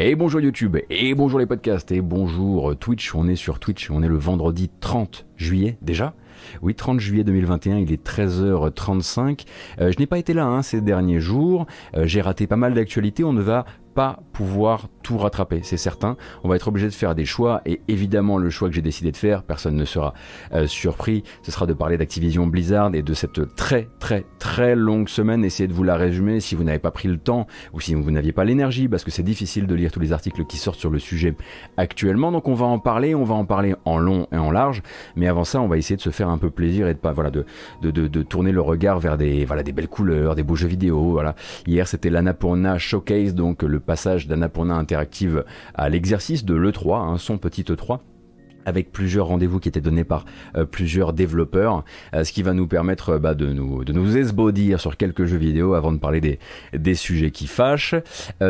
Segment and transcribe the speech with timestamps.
[0.00, 3.16] Et bonjour YouTube, et bonjour les podcasts, et bonjour Twitch.
[3.16, 6.14] On est sur Twitch, on est le vendredi 30 juillet déjà.
[6.62, 9.44] Oui, 30 juillet 2021, il est 13h35.
[9.80, 11.66] Euh, je n'ai pas été là hein, ces derniers jours.
[11.96, 13.24] Euh, j'ai raté pas mal d'actualités.
[13.24, 13.66] On ne va
[13.98, 16.16] pas pouvoir tout rattraper, c'est certain.
[16.44, 19.10] On va être obligé de faire des choix et évidemment le choix que j'ai décidé
[19.10, 20.14] de faire, personne ne sera
[20.52, 25.08] euh, surpris, ce sera de parler d'Activision Blizzard et de cette très très très longue
[25.08, 25.44] semaine.
[25.44, 28.08] Essayez de vous la résumer si vous n'avez pas pris le temps ou si vous
[28.12, 30.90] n'aviez pas l'énergie parce que c'est difficile de lire tous les articles qui sortent sur
[30.90, 31.34] le sujet
[31.76, 32.30] actuellement.
[32.30, 34.84] Donc on va en parler, on va en parler en long et en large.
[35.16, 37.10] Mais avant ça, on va essayer de se faire un peu plaisir et de pas
[37.10, 37.44] voilà de
[37.82, 41.10] de, de, tourner le regard vers des voilà des belles couleurs, des beaux jeux vidéo.
[41.10, 41.34] Voilà.
[41.66, 47.38] Hier c'était l'Annapurna Showcase donc le passage d'Annapurna Interactive à l'exercice de l'E3, hein, son
[47.38, 48.00] petit E3
[48.68, 50.24] avec plusieurs rendez-vous qui étaient donnés par
[50.56, 54.80] euh, plusieurs développeurs, euh, ce qui va nous permettre euh, bah, de nous de esbaudir
[54.80, 56.38] sur quelques jeux vidéo avant de parler des,
[56.72, 57.94] des sujets qui fâchent.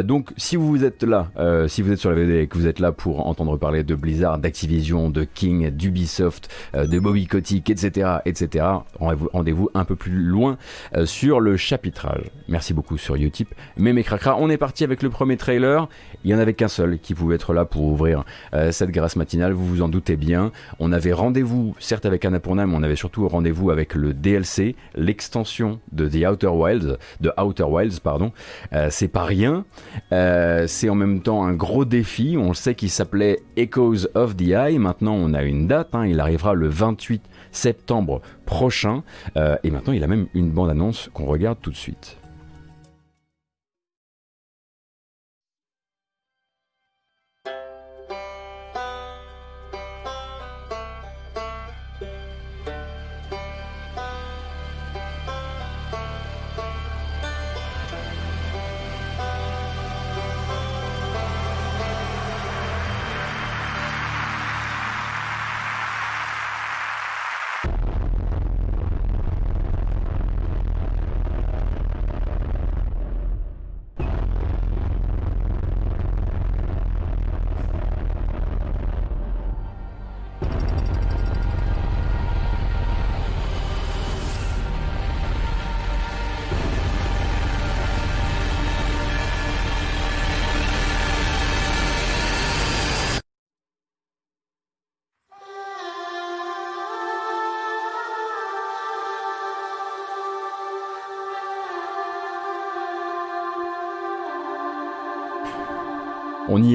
[0.04, 1.30] donc si vous êtes là,
[1.68, 3.94] si vous êtes sur la vidéo et que vous êtes là pour entendre parler de
[3.94, 8.66] Blizzard, d'Activision, de King, d'Ubisoft, de Bobby Kotick, etc., etc.,
[9.00, 10.58] rendez-vous un peu plus loin
[11.04, 12.24] sur le chapitrage.
[12.48, 13.54] Merci beaucoup sur Utip.
[13.76, 15.88] Mais mes cracras, on est parti avec le premier trailer.
[16.24, 18.24] Il y en avait qu'un seul qui pouvait être là pour ouvrir
[18.70, 19.52] cette grâce matinale.
[19.52, 20.52] Vous vous en doutez bien.
[20.78, 25.80] On avait rendez-vous, certes avec Annapurna, mais on avait surtout rendez-vous avec le DLC, l'extension
[25.92, 28.32] de The Outer Wilds, de Outer Wilds, pardon.
[28.72, 29.64] Euh, c'est pas rien.
[30.12, 32.36] Euh, c'est en même temps un gros défi.
[32.38, 34.78] On sait qu'il s'appelait Echoes of the Eye.
[34.78, 35.94] Maintenant, on a une date.
[35.94, 36.06] Hein.
[36.06, 39.02] Il arrivera le 28 septembre prochain.
[39.36, 42.17] Euh, et maintenant, il a même une bande-annonce qu'on regarde tout de suite.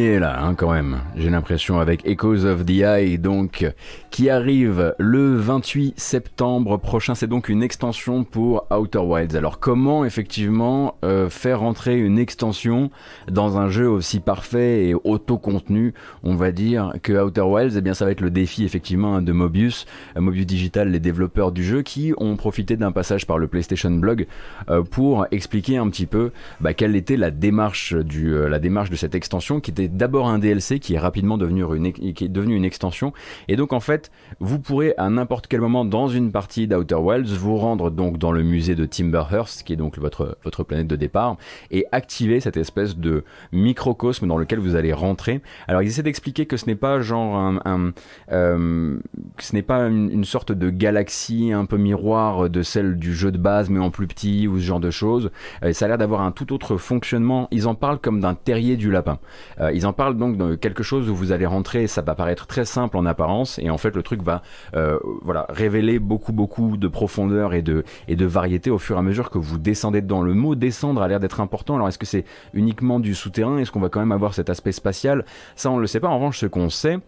[0.03, 0.99] Là, hein, quand même.
[1.15, 3.65] J'ai l'impression avec Echoes of the Eye, donc,
[4.11, 7.15] qui arrive le 28 septembre prochain.
[7.15, 9.37] C'est donc une extension pour Outer Wilds.
[9.37, 12.91] Alors, comment effectivement euh, faire rentrer une extension
[13.31, 15.93] dans un jeu aussi parfait et auto-contenu
[16.23, 19.31] On va dire que Outer Wilds, eh bien, ça va être le défi effectivement de
[19.31, 19.85] Mobius,
[20.17, 23.91] euh, Mobius Digital, les développeurs du jeu, qui ont profité d'un passage par le PlayStation
[23.91, 24.27] Blog
[24.69, 29.71] euh, pour expliquer un petit peu bah, quelle était la démarche de cette extension qui
[29.71, 33.13] était d'abord un DLC qui est rapidement devenu une, qui est devenu une extension.
[33.47, 37.33] Et donc en fait, vous pourrez à n'importe quel moment dans une partie d'Outer Wilds
[37.33, 40.95] vous rendre donc dans le musée de Timberhurst, qui est donc votre, votre planète de
[40.95, 41.37] départ,
[41.71, 45.41] et activer cette espèce de microcosme dans lequel vous allez rentrer.
[45.67, 47.93] Alors ils essaient d'expliquer que ce n'est pas genre un,
[48.31, 48.97] euh,
[49.39, 53.37] ce n'est pas une, sorte de galaxie un peu miroir de celle du jeu de
[53.37, 55.31] base mais en plus petit ou ce genre de choses.
[55.63, 57.47] Euh, ça a l'air d'avoir un tout autre fonctionnement.
[57.51, 59.19] Ils en parlent comme d'un terrier du lapin.
[59.59, 62.65] Euh, en parlent donc de quelque chose où vous allez rentrer, ça va paraître très
[62.65, 64.41] simple en apparence, et en fait le truc va
[64.75, 68.99] euh, voilà révéler beaucoup beaucoup de profondeur et de et de variété au fur et
[68.99, 70.21] à mesure que vous descendez dedans.
[70.21, 71.75] Le mot descendre a l'air d'être important.
[71.75, 73.57] Alors est-ce que c'est uniquement du souterrain?
[73.57, 75.25] Est-ce qu'on va quand même avoir cet aspect spatial?
[75.55, 76.09] Ça on le sait pas.
[76.09, 76.99] En revanche, ce qu'on sait,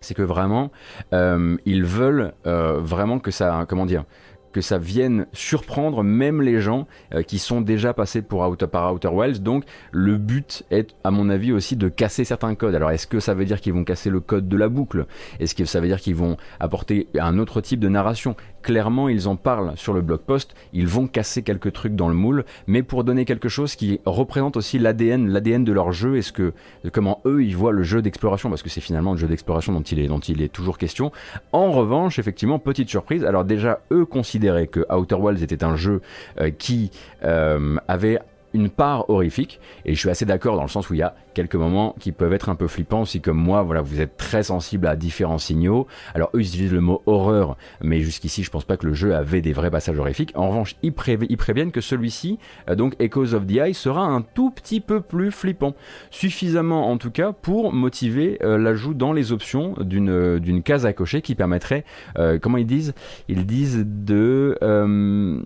[0.00, 0.70] c'est que vraiment
[1.12, 4.04] euh, ils veulent euh, vraiment que ça comment dire
[4.54, 8.94] que ça vienne surprendre même les gens euh, qui sont déjà passés pour Outer, par
[8.94, 9.40] Outer Wilds.
[9.40, 12.76] Donc le but est, à mon avis, aussi de casser certains codes.
[12.76, 15.06] Alors est-ce que ça veut dire qu'ils vont casser le code de la boucle?
[15.40, 18.36] Est-ce que ça veut dire qu'ils vont apporter un autre type de narration?
[18.64, 20.54] Clairement, ils en parlent sur le blog post.
[20.72, 24.56] Ils vont casser quelques trucs dans le moule, mais pour donner quelque chose qui représente
[24.56, 26.16] aussi l'ADN, de leur jeu.
[26.16, 26.54] Est-ce que
[26.90, 28.48] comment eux ils voient le jeu d'exploration?
[28.48, 31.12] Parce que c'est finalement le jeu d'exploration dont il est dont il est toujours question.
[31.52, 33.22] En revanche, effectivement, petite surprise.
[33.26, 36.00] Alors déjà, eux considèrent que Outer Wilds était un jeu
[36.40, 36.90] euh, qui
[37.22, 38.18] euh, avait
[38.54, 41.14] une part horrifique, et je suis assez d'accord dans le sens où il y a
[41.34, 44.44] quelques moments qui peuvent être un peu flippants, si comme moi, voilà, vous êtes très
[44.44, 45.86] sensible à différents signaux.
[46.14, 49.14] Alors eux, ils utilisent le mot horreur, mais jusqu'ici, je pense pas que le jeu
[49.14, 50.32] avait des vrais passages horrifiques.
[50.34, 52.38] En revanche, ils, préviennent que celui-ci,
[52.70, 55.74] euh, donc Echoes of the Eye, sera un tout petit peu plus flippant.
[56.10, 60.92] Suffisamment, en tout cas, pour motiver euh, l'ajout dans les options d'une d'une case à
[60.92, 61.84] cocher qui permettrait,
[62.18, 62.94] euh, comment ils disent?
[63.28, 65.40] Ils disent de euh,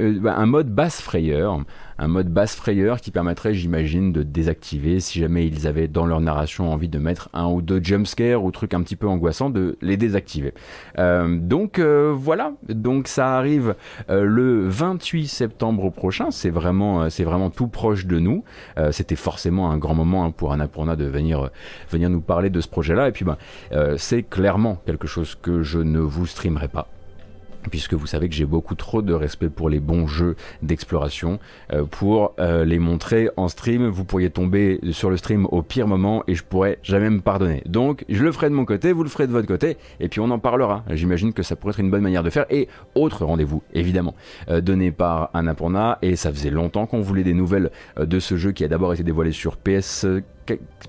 [0.00, 1.60] un mode basse frayeur,
[1.98, 6.20] un mode basse frayeur qui permettrait, j'imagine, de désactiver si jamais ils avaient dans leur
[6.20, 9.78] narration envie de mettre un ou deux jumpscares ou trucs un petit peu angoissants, de
[9.80, 10.52] les désactiver.
[10.98, 13.74] Euh, donc euh, voilà, donc ça arrive
[14.08, 16.30] le 28 septembre prochain.
[16.30, 18.44] C'est vraiment, c'est vraiment tout proche de nous.
[18.90, 21.50] C'était forcément un grand moment hein, pour Annapurna de venir,
[21.90, 23.08] venir nous parler de ce projet-là.
[23.08, 23.36] Et puis ben,
[23.96, 26.88] c'est clairement quelque chose que je ne vous streamerai pas
[27.70, 31.38] puisque vous savez que j'ai beaucoup trop de respect pour les bons jeux d'exploration
[31.72, 33.88] euh, pour euh, les montrer en stream.
[33.88, 37.62] Vous pourriez tomber sur le stream au pire moment et je pourrais jamais me pardonner.
[37.66, 40.20] Donc je le ferai de mon côté, vous le ferez de votre côté et puis
[40.20, 40.84] on en parlera.
[40.90, 42.46] J'imagine que ça pourrait être une bonne manière de faire.
[42.50, 44.14] Et autre rendez-vous, évidemment,
[44.48, 48.52] euh, donné par Annapurna et ça faisait longtemps qu'on voulait des nouvelles de ce jeu
[48.52, 50.06] qui a d'abord été dévoilé sur PS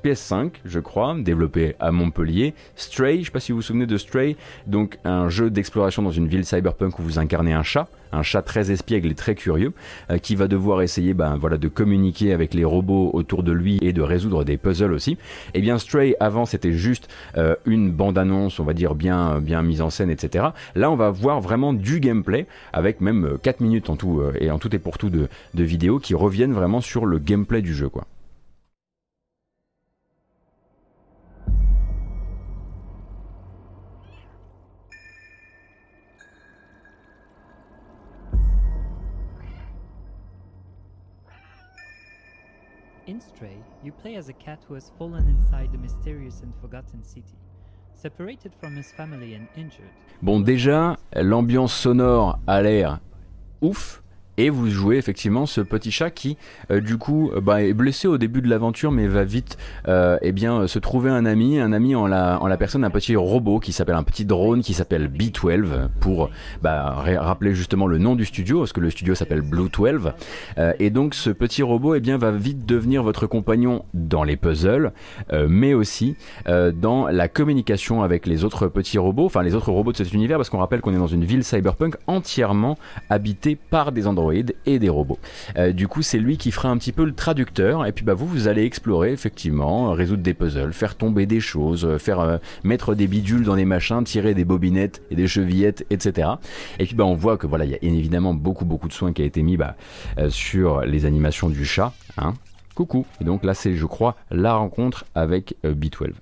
[0.04, 2.54] PS5, je crois, développé à Montpellier.
[2.76, 6.12] Stray, je sais pas si vous vous souvenez de Stray, donc un jeu d'exploration dans
[6.12, 9.74] une ville cyberpunk où vous incarnez un chat, un chat très espiègle et très curieux,
[10.10, 13.80] euh, qui va devoir essayer ben, voilà, de communiquer avec les robots autour de lui
[13.82, 15.12] et de résoudre des puzzles aussi.
[15.12, 15.18] Et
[15.56, 17.08] eh bien Stray, avant, c'était juste
[17.38, 20.48] euh, une bande-annonce, on va dire, bien, bien mise en scène, etc.
[20.76, 24.52] Là, on va voir vraiment du gameplay, avec même 4 minutes en tout, euh, et
[24.52, 27.74] en tout et pour tout de, de vidéos qui reviennent vraiment sur le gameplay du
[27.74, 27.90] jeu.
[27.90, 28.06] quoi.
[43.08, 43.56] In Stray,
[43.86, 47.38] you play as a cat who has fallen inside the mysterious and forgotten city.
[47.96, 49.90] Separated from his family and injured.
[50.22, 53.00] Bon, déjà, l'ambiance sonore a l'air
[53.62, 54.04] ouf
[54.38, 56.38] et vous jouez effectivement ce petit chat qui
[56.72, 59.58] euh, du coup euh, bah, est blessé au début de l'aventure mais va vite
[59.88, 62.90] euh, eh bien se trouver un ami un ami en la, en la personne d'un
[62.90, 66.30] petit robot qui s'appelle un petit drone qui s'appelle B12 pour
[66.62, 70.12] bah, rappeler justement le nom du studio parce que le studio s'appelle Blue 12
[70.80, 74.92] et donc ce petit robot eh bien va vite devenir votre compagnon dans les puzzles
[75.48, 76.16] mais aussi
[76.48, 80.38] dans la communication avec les autres petits robots enfin les autres robots de cet univers
[80.38, 82.78] parce qu'on rappelle qu'on est dans une ville cyberpunk entièrement
[83.10, 85.20] habitée par des androïdes et des robots.
[85.58, 87.86] Euh, du coup, c'est lui qui fera un petit peu le traducteur.
[87.86, 91.86] Et puis, bah, vous, vous allez explorer, effectivement, résoudre des puzzles, faire tomber des choses,
[91.86, 95.86] euh, faire euh, mettre des bidules dans des machins, tirer des bobinettes et des chevillettes,
[95.90, 96.30] etc.
[96.80, 99.14] Et puis, bah, on voit que voilà, il y a évidemment beaucoup, beaucoup de soins
[99.14, 99.76] qui a été mis bah,
[100.30, 101.94] sur les animations du chat.
[102.18, 102.34] Hein.
[102.76, 103.06] Coucou.
[103.22, 106.14] Et donc là, c'est, je crois, la rencontre avec B12.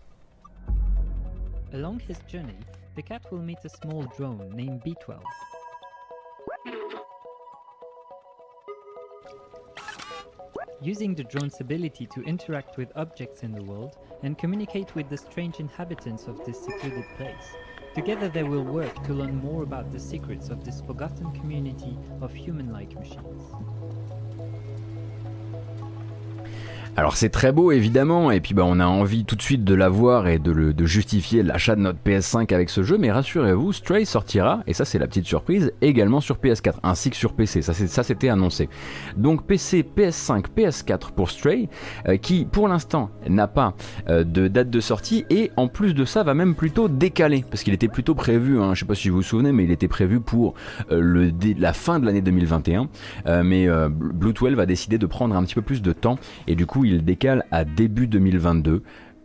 [1.74, 2.56] Along his journey,
[2.96, 5.20] the cat will meet a small drone named B12.
[10.82, 15.18] Using the drone's ability to interact with objects in the world and communicate with the
[15.18, 17.56] strange inhabitants of this secluded place.
[17.94, 22.34] Together they will work to learn more about the secrets of this forgotten community of
[22.34, 23.54] human-like machines.
[26.98, 29.76] Alors c'est très beau évidemment, et puis bah on a envie tout de suite de
[29.76, 34.06] l'avoir et de, le, justifier l'achat de notre PS5 avec ce jeu, mais rassurez-vous, Stray
[34.06, 38.04] sortira, et ça c'est la petite surprise, également sur PS4, ainsi que sur PC, ça
[38.04, 38.70] c'était annoncé.
[39.18, 41.68] Donc PC, PS5, PS4 pour Stray,
[42.08, 43.74] euh, qui pour l'instant n'a pas
[44.08, 47.64] euh, de date de sortie, et en plus de ça va même plutôt décaler, parce
[47.64, 49.90] qu'il était plutôt prévu, hein, je sais pas si vous vous souvenez, mais il était
[49.90, 50.54] prévu pour
[50.92, 52.88] euh, le, la fin de l'année 2021,
[53.44, 56.18] mais Blue 12 a décidé de prendre un petit peu plus de temps,
[56.48, 58.84] et du coup il décale à début 2022.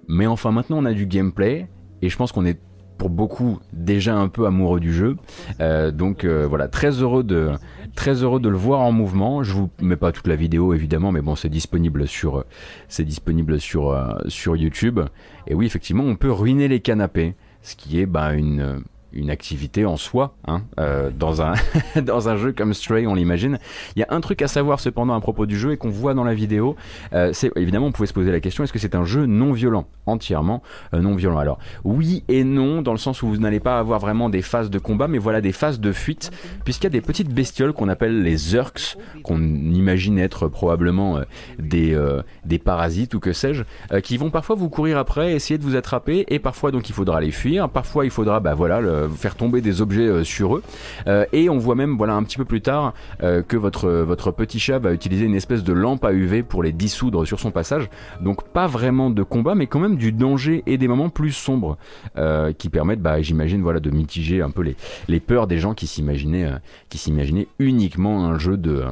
[0.09, 1.69] Mais enfin, maintenant, on a du gameplay
[2.03, 2.59] et je pense qu'on est
[3.01, 5.17] pour beaucoup déjà un peu amoureux du jeu.
[5.61, 7.53] Euh, donc euh, voilà, très heureux de
[7.97, 9.43] très heureux de le voir en mouvement.
[9.43, 12.45] Je vous mets pas toute la vidéo évidemment, mais bon, c'est disponible sur
[12.89, 15.01] c'est disponible sur euh, sur YouTube.
[15.47, 19.85] Et oui, effectivement, on peut ruiner les canapés, ce qui est bah, une une activité
[19.85, 21.55] en soi hein, euh, dans un
[22.03, 23.59] dans un jeu comme Stray on l'imagine.
[23.97, 26.15] Il y a un truc à savoir cependant à propos du jeu et qu'on voit
[26.15, 26.77] dans la vidéo
[27.13, 29.53] euh, c'est évidemment on pouvait se poser la question est-ce que c'est un jeu non
[29.53, 30.63] violent entièrement
[30.95, 31.39] euh, non violent?
[31.39, 34.71] Alors oui et non dans le sens où vous n'allez pas avoir vraiment des phases
[34.71, 36.31] de combat mais voilà des phases de fuite
[36.65, 41.21] puisqu'il y a des petites bestioles qu'on appelle les Urks qu'on imagine être probablement
[41.59, 41.99] des
[42.45, 43.65] des parasites ou que sais-je
[44.01, 47.21] qui vont parfois vous courir après essayer de vous attraper et parfois donc il faudra
[47.21, 50.63] les fuir parfois il faudra bah voilà le faire tomber des objets sur eux.
[51.33, 54.93] et on voit même, voilà, un petit peu plus tard, que votre petit chat va
[54.93, 57.89] utiliser une espèce de lampe à UV pour les dissoudre sur son passage.
[58.21, 61.77] Donc pas vraiment de combat, mais quand même du danger et des moments plus sombres
[62.59, 64.63] qui permettent, bah, j'imagine, voilà, de mitiger un peu
[65.09, 66.51] les, peurs des gens qui s'imaginaient
[67.59, 68.85] uniquement un jeu de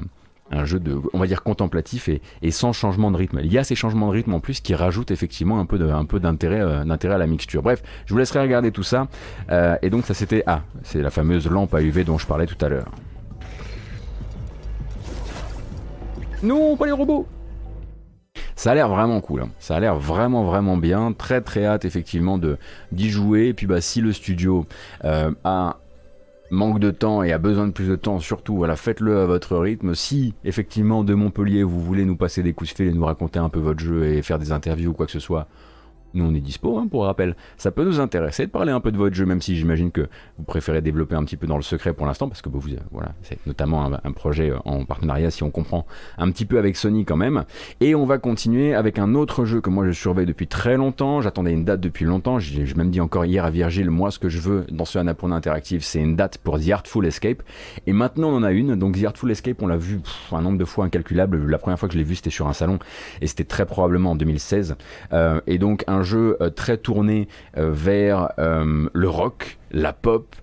[0.50, 3.40] un jeu de, on va dire contemplatif et, et, sans changement de rythme.
[3.42, 5.88] Il y a ces changements de rythme en plus qui rajoutent effectivement un peu de,
[5.88, 7.62] un peu d'intérêt, euh, d'intérêt à la mixture.
[7.62, 9.08] Bref, je vous laisserai regarder tout ça.
[9.50, 12.46] Euh, et donc ça c'était, ah, c'est la fameuse lampe à UV dont je parlais
[12.46, 12.90] tout à l'heure.
[16.42, 17.26] Non, pas les robots.
[18.54, 19.50] Ça a l'air vraiment cool, hein.
[19.60, 22.58] ça a l'air vraiment vraiment bien, très très hâte effectivement de
[22.90, 23.46] d'y jouer.
[23.46, 24.66] Et puis bah si le studio
[25.04, 25.76] euh, a
[26.50, 29.56] manque de temps et a besoin de plus de temps, surtout, voilà, faites-le à votre
[29.56, 29.94] rythme.
[29.94, 33.38] Si, effectivement, de Montpellier, vous voulez nous passer des coups de fil et nous raconter
[33.38, 35.48] un peu votre jeu et faire des interviews ou quoi que ce soit,
[36.14, 37.36] nous, on est dispo, hein, pour rappel.
[37.56, 40.08] Ça peut nous intéresser de parler un peu de votre jeu, même si j'imagine que
[40.38, 42.60] vous préférez développer un petit peu dans le secret pour l'instant, parce que vous,
[42.90, 45.86] voilà, c'est notamment un, projet euh, en partenariat, si on comprend
[46.16, 47.44] un petit peu avec Sony quand même.
[47.80, 51.20] Et on va continuer avec un autre jeu que moi je surveille depuis très longtemps.
[51.20, 52.38] J'attendais une date depuis longtemps.
[52.38, 55.36] J'ai même dit encore hier à Virgile, moi, ce que je veux dans ce Annapurna
[55.36, 57.42] Interactive, c'est une date pour The Artful Escape.
[57.86, 58.76] Et maintenant, on en a une.
[58.76, 60.00] Donc, The Artful Escape, on l'a vu
[60.32, 61.46] un nombre de fois incalculable.
[61.46, 62.78] La première fois que je l'ai vu, c'était sur un salon,
[63.20, 64.76] et c'était très probablement en 2016.
[65.12, 70.34] Euh, et donc, un jeu euh, très tourné euh, vers euh, le rock, la pop,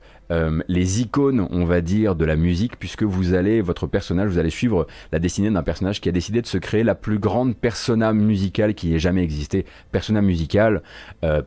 [0.68, 4.50] les icônes, on va dire, de la musique, puisque vous allez, votre personnage, vous allez
[4.50, 8.12] suivre la destinée d'un personnage qui a décidé de se créer la plus grande persona
[8.12, 9.68] musicale qui ait jamais existé.
[9.92, 10.82] Persona musicale,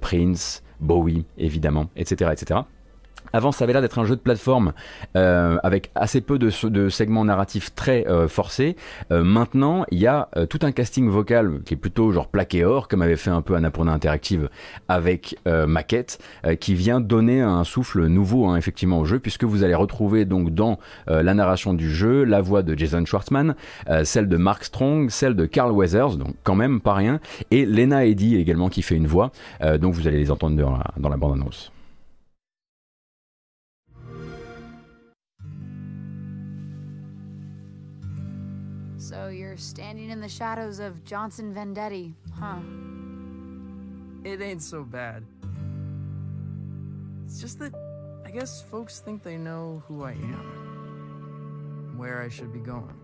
[0.01, 2.61] Prince, Bowie, évidemment, etc., etc.
[3.33, 4.73] Avant, ça avait l'air d'être un jeu de plateforme
[5.17, 6.51] euh, avec assez peu de,
[6.89, 8.77] segments narratifs très euh, forcés.
[9.11, 12.65] Euh, maintenant, il y a euh, tout un casting vocal qui est plutôt genre plaqué
[12.65, 14.49] or, comme avait fait un peu Annapurna Interactive
[14.89, 16.19] avec euh, Maquette,
[16.61, 20.51] qui vient donner un souffle nouveau hein, effectivement au jeu, puisque vous allez retrouver donc
[20.55, 23.55] dans la narration du jeu la voix de Jason Schwartzman,
[24.05, 27.21] celle de Mark Strong, celle de Carl Weathers, donc quand même pas rien,
[27.51, 29.33] et Lena Eddy également qui fait une voix.
[29.81, 31.73] donc vous allez les entendre dans la, dans la bande-annonce.
[40.29, 42.59] The shadows of Johnson Vendetti, huh?
[44.31, 45.25] It ain't so bad.
[47.25, 47.73] It's just that
[48.27, 53.01] I guess folks think they know who I am, where I should be going.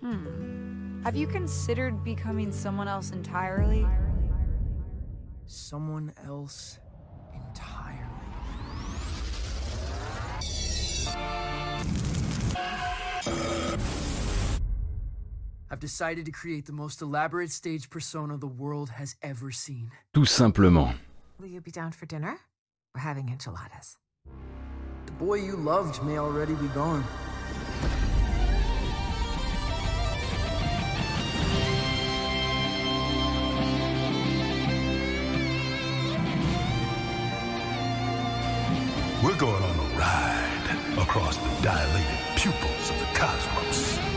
[0.00, 1.02] Hmm.
[1.02, 3.86] Have you considered becoming someone else entirely?
[5.44, 6.78] Someone else
[7.34, 8.12] entirely.
[15.72, 19.90] I've decided to create the most elaborate stage persona the world has ever seen.
[20.12, 20.98] Tout simplement.
[21.40, 22.38] Will you be down for dinner?
[22.94, 23.96] We're having enchiladas.
[25.06, 27.02] The boy you loved may already be gone.
[39.24, 44.11] We're going on a ride across the dilated pupils of the cosmos.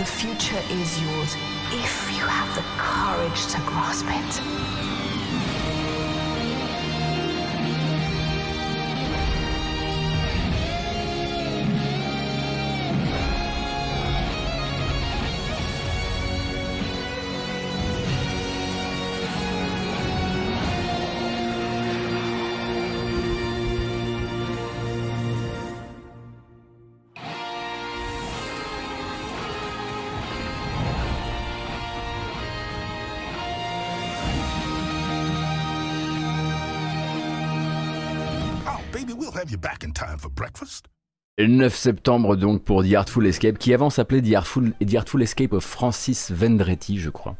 [0.00, 1.36] The future is yours
[1.72, 4.99] if you have the courage to grasp it.
[40.00, 40.88] Time for breakfast?
[41.40, 45.22] Le 9 septembre donc pour The Artful Escape, qui avant s'appelait The Artful, The Artful
[45.22, 47.34] Escape of Francis Vendretti, je crois.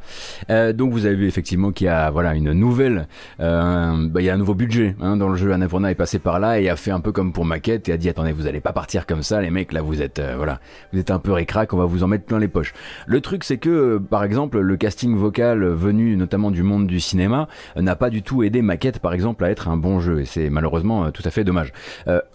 [0.49, 3.09] Euh, donc vous avez vu effectivement qu'il y a voilà une nouvelle,
[3.41, 5.53] euh, bah, il y a un nouveau budget hein, dans le jeu.
[5.53, 7.99] Annapurna est passé par là et a fait un peu comme pour maquette et a
[7.99, 10.61] dit attendez vous allez pas partir comme ça les mecs là vous êtes euh, voilà
[10.95, 12.73] vous êtes un peu récrac on va vous en mettre plein les poches.
[13.07, 17.49] Le truc c'est que par exemple le casting vocal venu notamment du monde du cinéma
[17.77, 20.49] n'a pas du tout aidé maquette par exemple à être un bon jeu et c'est
[20.49, 21.75] malheureusement tout à fait dommage.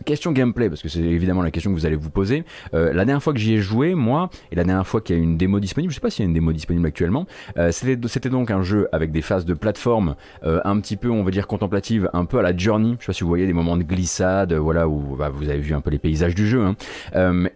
[0.05, 2.43] question gameplay parce que c'est évidemment la question que vous allez vous poser.
[2.74, 5.19] Euh, la dernière fois que j'y ai joué, moi, et la dernière fois qu'il y
[5.19, 7.25] a une démo disponible, je sais pas s'il y a une démo disponible actuellement,
[7.57, 11.24] euh, c'était donc un jeu avec des phases de plateforme euh, un petit peu, on
[11.24, 12.97] va dire, contemplative, un peu à la Journey.
[13.00, 15.59] Je sais pas si vous voyez des moments de glissade, voilà, où bah, vous avez
[15.59, 16.62] vu un peu les paysages du jeu.
[16.62, 16.75] Hein.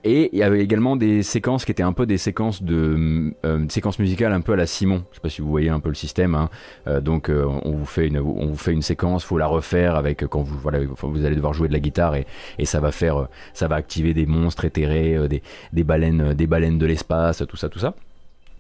[0.04, 3.34] Et il y avait également des séquences qui étaient un peu des séquences de
[3.68, 5.04] séquences musicales un peu à la Simon.
[5.12, 6.36] Je sais pas si vous voyez un peu le système.
[6.36, 6.50] Hein.
[7.02, 10.42] Donc on vous fait une on vous fait une séquence, faut la refaire avec quand
[10.42, 12.26] vous voilà vous allez devoir jouer de la guitare et,
[12.58, 15.42] et ça va faire ça va activer des monstres éthérés, des,
[15.74, 17.96] des baleines des baleines de l'espace, tout ça tout ça.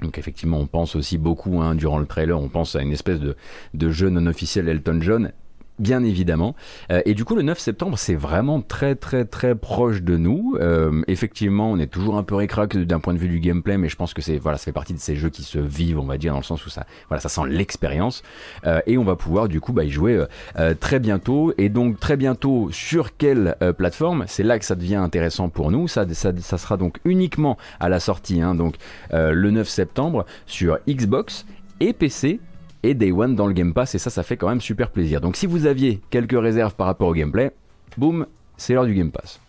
[0.01, 3.19] Donc effectivement, on pense aussi beaucoup hein, durant le trailer, on pense à une espèce
[3.19, 3.35] de,
[3.73, 5.31] de jeu non officiel Elton John
[5.79, 6.55] bien évidemment.
[6.91, 10.57] Euh, et du coup, le 9 septembre, c'est vraiment très très très proche de nous.
[10.59, 13.89] Euh, effectivement, on est toujours un peu récrac d'un point de vue du gameplay, mais
[13.89, 16.05] je pense que c'est voilà, ça fait partie de ces jeux qui se vivent, on
[16.05, 18.21] va dire, dans le sens où ça, voilà, ça sent l'expérience.
[18.65, 20.23] Euh, et on va pouvoir du coup bah, y jouer
[20.79, 21.53] très bientôt.
[21.57, 24.25] Et donc très bientôt sur quelle plateforme?
[24.27, 25.87] C'est là que ça devient intéressant pour nous.
[25.87, 28.75] Ça, ça, ça sera donc uniquement à la sortie, hein, donc
[29.11, 31.45] le 9 septembre sur Xbox
[31.79, 32.39] et PC
[32.83, 35.21] et Day One dans le Game Pass, et ça, ça fait quand même super plaisir.
[35.21, 37.51] Donc si vous aviez quelques réserves par rapport au gameplay,
[37.97, 38.25] boum,
[38.57, 39.39] c'est l'heure du Game Pass.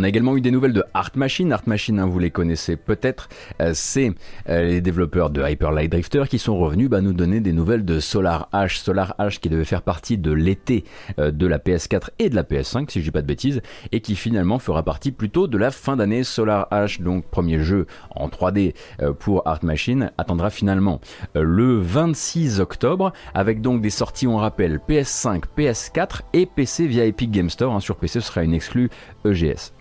[0.00, 1.52] On a également eu des nouvelles de Art Machine.
[1.52, 3.28] Art Machine, hein, vous les connaissez peut-être.
[3.60, 4.12] Euh, c'est
[4.48, 7.84] euh, les développeurs de Hyper Light Drifter qui sont revenus bah, nous donner des nouvelles
[7.84, 8.78] de Solar H.
[8.78, 10.84] Solar H qui devait faire partie de l'été
[11.18, 14.00] euh, de la PS4 et de la PS5, si je dis pas de bêtises, et
[14.00, 16.22] qui finalement fera partie plutôt de la fin d'année.
[16.22, 18.74] Solar H, donc premier jeu en 3D
[19.18, 21.00] pour Art Machine, attendra finalement
[21.34, 27.32] le 26 octobre, avec donc des sorties, on rappelle, PS5, PS4 et PC via Epic
[27.32, 27.74] Game Store.
[27.74, 27.80] Hein.
[27.80, 28.90] Sur PC, ce sera une exclue
[29.24, 29.72] EGS.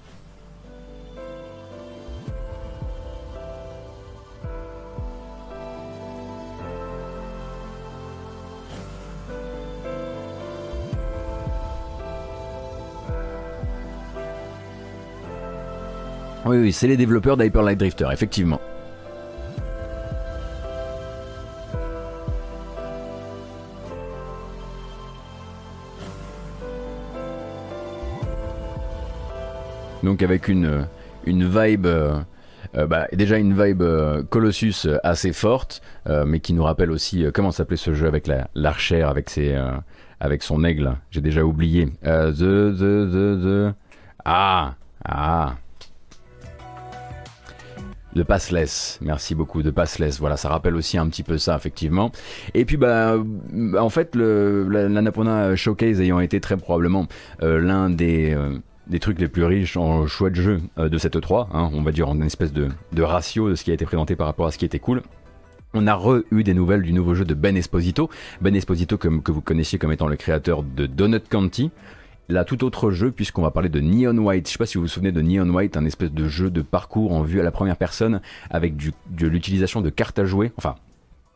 [16.50, 18.62] Oui, c'est les développeurs d'Hyper Light Drifter, effectivement.
[30.04, 30.88] Donc avec une,
[31.26, 31.86] une vibe...
[31.86, 32.18] Euh,
[32.76, 35.82] euh, bah, déjà une vibe euh, Colossus assez forte,
[36.26, 39.58] mais qui nous rappelle aussi comment s'appelait ce jeu avec l'archère, avec ses,
[40.22, 40.96] avec son aigle.
[41.12, 41.88] J'ai déjà oublié.
[42.04, 43.74] the, the, the, the.
[44.24, 45.56] Ah, ah.
[48.18, 50.20] De Passless, merci beaucoup, de Passless.
[50.20, 52.12] Voilà, ça rappelle aussi un petit peu ça, effectivement.
[52.56, 53.16] Et puis, bah,
[53.80, 57.06] en fait, le, la, Showcase ayant été très probablement
[57.44, 58.58] euh, l'un des, euh,
[58.88, 61.84] des trucs les plus riches en choix de jeu euh, de cette 3, hein, on
[61.84, 64.48] va dire en espèce de, de ratio de ce qui a été présenté par rapport
[64.48, 65.04] à ce qui était cool.
[65.76, 68.10] On a re-eu des nouvelles du nouveau jeu de Ben Esposito.
[68.42, 71.70] Ben Esposito, comme, que vous connaissiez comme étant le créateur de Donut County,
[72.30, 74.48] là tout autre jeu puisqu'on va parler de Neon White.
[74.48, 76.62] Je sais pas si vous vous souvenez de Neon White, un espèce de jeu de
[76.62, 80.76] parcours en vue à la première personne avec de l'utilisation de cartes à jouer, enfin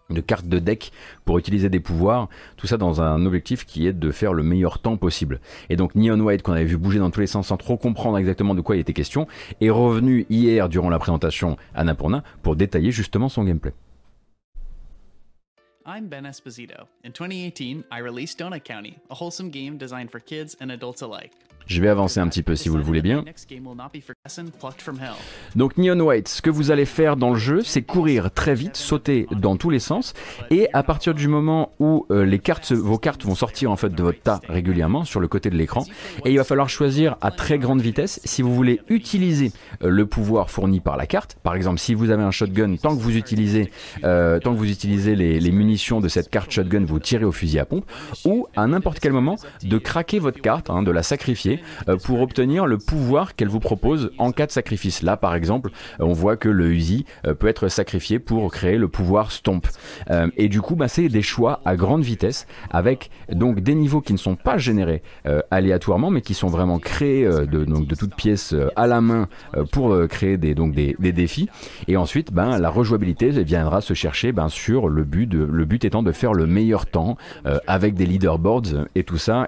[0.09, 0.91] de cartes de deck
[1.25, 2.27] pour utiliser des pouvoirs,
[2.57, 5.39] tout ça dans un objectif qui est de faire le meilleur temps possible.
[5.69, 8.17] Et donc Neon White qu'on avait vu bouger dans tous les sens sans trop comprendre
[8.17, 9.27] exactement de quoi il était question,
[9.61, 13.73] est revenu hier durant la présentation à Napurna pour détailler justement son gameplay.
[15.83, 16.85] I'm Ben Esposito.
[17.03, 21.31] In 2018, I released Donut County, a wholesome game designed for kids and adults alike.
[21.67, 23.23] Je vais avancer un petit peu si vous le voulez bien.
[25.55, 28.77] Donc Neon White, ce que vous allez faire dans le jeu, c'est courir très vite,
[28.77, 30.13] sauter dans tous les sens,
[30.49, 33.93] et à partir du moment où euh, les cartes, vos cartes vont sortir en fait
[33.93, 35.85] de votre tas régulièrement sur le côté de l'écran,
[36.25, 39.51] et il va falloir choisir à très grande vitesse si vous voulez utiliser
[39.83, 41.37] euh, le pouvoir fourni par la carte.
[41.43, 43.71] Par exemple, si vous avez un shotgun, tant que vous utilisez,
[44.03, 47.59] euh, tant que vous utilisez les, munitions de cette carte shotgun, vous tirez au fusil
[47.59, 47.85] à pompe,
[48.23, 51.50] ou à n'importe quel moment de craquer votre carte, hein, de la sacrifier
[51.87, 55.01] euh, pour obtenir le pouvoir qu'elle vous propose en cas de sacrifice.
[55.01, 58.77] Là, par exemple, euh, on voit que le Uzi euh, peut être sacrifié pour créer
[58.77, 59.67] le pouvoir Stomp.
[60.37, 64.13] et du coup, bah, c'est des choix à grande vitesse avec donc des niveaux qui
[64.13, 65.01] ne sont pas générés
[65.49, 69.27] aléatoirement, mais qui sont vraiment créés de, donc, de toutes pièces à la main
[69.71, 70.53] pour créer des,
[71.11, 71.49] défis.
[71.87, 76.03] Et ensuite, ben, la rejouabilité viendra se chercher ben, sur le but, le but étant
[76.03, 77.17] de faire le meilleur temps
[77.67, 79.47] avec des leaderboards et tout ça.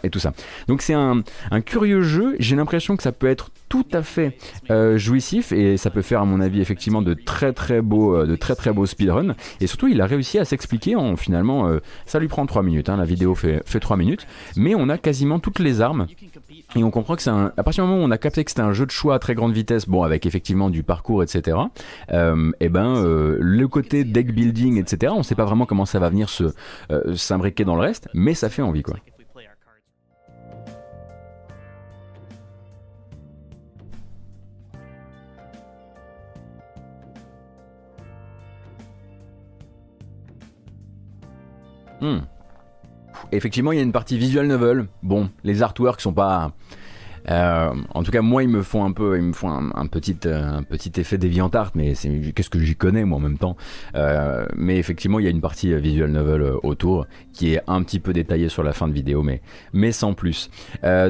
[0.68, 1.24] Donc c'est un
[1.66, 2.36] curieux jeu.
[2.40, 4.38] J'ai l'impression que ça peut être tout à fait
[4.70, 8.28] euh, jouissif et ça peut faire à mon avis effectivement de très très beaux euh,
[8.28, 11.80] de très très beaux speedruns et surtout il a réussi à s'expliquer en finalement euh,
[12.06, 15.00] ça lui prend 3 minutes hein, la vidéo fait, fait 3 minutes mais on a
[15.00, 16.06] quasiment toutes les armes
[16.76, 18.52] et on comprend que c'est un à partir du moment où on a capté que
[18.52, 21.58] c'était un jeu de choix à très grande vitesse bon avec effectivement du parcours etc
[22.12, 26.30] et ben le côté deck building etc on sait pas vraiment comment ça va venir
[26.30, 26.54] se
[27.16, 28.98] s'imbriquer dans le reste mais ça fait envie quoi
[42.04, 42.20] Hmm.
[43.32, 44.88] Effectivement, il y a une partie visual novel.
[45.04, 46.52] Bon, les artworks sont pas
[47.30, 50.18] euh, en tout cas, moi, ils me font un peu, ils me font un, petit,
[50.26, 51.20] euh, un petit effet
[51.54, 51.94] art mais
[52.36, 53.56] qu'est-ce que j'y connais moi en même temps?
[53.96, 58.00] Euh, mais effectivement, il y a une partie visual novel autour qui est un petit
[58.00, 59.42] peu détaillée sur la fin de vidéo, mais,
[59.74, 60.50] mais sans plus.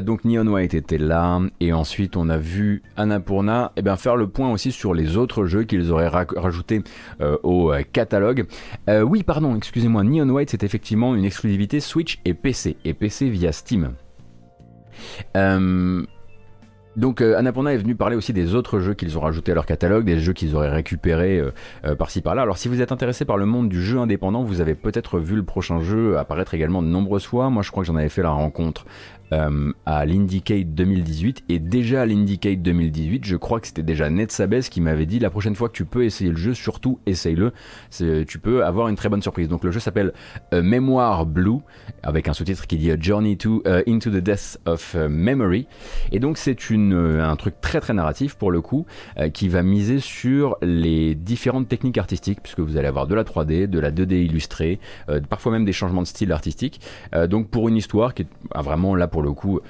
[0.02, 4.16] donc Neon White était là, et ensuite on a vu Annapurna et eh bien, faire
[4.16, 6.82] le point aussi sur les autres jeux qu'ils auraient rajoutés
[7.42, 8.46] au catalogue.
[8.88, 13.52] oui, pardon, excusez-moi, Neon White c'est effectivement une exclusivité Switch et PC, et PC via
[13.52, 13.94] Steam.
[15.36, 16.04] Euh,
[16.96, 20.04] donc euh, est venu parler aussi des autres jeux qu'ils ont rajoutés à leur catalogue,
[20.04, 21.42] des jeux qu'ils auraient récupérés
[21.84, 22.42] euh, par-ci par-là.
[22.42, 25.34] Alors si vous êtes intéressé par le monde du jeu indépendant, vous avez peut-être vu
[25.34, 27.50] le prochain jeu apparaître également de nombreuses fois.
[27.50, 28.86] Moi je crois que j'en avais fait la rencontre
[29.32, 34.30] euh, à l'Indicate 2018 et déjà à l'Indicate 2018 je crois que c'était déjà Ned
[34.30, 37.52] Sabes qui m'avait dit la prochaine fois que tu peux essayer le jeu surtout essaye-le.
[38.26, 39.48] Tu peux avoir une très bonne surprise.
[39.48, 40.12] Donc le jeu s'appelle
[40.52, 41.60] euh, Memoir Blue
[42.02, 45.66] avec un sous-titre qui dit Journey to euh, Into the Death of Memory.
[46.12, 48.86] Et donc c'est un truc très très narratif pour le coup
[49.32, 53.66] qui va miser sur les différentes techniques artistiques puisque vous allez avoir de la 3D
[53.66, 54.80] de la 2D illustrée
[55.28, 56.80] parfois même des changements de style artistique.
[57.28, 59.60] Donc pour une histoire qui est ah, vraiment là pour le coup,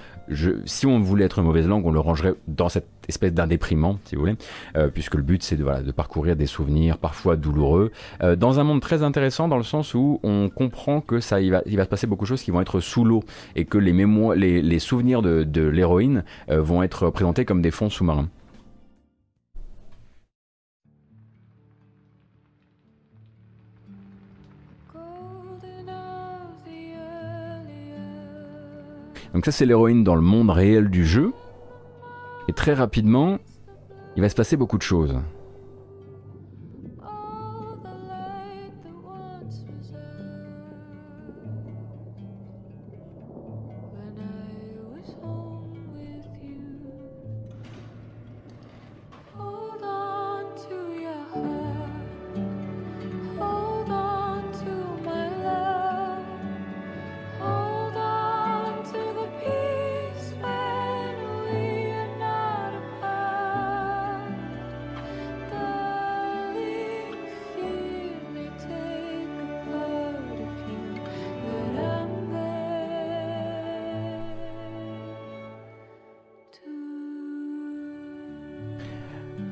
[0.64, 4.22] si on voulait être mauvaise langue, on le rangerait dans cette espèce d'indéprimant, si vous
[4.22, 4.36] voulez,
[4.74, 8.80] euh, puisque le but c'est de, parcourir des souvenirs parfois douloureux, euh, dans un monde
[8.80, 12.24] très intéressant dans le sens où on comprend que ça, il va, se passer beaucoup
[12.24, 13.22] de choses qui vont être sous l'eau
[13.54, 17.90] et que les mémoires, les, souvenirs de, l'héroïne euh, vont être présentés comme des fonds
[17.90, 18.30] sous-marins.
[29.34, 31.32] Donc ça c'est l'héroïne dans le monde réel du jeu.
[32.48, 33.38] Et très rapidement,
[34.16, 35.18] il va se passer beaucoup de choses.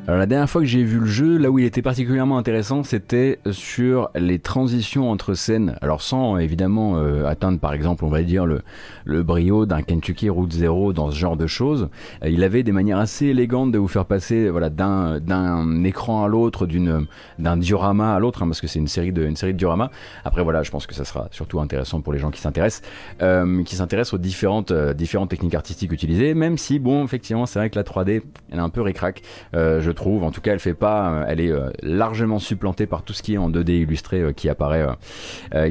[0.08, 3.38] La dernière fois que j'ai vu le jeu, là où il était particulièrement intéressant, c'était
[3.52, 5.76] sur les transitions entre scènes.
[5.80, 8.62] Alors sans évidemment euh, atteindre par exemple, on va dire le,
[9.04, 11.88] le brio d'un Kentucky Route Zero dans ce genre de choses.
[12.24, 16.28] Euh, il avait des manières assez élégantes de vous faire passer voilà d'un écran à
[16.28, 16.66] l'autre,
[17.38, 19.90] d'un diorama à l'autre, hein, parce que c'est une série de une série de dioramas.
[20.24, 22.82] Après voilà, je pense que ça sera surtout intéressant pour les gens qui s'intéressent,
[23.22, 26.34] euh, qui s'intéressent aux différentes différentes techniques artistiques utilisées.
[26.34, 29.91] Même si bon, effectivement, c'est vrai que la 3D, elle est un peu ricrac, je
[29.92, 33.12] trouve en tout cas, elle fait pas, euh, elle est euh, largement supplantée par tout
[33.12, 34.86] ce qui est en 2D illustré euh, qui apparaît,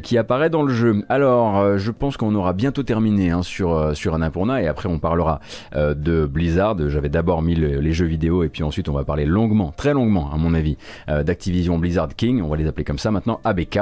[0.03, 1.03] qui apparaît dans le jeu.
[1.09, 5.39] Alors, je pense qu'on aura bientôt terminé hein, sur sur Annapurna et après on parlera
[5.75, 6.77] de Blizzard.
[6.89, 10.31] J'avais d'abord mis les jeux vidéo et puis ensuite on va parler longuement, très longuement
[10.33, 12.41] à mon avis, d'Activision Blizzard King.
[12.41, 13.79] On va les appeler comme ça maintenant, ABK.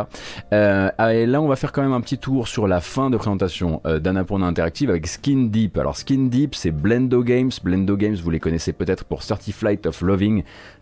[0.52, 3.18] Ah, et là, on va faire quand même un petit tour sur la fin de
[3.18, 5.78] présentation d'Annapurna Interactive avec Skin Deep.
[5.78, 7.52] Alors Skin Deep, c'est Blendo Games.
[7.64, 10.29] Blendo Games, vous les connaissez peut-être pour Flight of Loving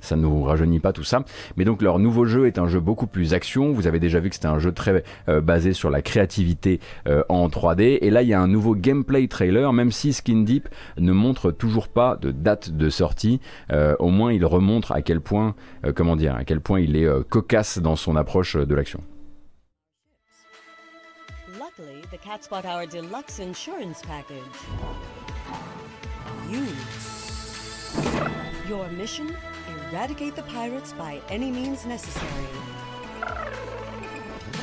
[0.01, 1.23] ça ne nous rajeunit pas tout ça.
[1.55, 3.71] Mais donc leur nouveau jeu est un jeu beaucoup plus action.
[3.71, 7.23] Vous avez déjà vu que c'était un jeu très euh, basé sur la créativité euh,
[7.29, 7.99] en 3D.
[8.01, 11.51] Et là, il y a un nouveau gameplay trailer, même si Skin Deep ne montre
[11.51, 13.39] toujours pas de date de sortie.
[13.71, 15.55] Euh, au moins, il remontre à quel point,
[15.95, 19.01] comment dire, à quel point il est cocasse dans son approche de l'action.
[28.67, 29.33] Your mission,
[29.91, 32.47] eradicate the pirates by any means necessary.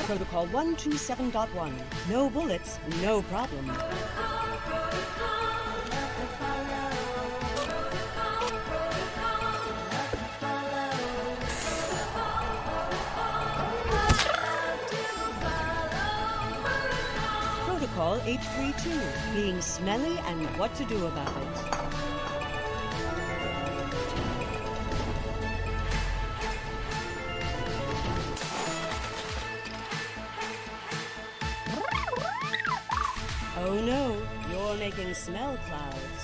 [0.05, 1.73] Protocol 127.1.
[2.07, 3.65] No bullets, no problem.
[17.65, 19.33] Protocol 832.
[19.33, 21.84] Being smelly and what to do about it.
[33.67, 34.15] Oh no,
[34.51, 36.14] you're making smell clouds.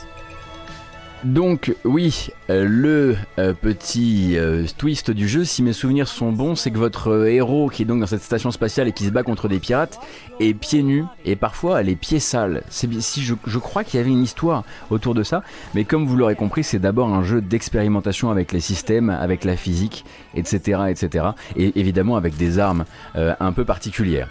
[1.23, 6.55] Donc oui, euh, le euh, petit euh, twist du jeu, si mes souvenirs sont bons,
[6.55, 9.21] c'est que votre héros qui est donc dans cette station spatiale et qui se bat
[9.21, 9.99] contre des pirates
[10.39, 12.63] est pieds nus et parfois les pieds sales.
[12.69, 15.43] Si je, je crois qu'il y avait une histoire autour de ça,
[15.75, 19.55] mais comme vous l'aurez compris, c'est d'abord un jeu d'expérimentation avec les systèmes, avec la
[19.55, 21.25] physique, etc., etc.
[21.55, 24.27] Et évidemment avec des armes un peu particulières.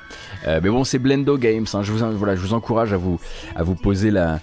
[0.46, 1.66] mais bon, c'est Blendo Games.
[1.72, 1.82] Hein.
[1.82, 3.20] je vous voilà, je vous encourage à vous
[3.54, 4.40] à vous poser la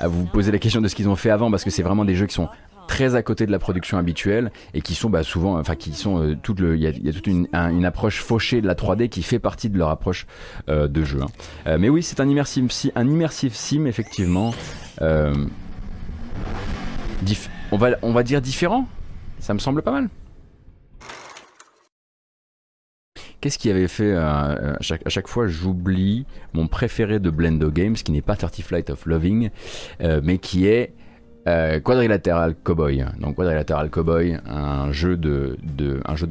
[0.00, 2.04] à vous poser la question de ce qu'ils ont fait avant parce que c'est vraiment
[2.04, 2.48] des jeux qui sont
[2.86, 6.20] très à côté de la production habituelle et qui sont bah, souvent, enfin qui sont
[6.20, 9.22] euh, toute le, il y a, toute une, une, approche fauchée de la 3D qui
[9.22, 10.26] fait partie de leur approche
[10.68, 11.20] euh, de jeu.
[11.22, 11.28] Hein.
[11.68, 14.52] Euh, mais oui, c'est un immersive, un immersive sim effectivement.
[17.72, 18.88] On va, on va dire différent?
[19.38, 20.08] Ça me semble pas mal.
[23.40, 27.70] Qu'est-ce qui avait fait euh, à, chaque, à, chaque, fois j'oublie mon préféré de Blendo
[27.70, 29.50] Games, qui n'est pas 30 Flight of Loving,
[30.02, 30.92] euh, mais qui est
[31.48, 33.04] euh, Quadrilateral Cowboy.
[33.18, 35.56] Donc Quadrilateral Cowboy, un jeu de,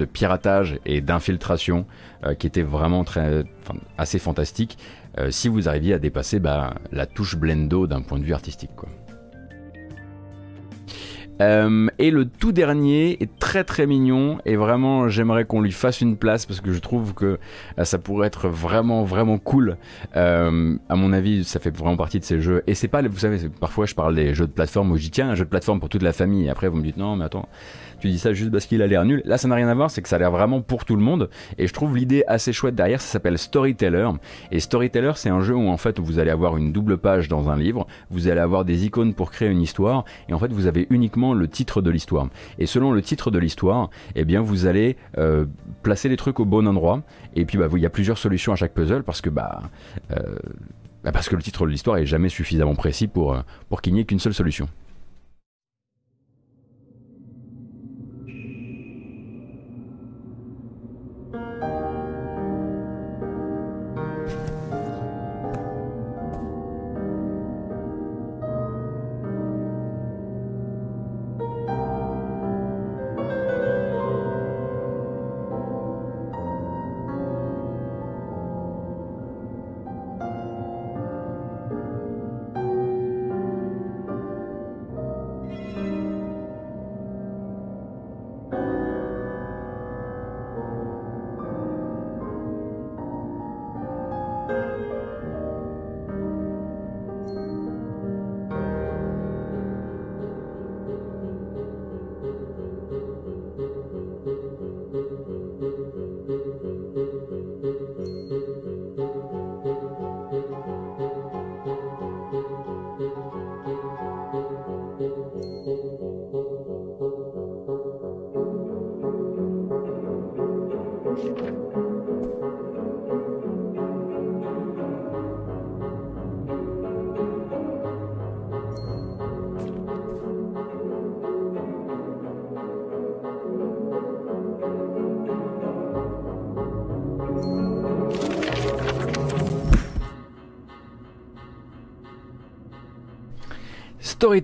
[0.05, 1.85] piratage et d'infiltration
[2.25, 3.03] euh, qui était vraiment
[3.97, 4.77] assez fantastique.
[5.17, 8.69] Euh, si vous arriviez à dépasser bah, la touche Blendo d'un point de vue artistique.
[11.41, 16.01] Euh, et le tout dernier est très très mignon et vraiment j'aimerais qu'on lui fasse
[16.01, 17.39] une place parce que je trouve que
[17.77, 19.77] euh, ça pourrait être vraiment vraiment cool.
[20.15, 22.63] Euh, à mon avis, ça fait vraiment partie de ces jeux.
[22.67, 25.29] Et c'est pas, vous savez, parfois je parle des jeux de plateforme où je tiens
[25.29, 26.45] un jeu de plateforme pour toute la famille.
[26.45, 27.47] Et après vous me dites non mais attends
[27.99, 29.21] tu dis ça juste parce qu'il a l'air nul.
[29.25, 31.01] Là, ça n'a rien à voir, c'est que ça a l'air vraiment pour tout le
[31.01, 31.29] monde.
[31.57, 34.09] Et je trouve l'idée assez chouette derrière, ça s'appelle Storyteller.
[34.51, 37.49] Et Storyteller, c'est un jeu où en fait vous allez avoir une double page dans
[37.49, 40.67] un livre, vous allez avoir des icônes pour créer une histoire, et en fait vous
[40.67, 42.27] avez uniquement le titre de l'histoire.
[42.57, 45.45] Et selon le titre de l'histoire, eh bien vous allez euh,
[45.83, 47.01] placer les trucs au bon endroit.
[47.35, 49.61] Et puis bah, il y a plusieurs solutions à chaque puzzle parce que bah,
[50.11, 50.35] euh,
[51.03, 53.93] bah parce que le titre de l'histoire est jamais suffisamment précis pour, euh, pour qu'il
[53.93, 54.67] n'y ait qu'une seule solution.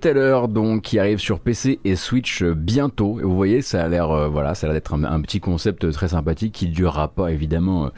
[0.05, 3.19] Storyteller donc qui arrive sur PC et Switch bientôt.
[3.19, 5.91] Et vous voyez, ça a l'air euh, voilà, ça a l'air d'être un, petit concept
[5.91, 7.89] très sympathique qui durera pas évidemment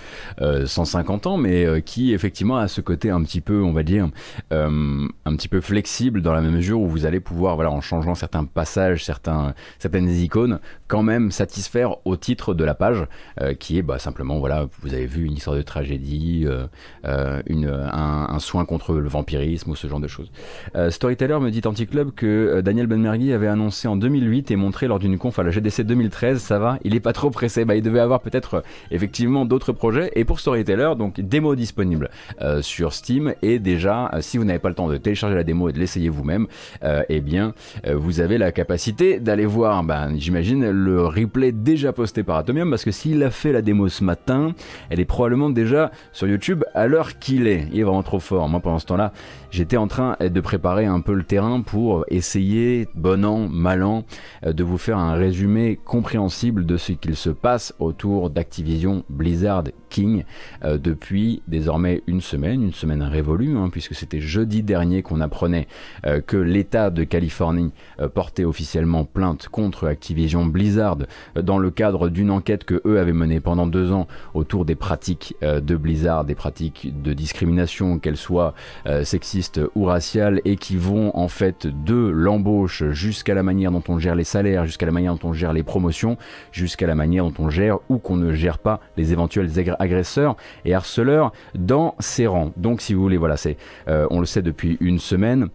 [0.42, 3.84] euh, 150 ans, mais euh, qui effectivement a ce côté un petit peu, on va
[3.84, 4.08] dire,
[4.54, 8.16] euh, un petit peu flexible dans la mesure où vous allez pouvoir voilà, en changeant
[8.16, 13.06] certains passages, certains certaines icônes, quand même satisfaire au titre de la page,
[13.42, 16.48] euh, qui est bah, simplement voilà, vous avez vu une histoire de tragédie,
[17.04, 20.32] un, soin contre le vampirisme ou ce genre de choses.
[20.90, 25.00] Storyteller me dit Anticlub que euh, Daniel Benmergui avait annoncé en 2008 et montré lors
[25.00, 26.40] d'une conf à la GDC 2013.
[26.40, 27.66] Ça va, il est pas trop pressé.
[27.66, 30.12] Bah, il devait avoir peut-être euh, effectivement d'autres projets.
[30.16, 32.10] Et pour Storyteller, donc démo disponible
[32.42, 33.34] euh, sur Steam.
[33.42, 36.10] Et déjà, si vous n'avez pas le temps de télécharger la démo et de l'essayer
[36.10, 36.48] vous-même,
[37.10, 37.54] eh bien,
[37.94, 42.70] vous avez la capacité d'aller voir, bah, j'imagine, le replay déjà posté par Atomium.
[42.70, 44.54] Parce que s'il a fait la démo ce matin,
[44.90, 47.68] elle est probablement déjà sur YouTube à l'heure qu'il est.
[47.72, 48.48] Il est vraiment trop fort.
[48.50, 49.14] Moi, pendant ce temps-là,
[49.52, 54.04] j'étais en train de préparer un peu le terrain pour essayer, bon an, mal an,
[54.46, 60.24] de vous faire un résumé compréhensible de ce qu'il se passe autour d'Activision Blizzard King
[60.64, 65.68] depuis désormais une semaine, une semaine révolue, hein, puisque c'était jeudi dernier qu'on apprenait
[66.26, 67.72] que l'État de Californie
[68.14, 70.98] portait officiellement plainte contre Activision Blizzard
[71.36, 75.36] dans le cadre d'une enquête que eux avaient menée pendant deux ans autour des pratiques
[75.42, 78.54] de Blizzard, des pratiques de discrimination, qu'elles soient
[78.86, 83.84] euh, sexistes ou raciales, et qui vont en fait de l'embauche jusqu'à la manière dont
[83.88, 86.18] on gère les salaires, jusqu'à la manière dont on gère les promotions,
[86.52, 90.36] jusqu'à la manière dont on gère ou qu'on ne gère pas les éventuels agresseurs
[90.66, 92.52] et harceleurs dans ces rangs.
[92.58, 95.50] Donc si vous voulez, voilà, c'est, euh, on le sait depuis une semaine.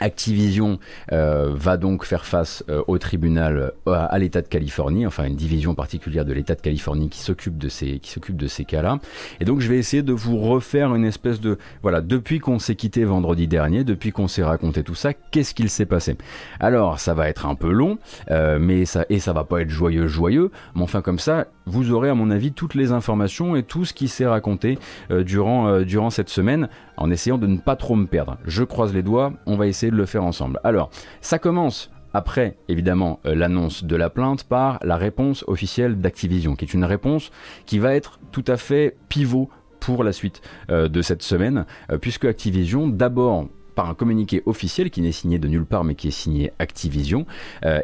[0.00, 0.78] Activision
[1.12, 5.36] euh, va donc faire face euh, au tribunal euh, à, l'État de Californie, enfin une
[5.36, 8.98] division particulière de l'État de Californie qui s'occupe de ces qui s'occupe de ces cas-là.
[9.38, 12.74] Et donc je vais essayer de vous refaire une espèce de voilà depuis qu'on s'est
[12.74, 16.16] quitté vendredi dernier, depuis qu'on s'est raconté tout ça, qu'est-ce qu'il s'est passé?
[16.58, 17.98] Alors ça va être un peu long,
[18.30, 22.10] mais ça et ça va pas être joyeux joyeux, mais enfin comme ça vous aurez
[22.10, 24.78] à mon avis toutes les informations et tout ce qui s'est raconté
[25.10, 28.38] durant durant cette semaine en essayant de ne pas trop me perdre.
[28.44, 30.60] Je croise les doigts, on va essayer de le faire ensemble.
[30.64, 36.54] Alors, ça commence après, évidemment, euh, l'annonce de la plainte par la réponse officielle d'Activision,
[36.54, 37.32] qui est une réponse
[37.66, 41.98] qui va être tout à fait pivot pour la suite euh, de cette semaine, euh,
[41.98, 46.06] puisque Activision, d'abord, par un communiqué officiel qui n'est signé de nulle part mais qui
[46.06, 47.26] est signé Activision,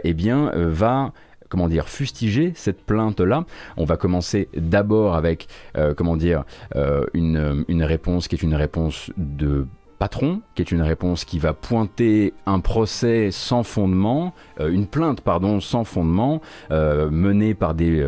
[0.05, 1.13] eh bien, va
[1.51, 3.45] comment dire, fustiger cette plainte-là.
[3.77, 6.45] On va commencer d'abord avec, euh, comment dire,
[6.77, 9.67] euh, une, une réponse qui est une réponse de
[10.01, 15.21] patron, qui est une réponse qui va pointer un procès sans fondement, euh, une plainte
[15.21, 18.01] pardon sans fondement euh, menée par des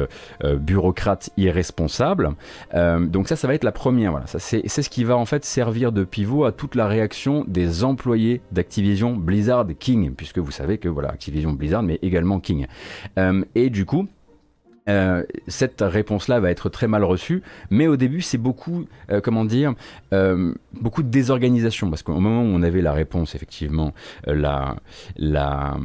[0.43, 2.31] euh, bureaucrates irresponsables.
[2.73, 4.11] donc ça, ça va être la première.
[4.11, 7.85] Voilà, c'est ce qui va en fait servir de pivot à toute la réaction des
[7.85, 12.67] employés d'Activision Blizzard King, puisque vous savez que voilà Activision Blizzard, mais également King.
[13.55, 14.09] et du coup.
[14.89, 19.45] Euh, cette réponse-là va être très mal reçue, mais au début c'est beaucoup, euh, comment
[19.45, 19.75] dire,
[20.13, 23.95] euh, beaucoup de désorganisation parce qu'au moment où on avait la réponse, effectivement,
[24.27, 24.77] la,
[25.17, 25.77] la,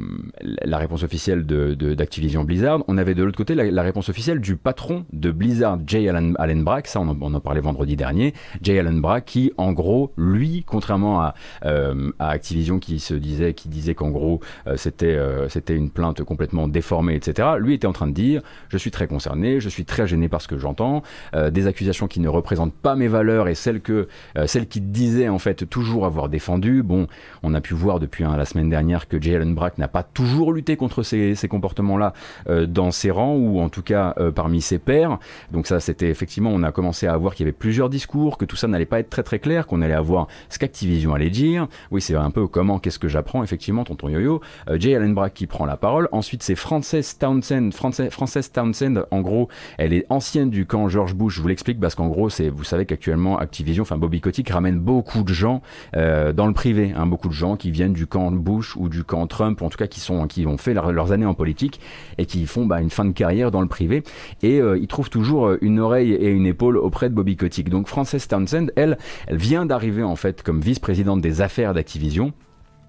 [0.77, 5.05] réponse officielle de, d'Activision Blizzard, on avait de l'autre côté la, réponse officielle du patron
[5.13, 8.33] de Blizzard, Jay Allen, Allen Brack, ça on en, on en, parlait vendredi dernier,
[8.63, 13.69] Jay Allen Brack qui, en gros, lui, contrairement à, à Activision qui se disait, qui
[13.69, 14.39] disait qu'en gros
[14.75, 15.17] c'était
[15.49, 17.49] c'était une plainte complètement déformée, etc.
[17.59, 20.41] Lui était en train de dire, je suis très concerné, je suis très gêné par
[20.41, 21.03] ce que j'entends,
[21.35, 24.81] euh, des accusations qui ne représentent pas mes valeurs et celles que euh, celles qui
[24.81, 26.83] disaient en fait toujours avoir défendu.
[26.83, 27.07] Bon,
[27.43, 30.03] on a pu voir depuis hein, la semaine dernière que Jay Allen Brack n'a pas
[30.03, 32.13] toujours lutté contre ces, comportements-là
[32.49, 35.19] euh, dans ses rangs ou en tout cas parmi ses pairs.
[35.51, 38.45] Donc ça, c'était effectivement, on a commencé à voir qu'il y avait plusieurs discours, que
[38.45, 41.67] tout ça n'allait pas être très très clair, qu'on allait avoir ce qu'Activision allait dire.
[41.91, 44.41] Oui, c'est un peu comment, qu'est-ce que j'apprends effectivement, tonton Yo-Yo.
[44.75, 46.09] Jay Allen Brack qui prend la parole.
[46.11, 48.76] Ensuite, c'est Frances Townsend, Frances Townsend
[49.11, 51.35] en gros, elle est ancienne du camp George Bush.
[51.35, 54.79] Je vous l'explique parce qu'en gros, c'est, vous savez qu'actuellement, Activision, enfin Bobby Kotick ramène
[54.79, 55.61] beaucoup de gens
[55.95, 59.03] euh, dans le privé, hein, beaucoup de gens qui viennent du camp Bush ou du
[59.03, 61.79] camp Trump, en tout cas qui ont fait leurs années en politique
[62.17, 64.03] et qui font bah, une fin de carrière dans le privé.
[64.43, 67.69] Et euh, ils trouvent toujours euh, une oreille et une épaule auprès de Bobby Kotick.
[67.69, 72.33] Donc Frances Townsend, elle, elle vient d'arriver en fait comme vice-présidente des affaires d'Activision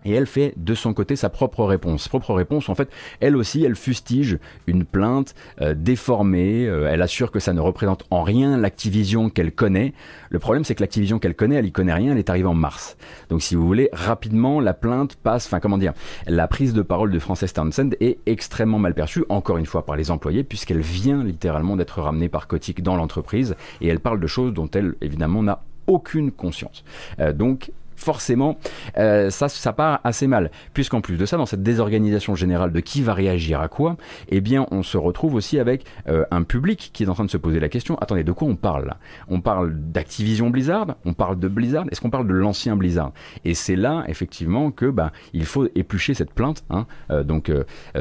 [0.05, 2.09] et elle fait de son côté sa propre réponse.
[2.09, 2.89] Propre réponse, en fait,
[3.21, 6.67] elle aussi, elle fustige une plainte euh, déformée.
[6.67, 9.93] Euh, elle assure que ça ne représente en rien l'Activision qu'elle connaît.
[10.31, 12.13] Le problème, c'est que l'Activision qu'elle connaît, elle y connaît rien.
[12.13, 12.97] Elle est arrivée en mars.
[13.29, 15.47] Donc, si vous voulez, rapidement, la plainte passe.
[15.47, 15.93] Enfin, comment dire
[16.27, 19.97] La prise de parole de Frances Townsend est extrêmement mal perçue, encore une fois par
[19.97, 24.27] les employés, puisqu'elle vient littéralement d'être ramenée par Kotick dans l'entreprise et elle parle de
[24.27, 26.85] choses dont elle, évidemment, n'a aucune conscience.
[27.21, 28.59] Euh, donc, forcément,
[28.97, 30.51] euh, ça, part assez mal.
[30.73, 33.97] Puisqu'en plus de ça, dans cette désorganisation générale de qui va réagir à quoi,
[34.29, 37.31] eh bien, on se retrouve aussi avec euh, un public qui est en train de
[37.31, 38.97] se poser la question, attendez, de quoi on parle là?
[39.29, 40.97] On parle d'Activision Blizzard?
[41.05, 41.85] On parle de Blizzard?
[41.91, 43.13] Est-ce qu'on parle de l'ancien Blizzard?
[43.45, 47.53] Et c'est là, effectivement, que bah, il faut éplucher cette plainte, hein, euh, donc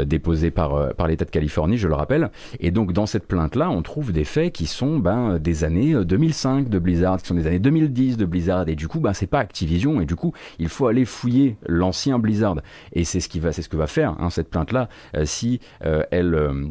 [0.06, 2.30] déposée par, par l'État de Californie, je le rappelle.
[2.60, 6.70] Et donc, dans cette plainte-là, on trouve des faits qui sont ben, des années 2005
[6.70, 9.40] de Blizzard, qui sont des années 2010 de Blizzard, et du coup, ben, c'est pas
[9.40, 12.58] Activision et du coup il faut aller fouiller l'ancien Blizzard.
[12.94, 15.26] Et c'est ce qui va c'est ce que va faire hein, cette plainte là euh,
[15.26, 16.68] si euh, elle euh,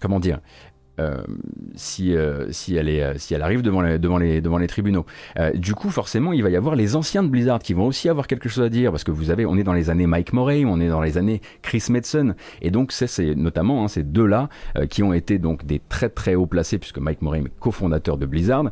[0.00, 0.40] comment dire
[0.98, 1.22] euh,
[1.74, 4.66] si, euh, si, elle est, euh, si elle arrive devant les, devant les, devant les
[4.66, 5.04] tribunaux.
[5.54, 8.26] du coup, forcément, il va y avoir les anciens de Blizzard qui vont aussi avoir
[8.26, 10.64] quelque chose à dire parce que vous avez, on est dans les années Mike Morey,
[10.64, 14.48] on est dans les années Chris Metzen, et donc c'est notamment hein, ces deux-là
[14.90, 18.26] qui ont été donc des très très haut placés puisque Mike Morey est cofondateur de
[18.26, 18.70] Blizzard,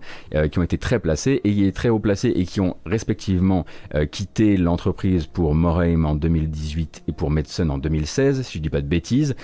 [0.51, 3.65] qui ont été très placés et très haut placés et qui ont respectivement
[4.11, 8.81] quitté l'entreprise pour Morey en 2018 et pour Metzen en 2016, si je dis pas
[8.81, 9.35] de bêtises.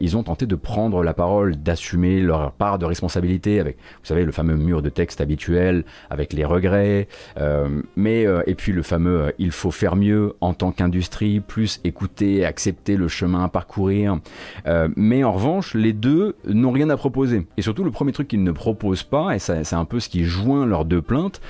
[0.00, 4.24] ils ont tenté de prendre la parole, d'assumer leur part de responsabilité avec, vous savez,
[4.24, 8.82] le fameux mur de texte habituel, avec les regrets, euh, mais euh, et puis le
[8.82, 13.48] fameux euh, il faut faire mieux en tant qu'industrie, plus écouter, accepter le chemin à
[13.48, 14.18] parcourir.
[14.96, 17.46] mais en revanche, les deux n'ont rien à proposer.
[17.56, 20.24] Et surtout, le premier truc qu'ils ne proposent pas, et c'est un peu ce qui
[20.24, 21.40] joint leurs deux plaintes,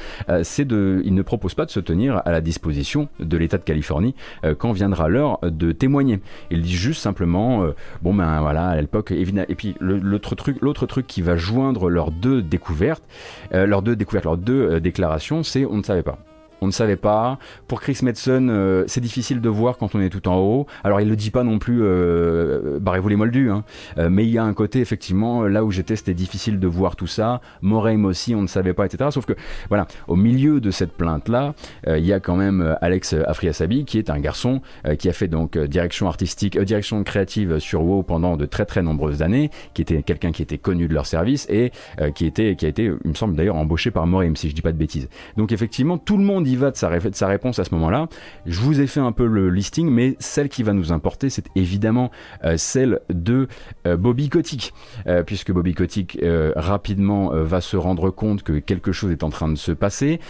[0.43, 3.63] c'est de, ils ne proposent pas de se tenir à la disposition de l'État de
[3.63, 4.15] Californie
[4.59, 6.21] quand viendra l'heure de témoigner.
[6.51, 7.67] Ils disent juste simplement,
[8.03, 12.11] bon ben voilà, à l'époque, et puis l'autre truc l'autre truc qui va joindre leurs
[12.11, 13.05] deux découvertes,
[13.53, 16.19] euh, leurs deux découvertes, leurs deux euh, déclarations, c'est on ne savait pas
[16.61, 17.39] on ne savait pas.
[17.67, 20.67] Pour Chris Metzen, euh, c'est difficile de voir quand on est tout en haut.
[20.85, 23.65] Alors il le dit pas non plus, euh, barrez-vous les moldus, hein.
[23.99, 26.97] Euh, mais il y a un côté effectivement là où j'étais, c'était difficile de voir
[26.97, 27.41] tout ça.
[27.63, 29.11] Moreim aussi, on ne savait pas, etc.
[29.11, 29.35] Sauf que
[29.69, 31.55] voilà, au milieu de cette plainte là,
[31.87, 34.61] il y a quand même Alex Afriasabi qui est un garçon
[34.99, 39.23] qui a fait donc direction artistique, direction créative sur WoW pendant de très très nombreuses
[39.23, 41.73] années, qui était quelqu'un qui était connu de leur service et
[42.15, 44.63] qui était qui a été, il me semble d'ailleurs embauché par Moreim si je dis
[44.63, 45.09] pas de bêtises.
[45.37, 46.89] Donc effectivement, tout le monde va de sa,
[47.27, 48.09] réponse à ce moment-là.
[48.47, 51.47] Je vous ai fait un peu le listing, mais celle qui va nous importer, c'est
[51.55, 52.11] évidemment
[52.45, 53.49] euh, celle de
[53.87, 54.73] euh, Bobby Kotick,
[55.07, 56.19] euh, puisque Bobby Kotick
[56.57, 60.21] rapidement va se rendre compte que quelque chose est en train de se passer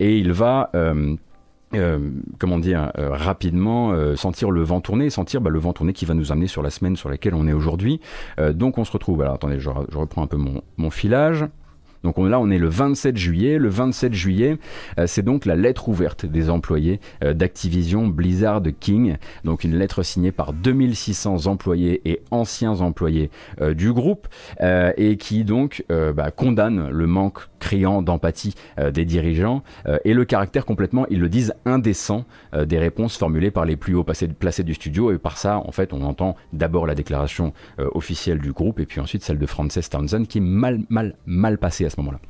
[0.00, 0.70] et il va
[2.38, 6.32] comment dire, rapidement sentir le vent tourner, sentir bah, le vent tourner qui va nous
[6.32, 8.00] amener sur la semaine sur laquelle on est aujourd'hui.
[8.52, 11.46] donc on se retrouve, alors attendez, je, reprends un peu mon filage.
[12.02, 13.58] Donc là, on est le 27 juillet.
[13.58, 14.58] Le 27 juillet,
[14.98, 19.16] euh, c'est donc la lettre ouverte des employés euh, d'Activision Blizzard King.
[19.44, 23.30] Donc une lettre signée par 2600 employés et anciens employés
[23.60, 24.28] euh, du groupe
[24.60, 28.54] et qui donc bah, condamne le manque criant d'empathie
[28.92, 29.62] des dirigeants
[30.04, 32.24] et le caractère complètement, ils le disent, indécent
[32.56, 35.12] des réponses formulées par les plus hauts placés du studio.
[35.12, 39.00] Et par ça, en fait, on entend d'abord la déclaration officielle du groupe et puis
[39.00, 42.20] ensuite celle de Frances Townsend qui est mal, mal, mal passée à ce moment-là.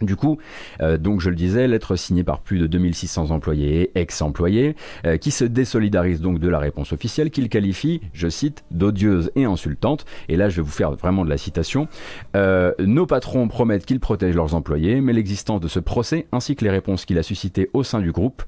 [0.00, 0.38] Du coup,
[0.80, 4.76] euh, donc je le disais, lettre signée par plus de 2600 employés et ex-employés,
[5.06, 9.44] euh, qui se désolidarisent donc de la réponse officielle, qu'ils qualifient, je cite, d'odieuse et
[9.44, 10.04] insultante.
[10.28, 11.88] Et là, je vais vous faire vraiment de la citation.
[12.36, 16.64] Euh, Nos patrons promettent qu'ils protègent leurs employés, mais l'existence de ce procès, ainsi que
[16.64, 18.42] les réponses qu'il a suscitées au sein du groupe,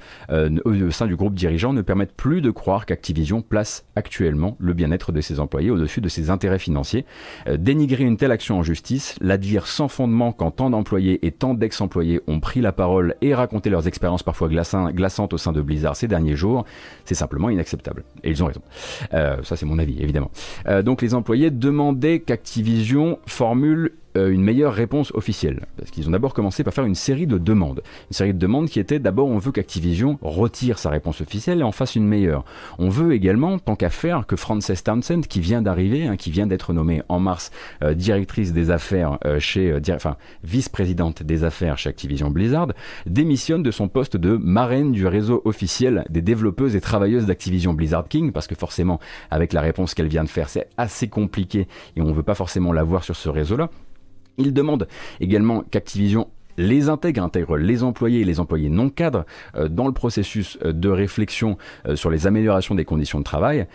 [0.64, 5.12] au sein du groupe dirigeant, ne permettent plus de croire qu'Activision place actuellement le bien-être
[5.12, 7.04] de ses employés au-dessus de ses intérêts financiers.
[7.58, 11.54] dénigrer une telle action en justice, la dire sans fondement quand tant d'employés et tant
[11.54, 15.96] d'ex-employés ont pris la parole et raconté leurs expériences parfois glaçantes au sein de Blizzard
[15.96, 16.64] ces derniers jours,
[17.04, 18.04] c'est simplement inacceptable.
[18.22, 18.60] Et ils ont raison.
[19.14, 20.30] Euh, ça c'est mon avis, évidemment.
[20.68, 25.66] Euh, donc les employés demandaient qu'Activision formule euh, une meilleure réponse officielle.
[25.76, 27.82] Parce qu'ils ont d'abord commencé par faire une série de demandes.
[28.10, 31.62] Une série de demandes qui étaient d'abord on veut qu'Activision retire sa réponse officielle et
[31.62, 32.44] en fasse une meilleure.
[32.78, 36.46] On veut également, tant qu'à faire, que Frances Townsend, qui vient d'arriver, hein, qui vient
[36.46, 37.50] d'être nommée en mars
[37.82, 42.68] euh, directrice des affaires euh, chez, enfin vice-présidente des affaires chez Activision Blizzard,
[43.06, 48.08] démissionne de son poste de marraine du réseau officiel des développeuses et travailleuses d'Activision Blizzard
[48.08, 49.00] King, parce que forcément,
[49.30, 52.34] avec la réponse qu'elle vient de faire, c'est assez compliqué et on ne veut pas
[52.34, 53.70] forcément la voir sur ce réseau-là.
[54.40, 54.88] Il demande
[55.20, 56.28] également qu'Activision
[56.60, 59.24] les intègre, intègre les employés et les employés non cadres
[59.56, 63.66] euh, dans le processus euh, de réflexion euh, sur les améliorations des conditions de travail.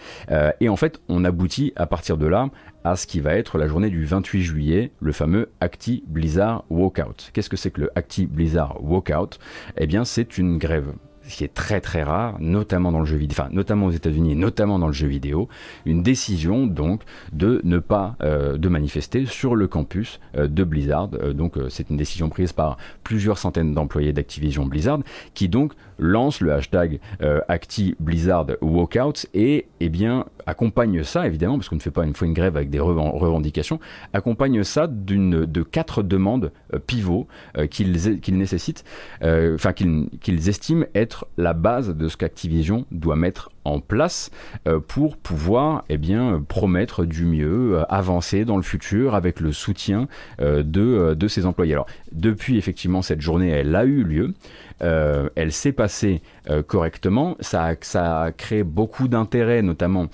[0.59, 2.49] et en fait, on aboutit à partir de là
[2.84, 7.32] à ce qui va être la journée du 28 juillet, le fameux Acti Blizzard Walkout.
[7.34, 9.39] Qu'est-ce que c'est que le Acti Blizzard Walkout?
[9.78, 10.93] Eh bien, c'est une grève
[11.28, 14.34] ce qui est très très rare, notamment dans le jeu vidéo, enfin notamment aux États-Unis
[14.34, 15.47] et notamment dans le jeu vidéo,
[15.86, 17.01] une décision donc
[17.34, 21.09] de ne pas euh, de manifester sur le campus euh, de Blizzard.
[21.13, 24.99] Euh, donc c'est une décision prise par plusieurs centaines d'employés d'Activision Blizzard
[25.34, 26.99] qui donc lance le hashtag
[27.47, 32.13] Acti Blizzard Walkout et eh bien accompagne ça évidemment parce qu'on ne fait pas une
[32.13, 33.79] fois une grève avec des revendications,
[34.13, 36.51] accompagne ça d'une de quatre demandes
[36.87, 37.27] pivots
[37.69, 38.83] qu'ils qu'ils nécessitent,
[39.21, 44.32] enfin qu'ils estiment être la base de ce qu'Activision doit mettre en place
[44.68, 49.51] euh, pour pouvoir eh bien, promettre du mieux, euh, avancer dans le futur avec le
[49.51, 50.07] soutien
[50.39, 51.74] euh, de, de ses employés.
[51.74, 54.34] Alors, depuis effectivement cette journée, elle a eu lieu.
[54.80, 56.22] elle s'est passée
[56.68, 57.36] correctement.
[57.39, 60.07] Ça ça a créé beaucoup d'intérêt, notamment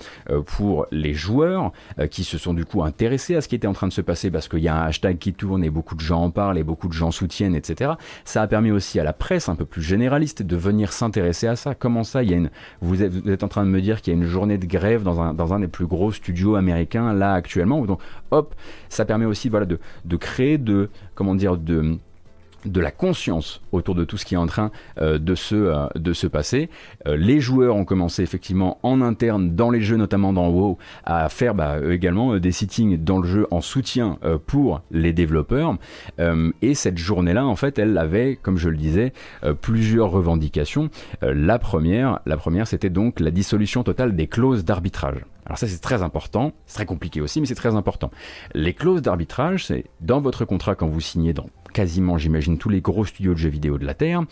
[0.46, 1.72] pour les joueurs
[2.10, 4.30] qui se sont du coup intéressés à ce qui était en train de se passer
[4.30, 6.64] parce qu'il y a un hashtag qui tourne et beaucoup de gens en parlent et
[6.64, 7.92] beaucoup de gens soutiennent, etc.
[8.24, 11.56] Ça a permis aussi à la presse un peu plus généraliste de venir s'intéresser à
[11.56, 11.74] ça.
[11.74, 12.38] Comment ça, il y a
[12.80, 15.20] vous êtes, en train de me dire qu'il y a une journée de grève dans
[15.20, 17.84] un, dans un des plus gros studios américains là actuellement.
[17.84, 18.54] Donc, hop,
[18.88, 21.98] ça permet aussi voilà de, de créer de comment dire de
[22.64, 25.86] de la conscience autour de tout ce qui est en train euh, de, se, euh,
[25.94, 26.68] de se passer.
[27.06, 31.28] Euh, les joueurs ont commencé effectivement en interne dans les jeux, notamment dans WoW, à
[31.28, 35.76] faire bah, également des sittings dans le jeu en soutien pour les développeurs.
[36.62, 39.12] et cette journée-là, en fait, elle avait, comme je le disais,
[39.60, 40.90] plusieurs revendications.
[41.22, 45.24] la première, la première, c'était donc la dissolution totale des clauses d'arbitrage.
[45.46, 48.10] Alors ça c'est très important, c'est très compliqué aussi, mais c'est très important.
[48.54, 52.80] Les clauses d'arbitrage, c'est dans votre contrat quand vous signez dans quasiment, j'imagine, tous les
[52.80, 54.22] gros studios de jeux vidéo de la Terre.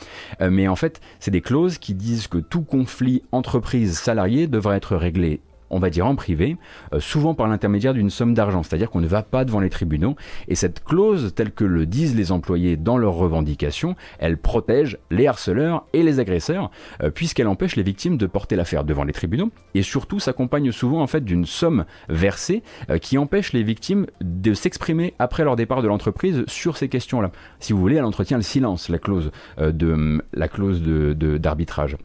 [0.40, 4.96] Euh, mais en fait, c'est des clauses qui disent que tout conflit entreprise-salarié devrait être
[4.96, 5.40] réglé
[5.70, 6.56] on va dire en privé,
[6.92, 10.16] euh, souvent par l'intermédiaire d'une somme d'argent, c'est-à-dire qu'on ne va pas devant les tribunaux.
[10.48, 15.26] Et cette clause, telle que le disent les employés dans leurs revendications, elle protège les
[15.26, 16.70] harceleurs et les agresseurs,
[17.02, 21.02] euh, puisqu'elle empêche les victimes de porter l'affaire devant les tribunaux, et surtout s'accompagne souvent
[21.02, 25.82] en fait d'une somme versée euh, qui empêche les victimes de s'exprimer après leur départ
[25.82, 27.30] de l'entreprise sur ces questions-là.
[27.60, 31.96] Si vous voulez, elle entretient le silence, la clause de la clause d'arbitrage.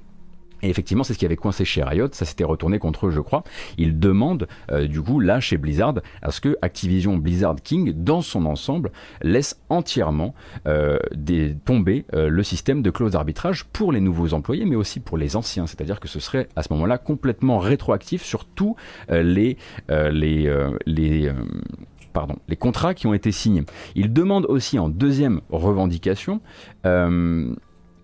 [0.65, 3.19] Et effectivement, c'est ce qui avait coincé chez Riot, ça s'était retourné contre eux, je
[3.19, 3.43] crois.
[3.77, 5.93] Ils demandent, euh, du coup, là, chez Blizzard,
[6.23, 8.91] à ce que Activision Blizzard King, dans son ensemble,
[9.21, 10.33] laisse entièrement
[10.67, 10.97] euh,
[11.65, 15.35] tomber euh, le système de clause d'arbitrage pour les nouveaux employés, mais aussi pour les
[15.35, 15.67] anciens.
[15.67, 18.75] C'est-à-dire que ce serait à ce moment-là complètement rétroactif sur tous
[22.13, 23.65] pardon, les contrats qui ont été signés.
[23.93, 26.39] Ils demandent aussi en deuxième revendication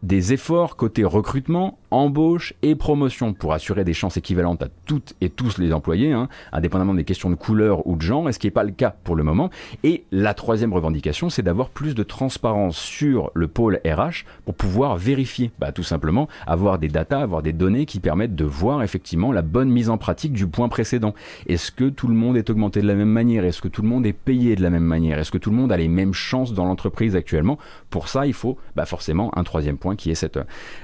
[0.03, 5.29] des efforts côté recrutement, embauche et promotion pour assurer des chances équivalentes à toutes et
[5.29, 8.51] tous les employés, hein, indépendamment des questions de couleur ou de genre, ce qui n'est
[8.51, 9.49] pas le cas pour le moment.
[9.83, 14.97] Et la troisième revendication, c'est d'avoir plus de transparence sur le pôle RH pour pouvoir
[14.97, 19.31] vérifier, bah, tout simplement, avoir des datas, avoir des données qui permettent de voir effectivement
[19.31, 21.13] la bonne mise en pratique du point précédent.
[21.47, 23.45] Est-ce que tout le monde est augmenté de la même manière?
[23.45, 25.19] Est-ce que tout le monde est payé de la même manière?
[25.19, 27.57] Est-ce que tout le monde a les mêmes chances dans l'entreprise actuellement?
[27.89, 30.37] Pour ça, il faut bah, forcément un troisième point qui est cette,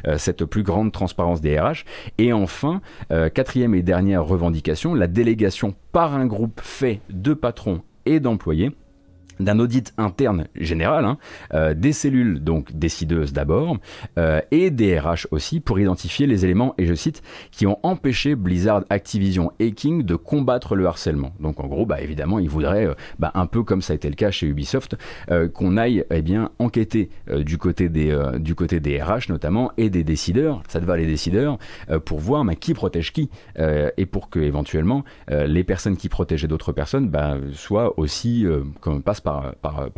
[0.08, 1.86] euh, cette plus grande transparence des RH.
[2.18, 2.82] Et enfin,
[3.12, 8.72] euh, quatrième et dernière revendication, la délégation par un groupe fait de patrons et d'employés
[9.40, 11.18] d'un audit interne général, hein,
[11.54, 13.78] euh, des cellules donc décideuses d'abord,
[14.18, 17.22] euh, et des RH aussi, pour identifier les éléments, et je cite,
[17.52, 21.34] qui ont empêché Blizzard, Activision et King de combattre le harcèlement.
[21.40, 24.10] Donc en gros, bah, évidemment, ils voudraient, euh, bah, un peu comme ça a été
[24.10, 24.96] le cas chez Ubisoft,
[25.54, 30.04] qu'on aille eh bien, enquêter du, côté des, du côté des RH notamment, et des
[30.04, 31.58] décideurs, ça te va les décideurs,
[32.06, 37.10] pour voir qui protège qui, et pour que éventuellement les personnes qui protégeaient d'autres personnes
[37.10, 38.46] bah, soient aussi,
[38.80, 39.90] comme passe par,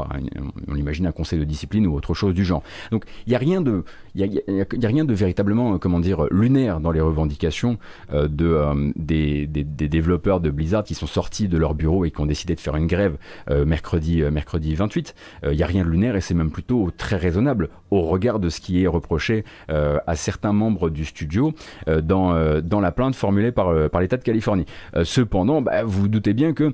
[0.67, 2.63] on imagine un conseil de discipline ou autre chose du genre.
[2.91, 3.83] Donc il n'y a rien de,
[4.15, 7.77] y a, rien de véritablement, comment dire, lunaire dans les revendications
[8.13, 12.25] euh, euh, des, développeurs de Blizzard qui sont sortis de leur bureau et qui ont
[12.25, 13.17] décidé de faire une grève
[13.49, 15.15] euh, mercredi, mercredi 28.
[15.43, 18.49] Il n'y a rien de lunaire et c'est même plutôt très raisonnable au regard de
[18.49, 21.53] ce qui est reproché à certains membres du studio
[21.87, 22.33] dans,
[22.81, 24.65] la plainte formulée par, l'État de Californie.
[25.03, 26.73] cependant, bah, vous vous doutez bien que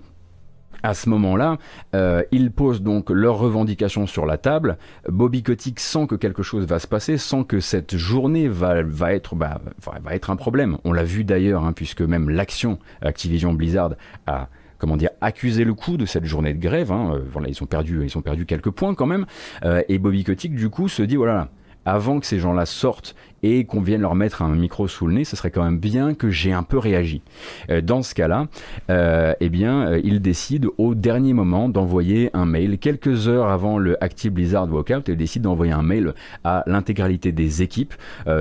[0.86, 1.58] à ce moment-là,
[1.96, 4.78] euh, ils posent donc leurs revendications sur la table.
[5.10, 9.12] Bobby Kotick sent que quelque chose va se passer, sent que cette journée va, bah,
[9.16, 10.78] être un problème.
[10.84, 13.94] On l'a vu d'ailleurs, hein, puisque même l'action Activision Blizzard
[14.28, 16.92] a comment dire, accusé le coup de cette journée de grève.
[16.92, 17.14] Hein.
[17.16, 19.26] Euh, voilà, ils ont perdu, ils ont perdu quelques points quand même.
[19.64, 21.48] Euh, et Bobby Kotick, du coup, se dit voilà,
[21.86, 25.24] avant que ces gens-là sortent et qu'on vienne leur mettre un micro sous le nez,
[25.24, 27.22] ce serait quand même bien que j'ai un peu réagi.
[27.70, 28.48] Euh, dans ce cas-là,
[28.90, 33.78] euh, eh bien, euh, il décide au dernier moment d'envoyer un mail, quelques heures avant
[33.78, 36.14] le Active Blizzard Walkout, il décide d'envoyer un mail
[36.44, 37.94] à l'intégralité des équipes,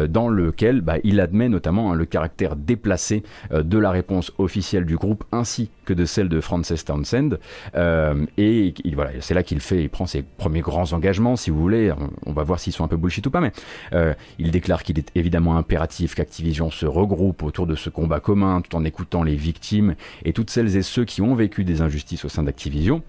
[0.08, 3.22] dans lequel bah, il admet notamment hein, le caractère déplacé
[3.52, 7.38] de la réponse officielle du groupe, ainsi que de celle de Frances Townsend.
[8.38, 11.92] et voilà, c'est là qu'il fait, il prend ses premiers grands engagements, si vous voulez.
[11.92, 13.52] On, on va voir s'ils sont un peu bullshit ou pas, mais
[14.38, 18.60] il déclare qu'il il est évidemment impératif qu'Activision se regroupe autour de ce combat commun
[18.60, 22.24] tout en écoutant les victimes et toutes celles et ceux qui ont vécu des injustices
[22.24, 23.02] au sein d'Activision.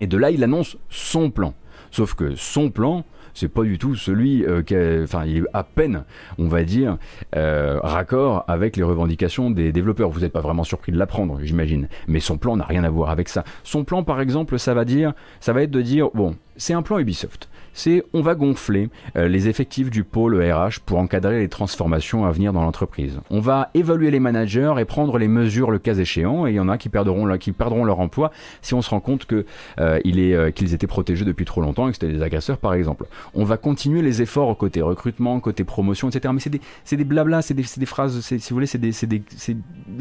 [0.00, 1.54] Et de là, il annonce son plan
[1.94, 3.04] Sauf que son plan,
[3.34, 5.06] c'est pas du tout celui euh, qui est
[5.52, 6.02] à peine,
[6.38, 6.98] on va dire,
[7.36, 10.10] euh, raccord avec les revendications des développeurs.
[10.10, 11.86] Vous n'êtes pas vraiment surpris de l'apprendre, j'imagine.
[12.08, 13.44] Mais son plan n'a rien à voir avec ça.
[13.62, 16.82] Son plan, par exemple, ça va dire, ça va être de dire, bon, c'est un
[16.82, 21.48] plan Ubisoft c'est on va gonfler euh, les effectifs du pôle RH pour encadrer les
[21.48, 23.20] transformations à venir dans l'entreprise.
[23.30, 26.60] On va évaluer les managers et prendre les mesures le cas échéant, et il y
[26.60, 28.30] en a qui perdront, qui perdront leur emploi
[28.62, 29.44] si on se rend compte que
[29.80, 32.74] euh, est euh, qu'ils étaient protégés depuis trop longtemps et que c'était des agresseurs par
[32.74, 33.06] exemple.
[33.34, 36.32] On va continuer les efforts côté recrutement, côté promotion, etc.
[36.32, 38.92] Mais c'est des, c'est des blabla, c'est des, des, phrases, si vous voulez, c'est des,
[38.92, 39.56] c'est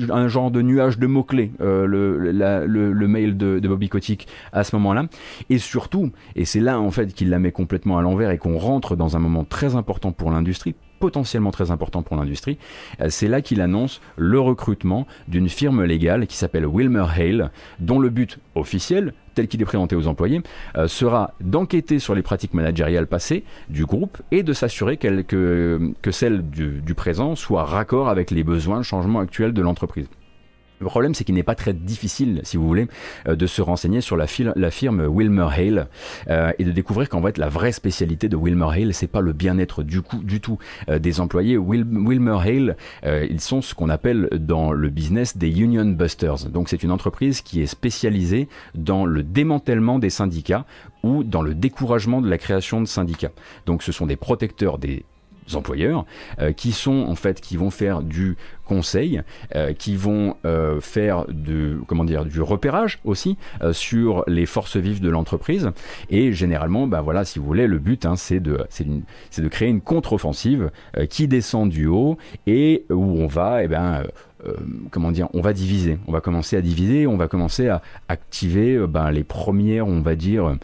[0.10, 4.64] un genre de nuage de mots-clés, le, le, le, mail de, de Bobby Kotick à
[4.64, 5.06] ce moment-là.
[5.50, 7.52] Et surtout, et c'est là en fait qu'il la met
[7.98, 12.02] à l'envers et qu'on rentre dans un moment très important pour l'industrie, potentiellement très important
[12.02, 12.58] pour l'industrie,
[13.02, 18.00] euh, c'est là qu'il annonce le recrutement d'une firme légale qui s'appelle Wilmer Hale, dont
[18.00, 20.42] le but officiel, tel qu'il est présenté aux employés,
[20.78, 26.50] euh, sera d'enquêter sur les pratiques managériales passées du groupe et de s'assurer que, celles
[26.50, 30.08] du, présent soient raccord avec les besoins, le changement actuel de l'entreprise.
[30.84, 32.88] Le problème, c'est qu'il n'est pas très difficile, si vous voulez,
[33.30, 35.88] euh, de se renseigner sur la, firme Wilmer Hale
[36.28, 39.32] euh, et de découvrir qu'en fait, la vraie spécialité de Wilmer Hale, c'est pas le
[39.32, 40.02] bien-être du,
[40.42, 40.58] tout
[40.90, 41.56] euh, des employés.
[41.58, 42.76] Wilmer Hale,
[43.06, 46.50] ils sont ce qu'on appelle dans le business des union busters.
[46.50, 50.66] Donc, c'est une entreprise qui est spécialisée dans le démantèlement des syndicats
[51.04, 53.32] ou dans le découragement de la création de syndicats.
[53.66, 55.06] Donc, ce sont des protecteurs des
[55.54, 56.06] employeurs
[56.56, 59.22] qui sont en fait qui vont faire du conseils
[59.56, 64.78] euh, qui vont euh, faire de, comment dire, du repérage aussi euh, sur les forces
[64.78, 65.70] vives de l'entreprise.
[66.10, 69.70] Et généralement, bah voilà, si vous voulez, le but, hein, c'est de, c'est de créer
[69.70, 70.72] une contre-offensive
[71.10, 72.18] qui descend du haut
[72.48, 74.04] et où on va, eh ben,
[74.92, 78.86] comment dire, on va diviser, on va commencer à diviser, on va commencer à activer
[78.88, 80.58] ben, les premières, on va dire,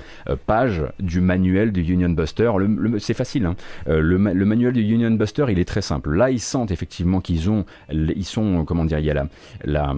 [0.46, 2.52] pages du manuel du Union Buster.
[3.00, 3.56] C'est facile, hein.
[3.88, 6.16] le, manuel du Union Buster, il est très simple.
[6.16, 9.28] Là, ils sentent effectivement qu'ils ont ils sont, comment dire, il y a
[9.64, 9.96] la,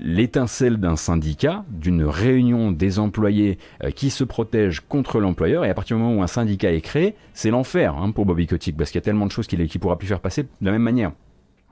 [0.00, 5.74] l'étincelle d'un syndicat, d'une réunion des employés euh, qui se protègent contre l'employeur, et à
[5.74, 8.90] partir du moment où un syndicat est créé, c'est l'enfer hein, pour Bobby Kotick, parce
[8.90, 10.82] qu'il y a tellement de choses qu'il ne pourra plus faire passer de la même
[10.82, 11.12] manière.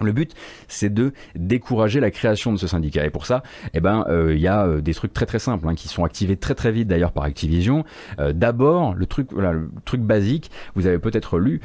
[0.01, 0.35] Le but,
[0.67, 3.07] c'est de décourager la création de ce syndicat.
[3.07, 5.69] Et pour ça, eh ben, euh, il y a euh, des trucs très très simples
[5.69, 7.85] hein, qui sont activés très très vite d'ailleurs par Activision.
[8.19, 10.51] Euh, d'abord, le truc, le truc basique.
[10.75, 11.61] Vous avez peut-être lu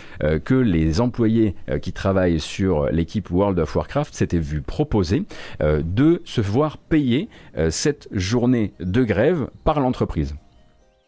[0.46, 5.26] que les employés qui travaillent sur l'équipe World of Warcraft s'étaient vus proposer
[5.62, 7.30] de se voir payer
[7.70, 10.36] cette journée de grève par l'entreprise.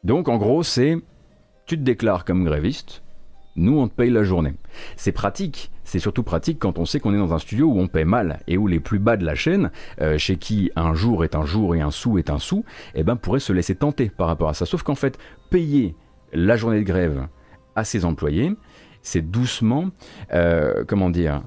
[0.04, 0.98] Donc, en gros, c'est
[1.66, 3.04] tu te déclares comme gréviste,
[3.56, 4.54] nous on te paye la journée.
[4.96, 7.90] C'est pratique c'est surtout pratique quand on sait qu'on est dans un studio où on
[7.90, 11.26] paie mal et où les plus bas de la chaîne, euh, chez qui un jour
[11.26, 12.64] est un jour et un sou est un sou,
[12.96, 14.66] eh ben pourraient se laisser tenter par rapport à ça.
[14.66, 15.20] Sauf qu'en fait,
[15.50, 15.94] payer
[16.32, 17.28] la journée de grève
[17.76, 18.56] à ses employés,
[19.02, 19.90] c'est doucement,
[20.34, 21.42] euh, comment dire,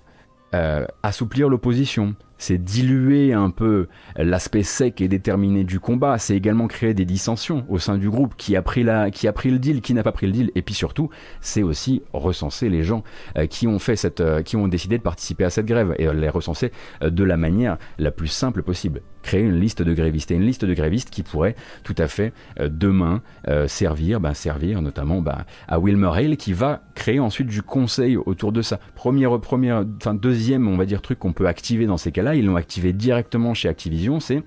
[0.55, 2.15] euh, assouplir l'opposition
[2.45, 7.65] c'est diluer un peu l'aspect sec et déterminé du combat, c'est également créer des dissensions
[7.71, 10.51] au sein du groupe, qui a pris, le deal, qui n'a pas pris le deal,
[10.55, 11.09] et puis surtout,
[11.41, 13.03] c'est aussi recenser les gens
[13.39, 16.13] euh, qui ont fait cette, euh, qui ont décidé de participer à cette grève, et
[16.13, 16.71] les recenser
[17.03, 19.01] euh, de la manière la plus simple possible.
[19.25, 22.33] Créer une liste de grévistes, et une liste de grévistes qui pourrait tout à fait
[22.61, 23.23] demain
[23.67, 28.53] servir, ben, servir notamment ben, à Wilmer Hale, qui va créer ensuite du conseil autour
[28.53, 28.79] de ça.
[28.95, 32.45] Première, première, enfin deuxième, on va dire, truc qu'on peut activer dans ces cas-là, ils
[32.45, 34.43] l'ont activé directement chez Activision, c'est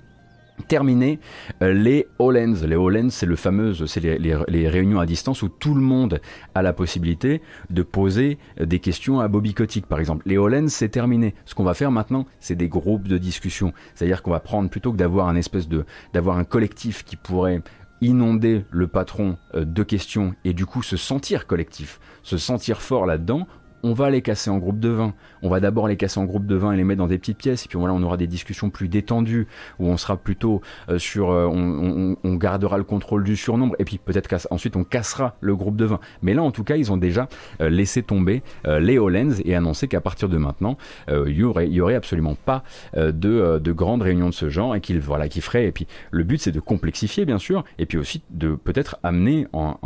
[0.68, 1.20] terminer
[1.62, 2.66] euh, les HoloLens.
[2.66, 6.20] Les HoloLens, c'est le fameux, c'est les, réunions à distance où tout le monde
[6.56, 10.24] a la possibilité de poser euh, des questions à Bobby Kotick, par exemple.
[10.26, 11.36] Les HoloLens, c'est terminé.
[11.46, 13.74] Ce qu'on va faire maintenant, c'est des groupes de discussion.
[13.96, 17.62] C'est-à-dire qu'on va prendre, plutôt que d'avoir un espèce de, d'avoir un collectif qui pourrait
[18.02, 23.06] inonder le patron euh, de questions et du coup se sentir collectif, se sentir fort
[23.06, 23.48] là-dedans,
[23.84, 25.14] on va les casser en groupe de 20.
[25.42, 27.38] On va d'abord les casser en groupe de 20 et les mettre dans des petites
[27.38, 27.66] pièces.
[27.66, 29.48] Et puis voilà, on aura des discussions plus détendues
[29.80, 33.76] où on sera plutôt euh, sur, euh, on, gardera le contrôle du surnombre.
[33.80, 36.00] Et puis peut-être qu'ensuite on cassera le groupe de 20.
[36.22, 37.28] Mais là, en tout cas, ils ont déjà
[37.62, 40.78] euh, laissé tomber les HoloLens et annoncé qu'à partir de maintenant,
[41.10, 42.64] il y aurait, absolument pas
[42.96, 45.66] de, de grandes réunions de ce genre et qu'ils voilà, qu'ils feraient.
[45.66, 49.48] Et puis le but, c'est de complexifier, bien sûr, et puis aussi de peut-être amener
[49.54, 49.78] en,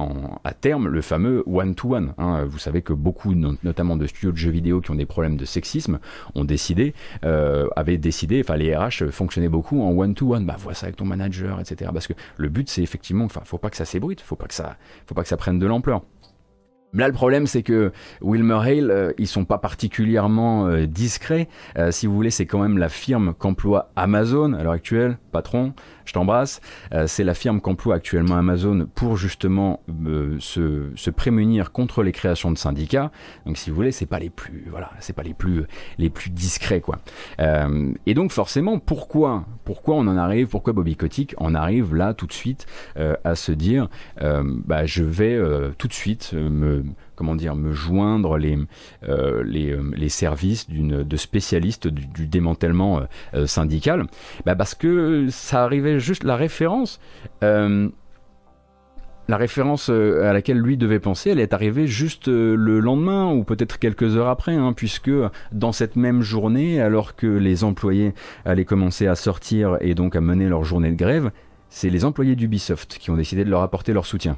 [0.44, 2.14] à terme le fameux one-to-one.
[2.18, 2.46] Hein.
[2.46, 5.41] Vous savez que beaucoup, notamment de studios de jeux vidéo qui ont des problèmes de
[5.46, 6.00] sexisme
[6.36, 10.88] ont décidé, euh, avaient décidé, enfin les RH fonctionnaient beaucoup en one-to-one, bah vois ça
[10.88, 11.92] avec ton manager, etc.
[11.94, 14.54] Parce que le but c'est effectivement, enfin faut pas que ça s'ébruite, faut pas que
[14.54, 14.78] ça,
[15.08, 16.02] faut pas que ça prenne de l'ampleur.
[16.94, 21.48] Là, le problème, c'est que Wilmer Hale, euh, ils sont pas particulièrement euh, discrets.
[21.78, 25.74] Euh, si vous voulez, c'est quand même la firme qu'emploie Amazon à l'heure actuelle, patron
[26.12, 26.60] je t'embrasse.
[26.94, 29.82] Euh, c'est la firme qu'emploie actuellement Amazon pour justement
[30.40, 33.12] se, se, prémunir contre les créations de syndicats.
[33.46, 35.64] Donc, si vous voulez, c'est pas les plus, voilà, c'est pas les plus,
[35.98, 36.98] les plus discrets, quoi.
[38.06, 42.28] Et donc, forcément, pourquoi, pourquoi on en arrive, pourquoi Bobby Kotick en arrive là tout
[42.28, 42.66] de suite
[42.96, 43.88] à se dire,
[44.20, 45.40] bah, je vais
[45.78, 46.81] tout de suite me
[47.16, 48.58] comment dire, me joindre les,
[49.08, 53.02] euh, euh, les, services de spécialistes du, démantèlement
[53.34, 54.08] euh, syndical
[54.46, 57.00] bah Parce que ça arrivait juste la référence.
[57.42, 63.80] la référence à laquelle lui devait penser, elle est arrivée juste le lendemain ou peut-être
[63.80, 65.12] quelques heures après, hein, puisque
[65.52, 68.14] dans cette même journée, alors que les employés
[68.44, 71.32] allaient commencer à sortir et donc à mener leur journée de grève,
[71.70, 74.38] c'est les employés d'Ubisoft qui ont décidé de leur apporter leur soutien.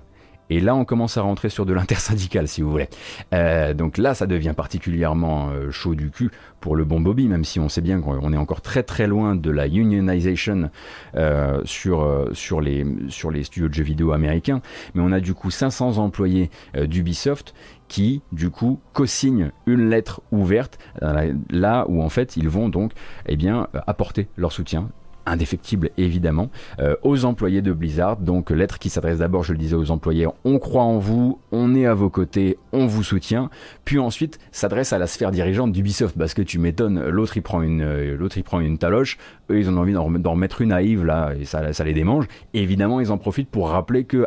[0.50, 2.90] Et là, on commence à rentrer sur de l'intersyndical, si vous voulez.
[3.34, 7.44] Euh, donc là, ça devient particulièrement euh, chaud du cul pour le bon Bobby, même
[7.44, 10.70] si on sait bien qu'on est encore très très loin de la unionization
[11.16, 14.62] euh, sur, sur, les, sur les studios de jeux vidéo américains.
[14.94, 17.54] Mais on a du coup 500 employés d'Ubisoft
[17.88, 22.92] qui, du coup, co-signent une lettre ouverte, là où en fait ils vont donc
[23.28, 24.90] eh bien, apporter leur soutien
[25.26, 26.50] indéfectible évidemment,
[26.80, 28.18] euh, aux employés de Blizzard.
[28.18, 31.76] Donc lettre qui s'adresse d'abord, je le disais, aux employés, on croit en vous, on
[31.76, 33.50] est à vos côtés, on vous soutient.
[33.86, 37.62] Puis ensuite s'adresse à la sphère dirigeante d'Ubisoft, parce que tu m'étonnes, l'autre il prend
[37.62, 39.18] une, euh, l'autre il prend une taloche,
[39.50, 42.28] eux ils ont envie d'en remettre une naïve là, et ça, ça les démange.
[42.54, 44.26] évidemment ils en profitent pour rappeler que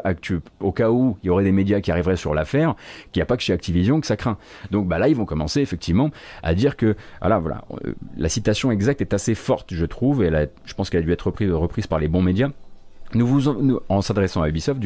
[0.61, 2.75] au cas où il y aurait des médias qui arriveraient sur l'affaire,
[3.13, 4.39] qu'il n'y a pas que chez Activision que ça craint.
[4.71, 6.11] Donc bah là ils vont commencer effectivement
[6.43, 10.31] à dire que, voilà, voilà, euh, la citation exacte est assez forte je trouve, et
[10.31, 12.51] là, je pense qu'elle a dû être reprise, par les bons médias.
[13.15, 13.49] Nous vous,
[13.89, 14.81] en s'adressant à Ubisoft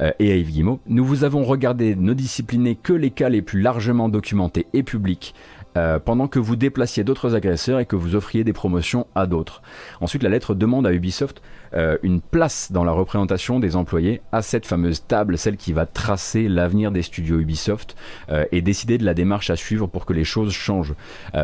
[0.00, 3.42] euh, et à Yves Guillemot, nous vous avons regardé ne discipliner que les cas les
[3.42, 5.34] plus largement documentés et publics
[5.76, 9.60] euh, pendant que vous déplaciez d'autres agresseurs et que vous offriez des promotions à d'autres.
[10.00, 11.42] Ensuite, la lettre demande à Ubisoft
[11.74, 15.86] euh, une place dans la représentation des employés à cette fameuse table, celle qui va
[15.86, 17.96] tracer l'avenir des studios Ubisoft
[18.30, 20.94] euh, et décider de la démarche à suivre pour que les choses changent.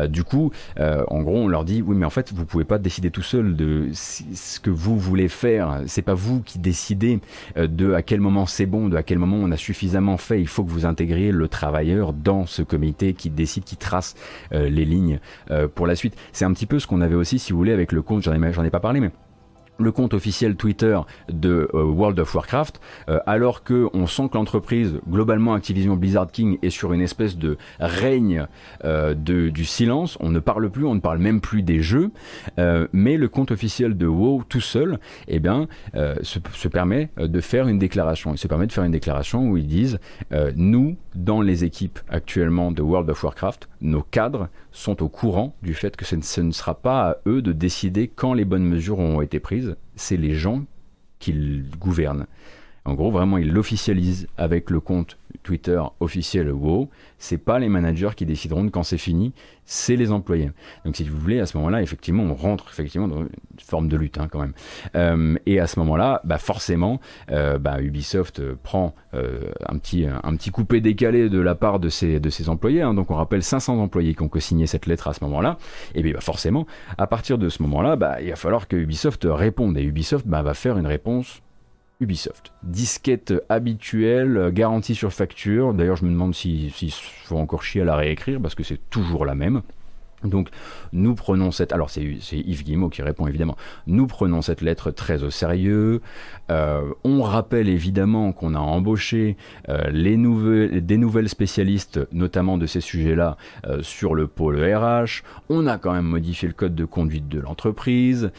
[0.09, 3.11] du coup, en gros, on leur dit oui, mais en fait, vous pouvez pas décider
[3.11, 5.81] tout seul de ce que vous voulez faire.
[5.87, 7.19] C'est pas vous qui décidez
[7.55, 10.39] de à quel moment c'est bon, de à quel moment on a suffisamment fait.
[10.39, 14.15] Il faut que vous intégriez le travailleur dans ce comité qui décide, qui trace
[14.53, 15.19] euh, les lignes
[15.49, 16.15] euh, pour la suite.
[16.31, 18.33] C'est un petit peu ce qu'on avait aussi, si vous voulez, avec le compte, j'en
[18.33, 19.11] ai, ai pas parlé, mais
[19.81, 22.79] le compte officiel Twitter de euh, World of Warcraft,
[23.25, 27.57] alors que on sent que l'entreprise, globalement Activision Blizzard King, est sur une espèce de
[27.79, 28.47] règne
[28.83, 30.17] de, du silence.
[30.19, 32.11] On ne parle plus, on ne parle même plus des jeux,
[32.57, 37.67] mais le compte officiel de WoW tout seul, eh bien, se, se, permet de faire
[37.67, 38.33] une déclaration.
[38.33, 39.99] Il se permet de faire une déclaration où ils disent
[40.55, 45.73] nous, dans les équipes actuellement de World of Warcraft, nos cadres sont au courant du
[45.73, 49.21] fait que ce ne sera pas à eux de décider quand les bonnes mesures ont
[49.21, 50.63] été prises, c'est les gens
[51.19, 52.25] qu'ils gouvernent.
[52.83, 56.89] En gros, vraiment, ils l'officialisent avec le compte Twitter officiel WoW.
[57.19, 59.33] C'est pas les managers qui décideront de quand c'est fini,
[59.65, 60.51] c'est les employés.
[60.83, 63.29] Donc, si vous voulez, à ce moment-là, effectivement, on rentre effectivement dans une
[63.63, 64.53] forme de lutte hein, quand même.
[64.95, 66.99] Euh, et à ce moment-là, bah, forcément,
[67.31, 71.89] euh, bah, Ubisoft euh, prend un petit un petit coupé décalé de la part de
[71.89, 72.81] ses de ses employés.
[72.81, 72.93] Hein.
[72.93, 75.57] Donc, on rappelle 500 employés qui ont co-signé cette lettre à ce moment-là.
[75.93, 76.65] Et bien, bah, forcément,
[76.97, 79.77] à partir de ce moment-là, bah, il va falloir que Ubisoft réponde.
[79.77, 81.41] Et Ubisoft bah, va faire une réponse
[82.01, 82.51] Ubisoft.
[82.63, 85.73] Disquette habituelle, garantie sur facture.
[85.73, 86.71] D'ailleurs, je me demande s'il
[87.23, 89.61] faut encore chier à la réécrire parce que c'est toujours la même.
[90.23, 90.49] Donc
[90.93, 91.73] nous prenons cette...
[91.73, 93.57] Alors c'est Yves Guillemot qui répond évidemment.
[93.87, 96.01] Nous prenons cette lettre très au sérieux.
[96.49, 99.37] Euh, on rappelle évidemment qu'on a embauché
[99.69, 105.23] euh, les nouvelles, des nouvelles spécialistes, notamment de ces sujets-là, euh, sur le pôle RH.
[105.49, 108.31] On a quand même modifié le code de conduite de l'entreprise.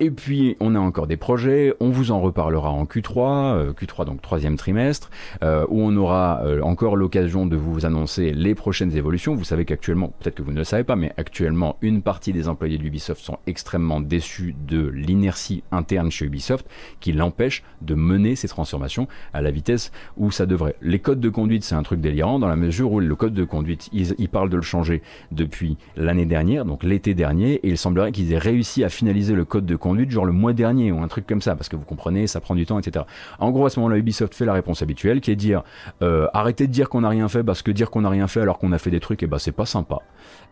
[0.00, 1.74] Et puis on a encore des projets.
[1.80, 5.10] On vous en reparlera en Q3, Q3 donc troisième trimestre,
[5.42, 9.34] où on aura encore l'occasion de vous annoncer les prochaines évolutions.
[9.34, 12.48] Vous savez qu'actuellement, peut-être que vous ne le savez pas, mais actuellement, une partie des
[12.48, 16.66] employés d'Ubisoft sont extrêmement déçus de l'inertie interne chez Ubisoft
[17.00, 20.76] qui l'empêche de mener ces transformations à la vitesse où ça devrait.
[20.82, 23.44] Les codes de conduite, c'est un truc délirant dans la mesure où le code de
[23.44, 28.12] conduite, ils, parlent de le changer depuis l'année dernière, donc l'été dernier, et il semblerait
[28.12, 31.08] qu'ils aient réussi à finaliser le code de conduite genre le mois dernier ou un
[31.08, 33.04] truc comme ça, parce que vous comprenez, ça prend du temps, etc.
[33.38, 35.62] En gros, à ce moment-là, Ubisoft fait la réponse habituelle, qui est dire
[36.02, 38.40] euh, arrêtez de dire qu'on n'a rien fait, parce que dire qu'on n'a rien fait
[38.40, 39.98] alors qu'on a fait des trucs, et eh ben c'est pas sympa.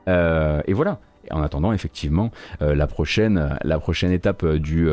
[0.08, 0.98] Euh, et voilà.
[1.30, 2.30] en attendant, effectivement,
[2.62, 4.88] euh, la prochaine, la prochaine étape du,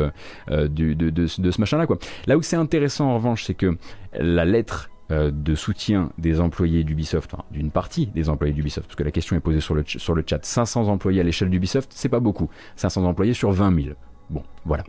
[0.70, 1.98] du de, de, ce machin-là, quoi.
[2.26, 3.76] Là où c'est intéressant, en revanche, c'est que
[4.14, 9.10] la lettre de soutien des employés d'Ubisoft, d'une partie des employés d'Ubisoft, parce que la
[9.10, 10.42] question est posée sur le, sur le chat.
[10.42, 12.48] 500 employés à l'échelle d'Ubisoft, c'est pas beaucoup.
[12.76, 13.94] 500 employés sur 20 000.
[14.32, 14.84] Bon, voilà.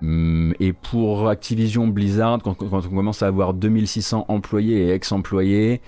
[0.00, 5.80] Hum, et pour Activision Blizzard, quand, on commence à avoir 2600 employés et ex-employés,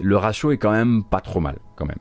[0.00, 1.98] le ratio est quand même pas trop mal, quand même.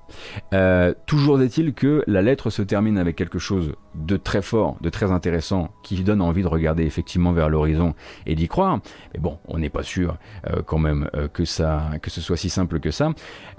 [0.54, 4.90] Euh, toujours est-il que la lettre se termine avec quelque chose de très fort, de
[4.90, 7.94] très intéressant, qui donne envie de regarder effectivement vers l'horizon
[8.26, 8.80] et d'y croire.
[9.14, 10.18] Mais bon, on n'est pas sûr
[10.50, 13.12] euh, quand même euh, que ce soit si simple que ça.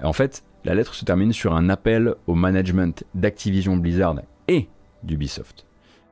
[0.03, 4.15] En fait, la lettre se termine sur un appel au management d'Activision Blizzard
[4.49, 4.67] et
[5.03, 5.65] d'Ubisoft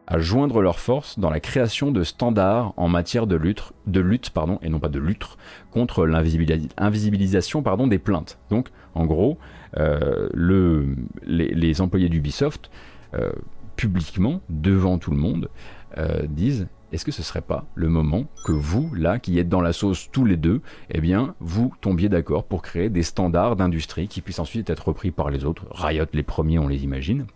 [0.08, 4.32] à joindre leurs forces dans la création de standards en matière de lutte, de lutte
[4.32, 5.38] pardon, et non pas de lutte,
[5.72, 8.38] contre l'invisibilisation des plaintes.
[8.50, 9.38] Donc, en gros,
[9.78, 12.70] euh, le, les, employés d'Ubisoft,
[13.14, 13.32] euh,
[13.76, 15.50] publiquement, devant tout le monde,
[15.98, 19.62] euh, disent est-ce que ce serait pas le moment que vous, là, qui êtes dans
[19.62, 24.10] la sauce tous les deux, eh bien, vous tombiez d'accord pour créer des standards d'industrie
[24.10, 27.28] qui puissent ensuite être repris par les autres Riot, les premiers, on les imagine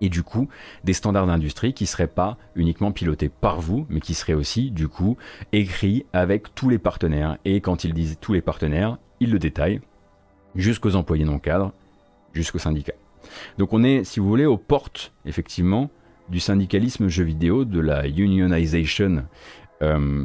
[0.00, 0.48] et du coup
[0.84, 4.88] des standards d'industrie qui seraient pas uniquement pilotés par vous, mais qui seraient aussi du
[4.88, 5.16] coup
[5.52, 7.38] écrits avec tous les partenaires.
[7.44, 9.80] Et quand ils disent tous les partenaires, ils le détaillent
[10.54, 11.72] jusqu'aux employés non cadres,
[12.32, 12.94] jusqu'aux syndicats.
[13.58, 15.90] Donc on est, si vous voulez, aux portes effectivement
[16.28, 19.24] du syndicalisme jeu vidéo, de la unionization.
[19.82, 20.24] Euh,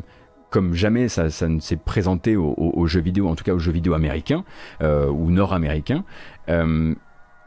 [0.49, 3.93] comme jamais ça, ne s'est présenté aux, jeux vidéo, en tout cas aux jeux vidéo
[3.93, 4.43] américains
[4.81, 6.03] euh, ou nord-américains.
[6.49, 6.95] Euh,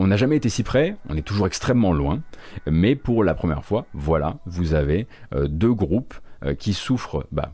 [0.03, 2.21] on n'a jamais été si près, on est toujours extrêmement loin,
[2.69, 7.53] mais pour la première fois, voilà, vous avez euh, deux groupes euh, qui souffrent, bah,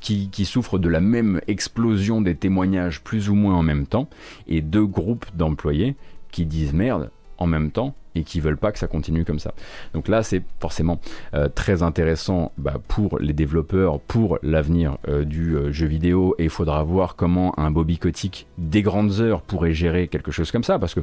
[0.00, 4.08] qui, qui, souffrent de la même explosion des témoignages plus ou moins en même temps,
[4.48, 5.94] et deux groupes d'employés
[6.32, 9.54] qui disent merde, en même temps et qui veulent pas que ça continue comme ça.
[9.94, 11.00] Donc là, c'est forcément
[11.34, 16.44] euh, très intéressant bah, pour les développeurs, pour l'avenir euh, du euh, jeu vidéo, et
[16.44, 20.64] il faudra voir comment un Bobby Kotick des grandes heures pourrait gérer quelque chose comme
[20.64, 21.00] ça, parce que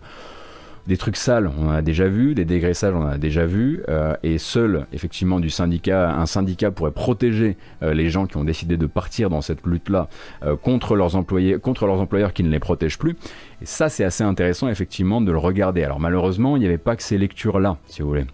[0.88, 3.84] des trucs sales, on en a déjà vu, des dégraissages, on en a déjà vu,
[3.90, 8.44] euh, et seul, effectivement, du syndicat, un syndicat pourrait protéger euh, les gens qui ont
[8.44, 10.10] décidé de partir dans cette lutte-là
[10.44, 13.16] euh, contre leurs employés, contre leurs employeurs qui ne les protègent plus.
[13.62, 15.84] Et ça, c'est assez intéressant, effectivement, de le regarder.
[15.84, 18.26] Alors malheureusement, il n'y avait pas que ces lectures-là, si vous voulez.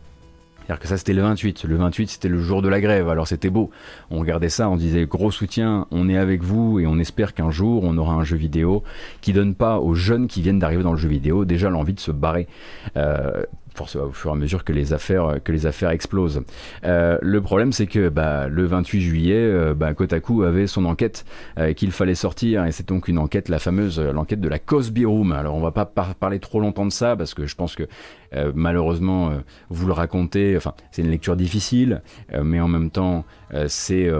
[0.65, 1.65] C'est-à-dire que ça c'était le 28.
[1.65, 3.69] Le 28 c'était le jour de la grève, alors c'était beau.
[4.09, 7.51] On regardait ça, on disait gros soutien, on est avec vous et on espère qu'un
[7.51, 8.83] jour on aura un jeu vidéo
[9.21, 11.99] qui donne pas aux jeunes qui viennent d'arriver dans le jeu vidéo déjà l'envie de
[11.99, 12.47] se barrer.
[12.97, 13.43] Euh,
[13.81, 16.41] au fur et à mesure que les affaires, que les affaires explosent.
[16.83, 21.25] Euh, le problème, c'est que bah, le 28 juillet, euh, bah, Kotaku avait son enquête
[21.57, 25.05] euh, qu'il fallait sortir, et c'est donc une enquête, la fameuse, l'enquête de la Cosby
[25.05, 25.31] Room.
[25.31, 27.83] Alors, on va pas parler trop longtemps de ça, parce que je pense que
[28.53, 29.31] malheureusement,
[29.69, 32.01] vous le racontez, enfin, c'est une lecture difficile,
[32.43, 33.23] mais en même temps,
[33.67, 34.11] c'est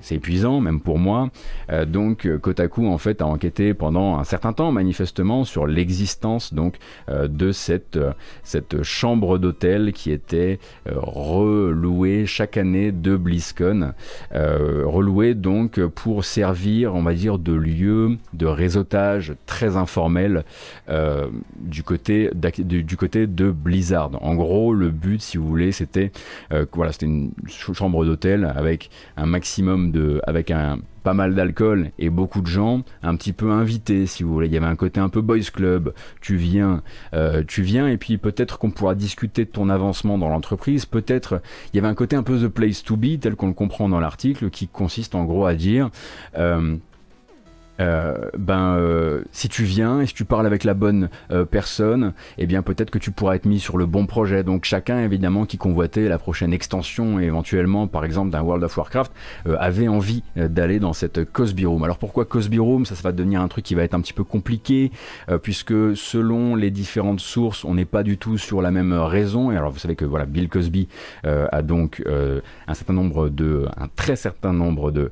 [0.00, 1.30] c'est épuisant, même pour moi.
[1.70, 6.54] Euh, donc euh, Kotaku en fait a enquêté pendant un certain temps, manifestement, sur l'existence
[6.54, 6.76] donc
[7.08, 7.98] euh, de cette
[8.42, 13.92] cette chambre d'hôtel qui était relouée chaque année de BlizzCon,
[14.32, 20.44] relouée donc pour servir, on va dire, de lieu de réseautage très informel
[21.56, 24.10] du côté du côté de Blizzard.
[24.20, 26.12] En gros, le but, si vous voulez, c'était
[26.72, 27.32] voilà, c'était une
[27.72, 32.82] chambre d'hôtel avec un maximum de, avec un, pas mal d'alcool et beaucoup de gens
[33.02, 34.46] un petit peu invités si vous voulez.
[34.46, 35.92] Il y avait un côté un peu boys club.
[36.20, 36.82] Tu viens
[37.14, 40.86] euh, tu viens et puis peut-être qu'on pourra discuter de ton avancement dans l'entreprise.
[40.86, 43.54] Peut-être il y avait un côté un peu the place to be tel qu'on le
[43.54, 45.90] comprend dans l'article qui consiste en gros à dire
[46.36, 46.76] euh,
[47.80, 52.12] euh, ben euh, si tu viens et si tu parles avec la bonne euh, personne,
[52.36, 54.44] eh bien peut-être que tu pourras être mis sur le bon projet.
[54.44, 59.12] Donc chacun évidemment qui convoitait la prochaine extension éventuellement par exemple d'un World of Warcraft
[59.58, 61.82] avait envie d'aller dans cette Cosby Room.
[61.84, 62.84] Alors pourquoi Cosby Room?
[62.84, 64.90] Ça, ça va devenir un truc qui va être un petit peu compliqué
[65.42, 69.50] puisque selon les différentes sources, on n'est pas du tout sur la même raison.
[69.50, 70.88] Et alors vous savez que voilà Bill Cosby
[71.24, 75.10] a donc un certain nombre de un très certain nombre de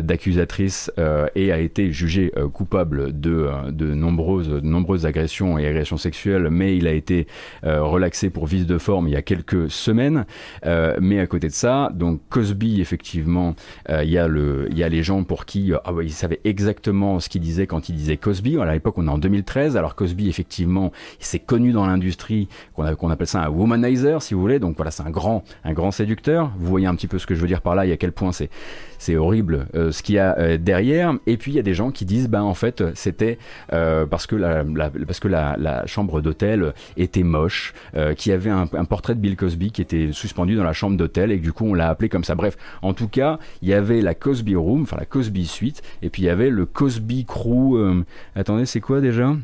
[0.00, 0.92] d'accusatrices
[1.34, 6.48] et a été jugé euh, coupable de, euh, de, nombreuses, nombreuses agressions et agressions sexuelles,
[6.50, 7.26] mais il a été
[7.64, 10.26] euh, relaxé pour vice de forme il y a quelques semaines.
[10.64, 13.54] mais à côté de ça, donc Cosby, effectivement,
[13.88, 16.40] il y, a le, il y a les gens pour qui ah ouais, ils savaient
[16.44, 18.58] exactement ce qu'il disait quand il disait Cosby.
[18.58, 19.76] À l'époque, on est en 2013.
[19.76, 24.34] Alors Cosby, effectivement, il s'est connu dans l'industrie, qu'on qu'on appelle ça un womanizer, si
[24.34, 24.58] vous voulez.
[24.58, 26.52] Donc voilà, c'est un grand, un grand séducteur.
[26.58, 28.12] Vous voyez un petit peu ce que je veux dire par là et à quel
[28.12, 28.50] point c'est
[28.98, 31.14] c'est horrible ce qu'il y a derrière.
[31.26, 33.38] Et puis il y a des gens qui disent bah en fait c'était
[33.68, 34.64] parce que la,
[35.06, 37.74] parce que la, la chambre d'hôtel était moche,
[38.16, 40.96] qu'il y avait un, un, portrait de Bill Cosby qui était suspendu dans la chambre
[40.96, 42.34] d'hôtel et que du coup on l'a appelé comme ça.
[42.34, 46.10] Bref, en tout cas, il y avait la Cosby Room, enfin la Cosby Suite, et
[46.10, 48.04] puis il y avait le Cosby Crew.
[48.34, 49.34] attendez, c'est quoi déjà?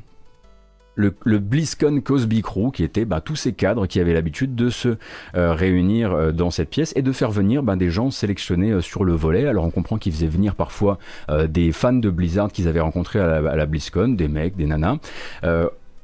[0.94, 4.96] Le, BlizzCon Cosby Crew, qui était bah, tous ces cadres qui avaient l'habitude de se
[5.34, 8.80] euh, réunir euh, dans cette pièce et de faire venir bah, des gens sélectionnés euh,
[8.80, 9.46] sur le volet.
[9.46, 10.98] Alors on comprend qu'ils faisaient venir parfois
[11.48, 14.98] des fans de Blizzard qu'ils avaient rencontrés à la, BlizzCon, des mecs, des nanas.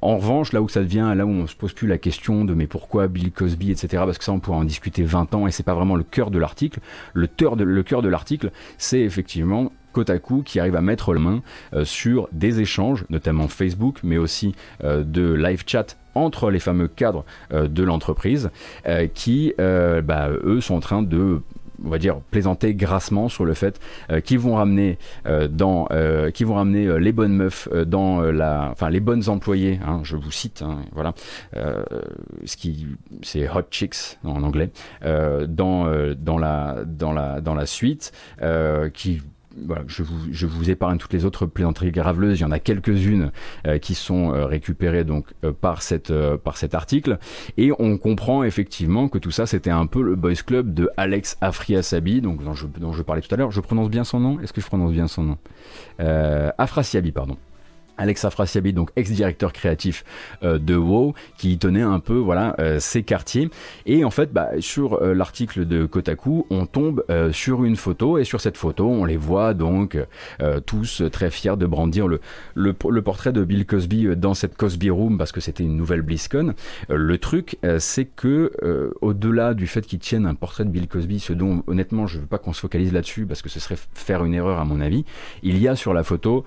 [0.01, 2.55] En revanche, là où ça devient, là où on se pose plus la question de
[2.55, 5.51] mais pourquoi Bill Cosby, etc., parce que ça on pourrait en discuter 20 ans et
[5.51, 6.79] c'est pas vraiment le cœur de l'article.
[7.15, 11.43] Le cœur de l'article, c'est effectivement Kotaku qui arrive à mettre la main
[11.75, 16.89] euh, sur des échanges, notamment Facebook, mais aussi euh, de live chat entre les fameux
[16.89, 18.51] cadres euh, de l'entreprise,
[19.15, 21.41] qui, bah, eux, sont en train de
[21.85, 23.79] on va dire plaisanter grassement sur le fait
[24.25, 24.99] qu'ils vont ramener
[25.49, 25.87] dans
[26.41, 30.63] vont ramener les bonnes meufs dans la enfin les bonnes employées hein, je vous cite
[30.63, 31.15] hein, voilà
[31.55, 32.89] ce qui
[33.23, 34.71] c'est hot chicks en anglais
[35.05, 35.87] dans
[36.17, 38.13] dans la dans la dans la suite
[38.93, 39.21] qui
[39.87, 42.39] je, vous, épargne toutes les autres plaisanteries graveleuses.
[42.39, 43.33] Il y en a quelques-unes
[43.67, 46.11] euh, qui sont euh, récupérées donc euh, par cet
[46.75, 47.19] article,
[47.57, 51.37] et on comprend effectivement que tout ça c'était un peu le boys club de Alex
[51.41, 53.51] Afriasabi, donc dont je, dont je parlais tout à l'heure.
[53.51, 54.41] Je prononce bien son nom?
[54.41, 55.39] Est-ce que je prononce bien son nom?
[55.99, 57.37] Afrasiabi, pardon.
[57.99, 60.05] Alexa Frasiabi, donc ex-directeur créatif
[60.43, 63.51] euh, de WoW, qui tenait un peu voilà euh, ces quartiers.
[63.87, 68.25] Et en fait, bah, sur euh, l'article de Kotaku, on tombe sur une photo et
[68.25, 69.99] sur cette photo, on les voit donc
[70.67, 72.21] tous très fiers de brandir le,
[72.55, 76.55] le, portrait de Bill Cosby dans cette Cosby Room parce que c'était une nouvelle BlizzCon.
[76.89, 78.53] le truc, c'est que
[79.01, 82.27] au-delà du fait qu'ils tiennent un portrait de Bill Cosby, ce dont honnêtement je veux
[82.27, 85.05] pas qu'on se focalise là-dessus parce que ce serait faire une erreur à mon avis,
[85.43, 86.45] il y a sur la photo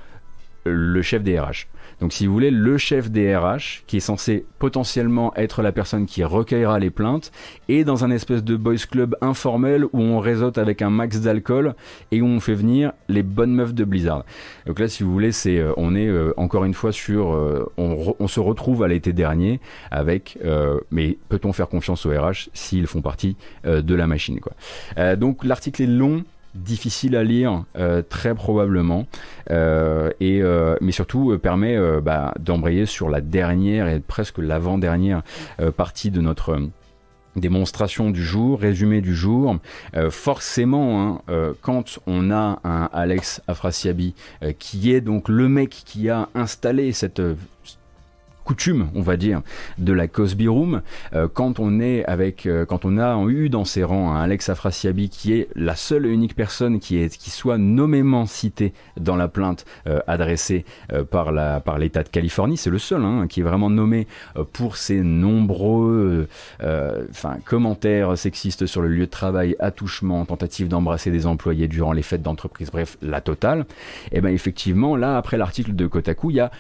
[0.66, 1.68] le chef des RH.
[2.02, 6.08] Donc si vous voulez, le chef des RH, qui est censé potentiellement être la personne
[6.08, 7.32] qui recueillera les plaintes,
[7.70, 11.76] est dans un espèce de boys club informel où on réseaute avec un max d'alcool
[12.12, 14.26] et où on fait venir les bonnes meufs de Blizzard.
[14.66, 17.72] Donc là, si vous voulez, c'est euh, on est euh, encore une fois sur, euh,
[17.78, 19.60] on, on, se retrouve à l'été dernier
[19.92, 20.40] avec,
[20.90, 23.36] mais peut-on faire confiance aux RH s'ils font partie
[23.66, 24.54] de la machine quoi.
[25.18, 26.24] donc l'article est long
[26.56, 29.08] difficile à lire euh, très probablement
[29.50, 35.22] euh, et euh, mais surtout permet bah, d'embrayer sur la dernière et presque l'avant-dernière
[35.78, 36.60] partie de notre
[37.36, 39.58] démonstration du jour, résumé du jour.
[40.10, 44.14] forcément, hein, quand on a un Alex Afrasiabi
[44.60, 47.22] qui est donc le mec qui a installé cette
[48.44, 49.42] coutume, on va dire,
[49.78, 50.82] de la Cosby Room.
[51.14, 54.50] Euh, quand on est avec, euh, quand on a eu dans ses rangs un Alex
[54.50, 59.66] Afrasiabi qui est la seule et unique personne qui soit nommément citée dans la plainte
[59.88, 60.66] euh, adressée
[61.10, 61.32] par
[61.78, 64.08] l'État de Californie, c'est le seul hein, qui est vraiment nommé
[64.54, 66.28] pour ses nombreux,
[66.62, 72.02] enfin commentaires sexistes sur le lieu de travail, attouchements, tentatives d'embrasser des employés durant les
[72.02, 73.66] fêtes d'entreprise, bref, la totale.
[74.12, 76.52] Et eh ben effectivement, là après l'article de Kotaku, il y a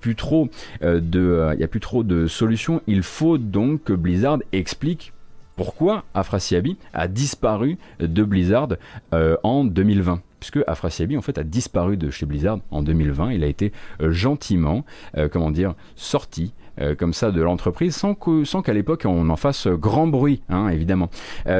[0.00, 0.48] plus trop
[0.82, 2.82] de il euh, n'y a plus trop de solutions.
[2.86, 5.12] Il faut donc que Blizzard explique
[5.56, 8.70] pourquoi Afrasiabi a disparu de Blizzard
[9.12, 13.32] euh, en 2020 puisque Afrasiabi en fait a disparu de chez Blizzard en 2020.
[13.32, 14.86] Il a été euh, gentiment,
[15.30, 16.54] comment dire, sorti
[16.96, 21.10] comme ça de l'entreprise sans qu'à l'époque on en fasse grand bruit, hein, évidemment.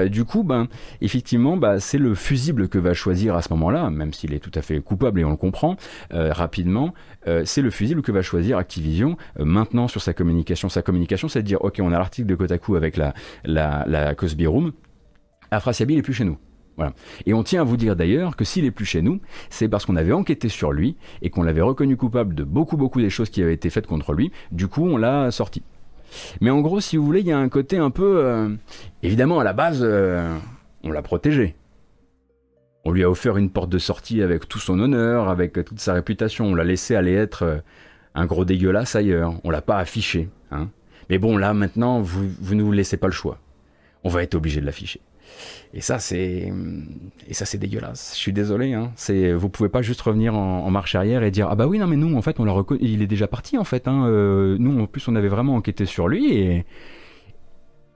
[0.06, 0.66] Du coup, ben
[1.02, 4.52] effectivement, bah, c'est le fusible que va choisir à ce moment-là, même s'il est tout
[4.54, 5.76] à fait coupable et on le comprend
[6.10, 6.94] rapidement.
[7.44, 10.68] C'est le fusible que va choisir Activision maintenant sur sa communication.
[10.68, 13.14] Sa communication, c'est de dire ok, on a l'article de Kotaku avec la
[13.44, 14.72] la, la Cosby Room.
[15.50, 16.38] Afrasiabi n'est plus chez nous.
[17.26, 19.86] Et on tient à vous dire d'ailleurs que s'il est plus chez nous, c'est parce
[19.86, 23.30] qu'on avait enquêté sur lui et qu'on l'avait reconnu coupable de beaucoup beaucoup des choses
[23.30, 24.32] qui avaient été faites contre lui.
[24.52, 25.62] Du coup, on l'a sorti.
[26.40, 28.24] Mais en gros, si vous voulez, il y a un côté un peu...
[28.24, 28.48] Euh,
[29.02, 30.36] évidemment, à la base, euh,
[30.82, 31.54] on l'a protégé.
[32.84, 35.92] On lui a offert une porte de sortie avec tout son honneur, avec toute sa
[35.92, 36.46] réputation.
[36.46, 37.58] On l'a laissé aller être euh,
[38.14, 39.34] un gros dégueulasse ailleurs.
[39.44, 40.28] On l'a pas affiché.
[40.50, 40.68] Hein.
[41.10, 43.38] Mais bon, là, maintenant, vous, vous ne vous laissez pas le choix.
[44.02, 45.00] On va être obligé de l'afficher.
[45.74, 46.52] Et ça, c'est
[47.28, 48.12] et ça, c'est dégueulasse.
[48.14, 48.74] Je suis désolé.
[48.74, 48.92] Hein.
[49.36, 51.96] Vous pouvez pas juste revenir en, marche arrière et dire ah bah oui non mais
[51.96, 53.86] nous en fait on l'a il est déjà parti en fait.
[53.88, 54.06] Hein.
[54.06, 56.66] Euh, nous en plus on avait vraiment enquêté sur lui et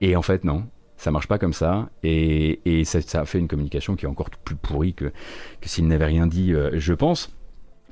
[0.01, 0.66] et en fait non.
[1.05, 4.57] Ça marche pas comme ça, et, et ça, fait une communication qui est encore plus
[4.57, 5.13] pourrie que,
[5.61, 7.37] que s'il n'avait rien dit, euh, je pense.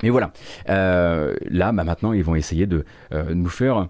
[0.03, 0.33] Mais voilà,
[0.71, 3.89] euh, là bah, maintenant ils vont essayer de euh, nous faire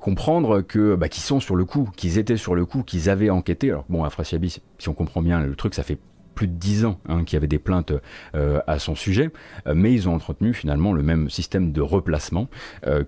[0.00, 3.28] comprendre que bah, qu'ils sont sur le coup, qu'ils étaient sur le coup, qu'ils avaient
[3.28, 3.68] enquêté.
[3.68, 5.98] Alors bon, Afrasiabi, si on comprend bien le truc, ça fait
[6.36, 7.92] plus de 10 ans hein, qu'il y avait des plaintes
[8.34, 9.30] à son sujet,
[9.74, 12.48] mais ils ont entretenu finalement le même système de replacement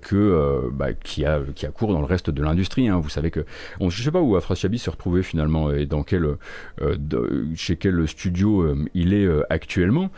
[0.02, 2.88] que bah, qui a qui a cours dans le reste de l'industrie.
[2.88, 2.98] Hein.
[2.98, 3.44] Vous savez que
[3.80, 6.36] on, je sais pas où Afrasiabi s'est retrouvé finalement et dans quel
[7.54, 10.10] chez quel studio il est actuellement,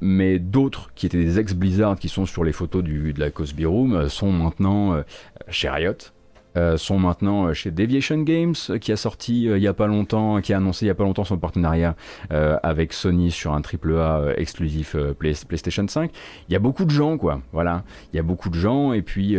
[0.00, 3.30] mais d'autres qui étaient des ex Blizzard qui sont sur les photos du, de la
[3.30, 5.02] Cosby Room sont maintenant
[5.48, 6.12] chez Riot.
[6.58, 9.86] Euh, sont maintenant euh, chez Deviation Games, euh, qui a sorti il y a pas
[9.86, 11.94] longtemps, qui a annoncé il y a pas longtemps son partenariat
[12.30, 16.10] avec Sony sur un AAA exclusif PlayStation 5.
[16.48, 17.40] Il y a beaucoup de gens, quoi.
[17.52, 19.36] Voilà, il y a beaucoup de gens, et puis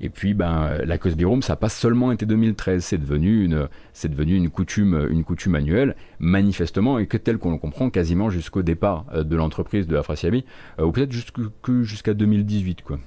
[0.00, 3.68] et puis ben la Cosby Room, ça n'a pas seulement été 2013, c'est devenu une
[3.92, 8.30] c'est devenu une coutume une coutume annuelle, manifestement et que tel qu'on le comprend quasiment
[8.30, 10.44] jusqu'au départ de l'entreprise de Afrasiabi,
[10.80, 12.98] ou peut-être jusqu'à 2018, quoi.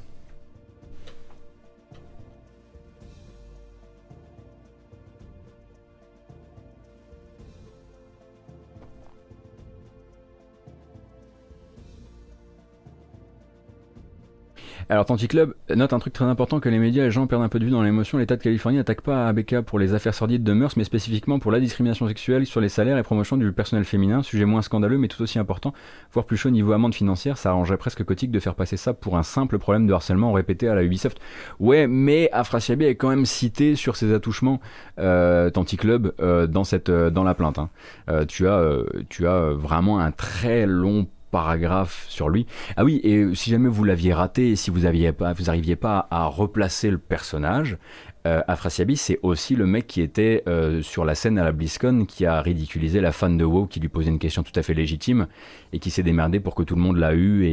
[14.88, 17.50] Alors Club note un truc très important que les médias et les gens perdent un
[17.50, 18.20] peu de vue dans l'émotion.
[18.20, 21.52] L'État de Californie n'attaque pas ABK pour les affaires sordides de mœurs, mais spécifiquement pour
[21.52, 24.22] la discrimination sexuelle sur les salaires et promotion du personnel féminin.
[24.22, 25.74] Sujet moins scandaleux, mais tout aussi important,
[26.14, 27.40] voire plus chaud niveau amende financière.
[27.40, 30.68] Ça arrangerait presque cotique de faire passer ça pour un simple problème de harcèlement répété
[30.68, 31.20] à la Ubisoft.
[31.60, 34.62] Ouais, mais Afrasiabi est quand même cité sur ses attouchements
[35.00, 37.58] euh, Club euh, dans cette euh, dans la plainte.
[37.58, 37.70] Hein.
[38.10, 42.46] Euh, tu as vraiment un très long paragraphe sur lui.
[42.78, 45.34] Ah oui, et si jamais vous l'aviez raté, si vous aviez pas,
[45.82, 47.78] pas à replacer le personnage,
[48.26, 52.06] euh, Afrasiabi, c'est aussi le mec qui était euh, sur la scène à la BlizzCon,
[52.06, 54.74] qui a ridiculisé la fan de WoW, qui lui posait une question tout à fait
[54.74, 55.28] légitime,
[55.74, 57.46] et qui s'est démerdé pour que tout le monde l'a eu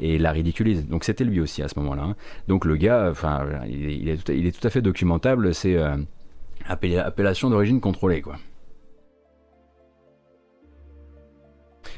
[0.00, 0.88] et, la ridiculise.
[0.88, 2.04] Donc c'était lui aussi à ce moment-là.
[2.04, 2.16] Hein.
[2.48, 5.76] Donc le gars, enfin, il, est tout à, il, est tout à, fait documentable, c'est
[5.76, 5.98] euh,
[6.66, 8.36] appellation d'origine contrôlée, quoi.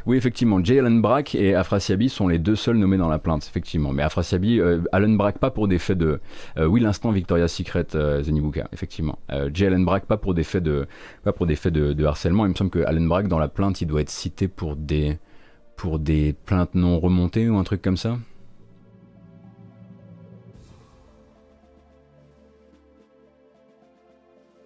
[0.06, 3.46] Oui, effectivement, Jay Allen Brack et Afrasiabi sont les deux seuls nommés dans la plainte,
[3.46, 3.92] effectivement.
[3.92, 6.20] Mais Afrasiabi, euh, Allen Brack pas pour des faits de.
[6.56, 9.18] Euh, oui, l'instant Victoria's Secret euh, Zenibuka, effectivement.
[9.30, 10.86] Euh, Jay Allen Brack pas pour des faits de,
[11.24, 12.46] pas pour des faits de, harcèlement.
[12.46, 15.18] Il me semble que Allen Brack dans la plainte, il doit être cité pour des,
[15.76, 18.16] pour des plaintes non remontées ou un truc comme ça?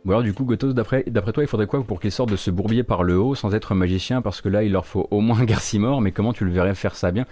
[0.04, 2.50] Ou alors du coup, Gotos, d'après toi, il faudrait quoi pour qu'il sorte de ce
[2.50, 5.42] bourbier par le haut sans être magicien Parce que là, il leur faut au moins
[5.44, 7.24] Garcimore, mais comment tu le verrais faire ça bien?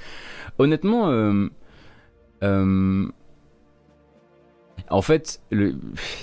[0.58, 1.48] Honnêtement, euh,
[2.42, 3.06] euh,
[4.88, 5.40] en fait,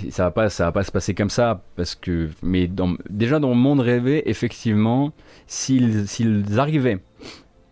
[0.09, 2.69] ça va pas, ça va pas se passer comme ça, parce que, mais
[3.09, 5.11] déjà dans le monde rêvé, effectivement,
[5.47, 6.99] s'ils arrivaient,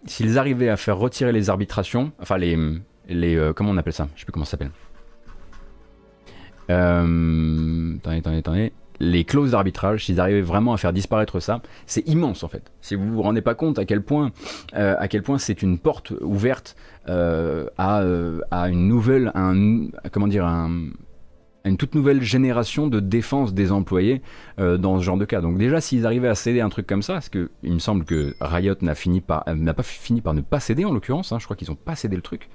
[0.05, 2.57] s'ils arrivaient à faire retirer les arbitrations, enfin les,
[3.07, 4.07] les, euh, comment on appelle ça?
[4.15, 4.71] Je sais plus comment ça s'appelle.
[6.69, 7.97] Euh.
[8.99, 12.71] Les clauses d'arbitrage, s'ils arrivaient vraiment à faire disparaître ça, c'est immense en fait.
[12.81, 14.31] Si vous vous rendez pas compte à quel point,
[14.75, 16.75] euh, à quel point c'est une porte ouverte
[17.07, 18.01] euh, à,
[18.69, 19.31] une nouvelle,
[20.11, 20.87] comment dire, un,
[21.63, 24.23] une toute nouvelle génération de défense des employés
[24.57, 25.41] dans ce genre de cas.
[25.41, 28.03] Donc déjà, s'ils arrivaient à céder un truc comme ça, parce que il me semble
[28.03, 31.31] que Riot n'a pas fini par ne pas céder en l'occurrence.
[31.31, 32.49] Hein, je crois qu'ils ont pas cédé le truc.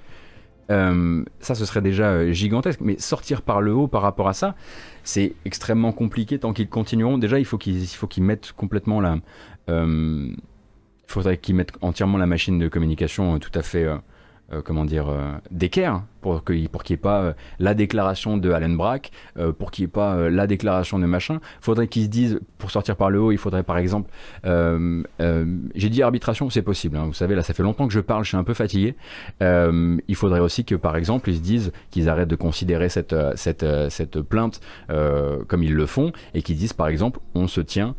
[0.69, 2.79] Euh, ça, ce serait déjà euh, gigantesque.
[2.81, 4.55] Mais sortir par le haut par rapport à ça,
[5.03, 7.17] c'est extrêmement compliqué tant qu'ils continueront.
[7.17, 9.17] Déjà, il faut qu'ils, qu'ils mettent complètement la.
[9.69, 13.87] Euh, il faudrait qu'ils mettent entièrement la machine de communication tout à fait.
[14.63, 15.13] comment dire,
[15.51, 19.69] d'équerre pour qu'il pour n'y ait pas euh, la déclaration de Allen Brack, euh, pour
[19.69, 21.39] qu'il n'y ait pas euh, la déclaration de machin.
[21.61, 24.09] Faudrait qu'ils se disent, pour sortir par le haut, il faudrait par exemple,
[24.43, 26.97] j'ai dit arbitration, c'est possible.
[26.97, 27.05] Hein.
[27.05, 28.95] vous savez, là, ça fait longtemps que je parle, je suis un peu fatigué.
[29.41, 33.65] il faudrait aussi que, par exemple, ils se disent qu'ils arrêtent de considérer cette cette
[33.89, 37.95] cette plainte comme ils le font et qu'ils disent, par exemple, on se tient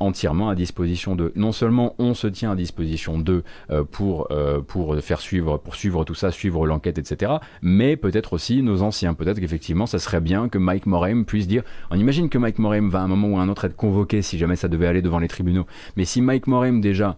[0.00, 1.32] entièrement à disposition de.
[1.36, 3.44] Non seulement on se tient à disposition d'eux
[3.92, 4.28] pour
[4.66, 7.38] pour faire suivre, pour suivre tout ça, suivre l'enquête, etc
[7.68, 9.14] mais peut-être aussi nos anciens.
[9.14, 11.62] Peut-être qu'effectivement, ça serait bien que Mike Morhaime puisse dire.
[11.90, 14.22] On imagine que Mike Morhaime va à un moment ou à un autre être convoqué
[14.22, 15.66] si jamais ça devait aller devant les tribunaux.
[15.96, 17.16] Mais si Mike Morhaime déjà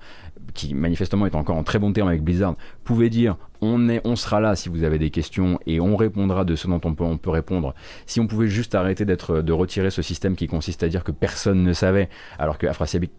[0.54, 4.16] qui manifestement est encore en très bon terme avec Blizzard, pouvait dire on, est, on
[4.16, 7.04] sera là si vous avez des questions et on répondra de ce dont on peut,
[7.04, 7.74] on peut répondre.
[8.06, 11.12] Si on pouvait juste arrêter d'être, de retirer ce système qui consiste à dire que
[11.12, 12.08] personne ne savait,
[12.38, 12.66] alors que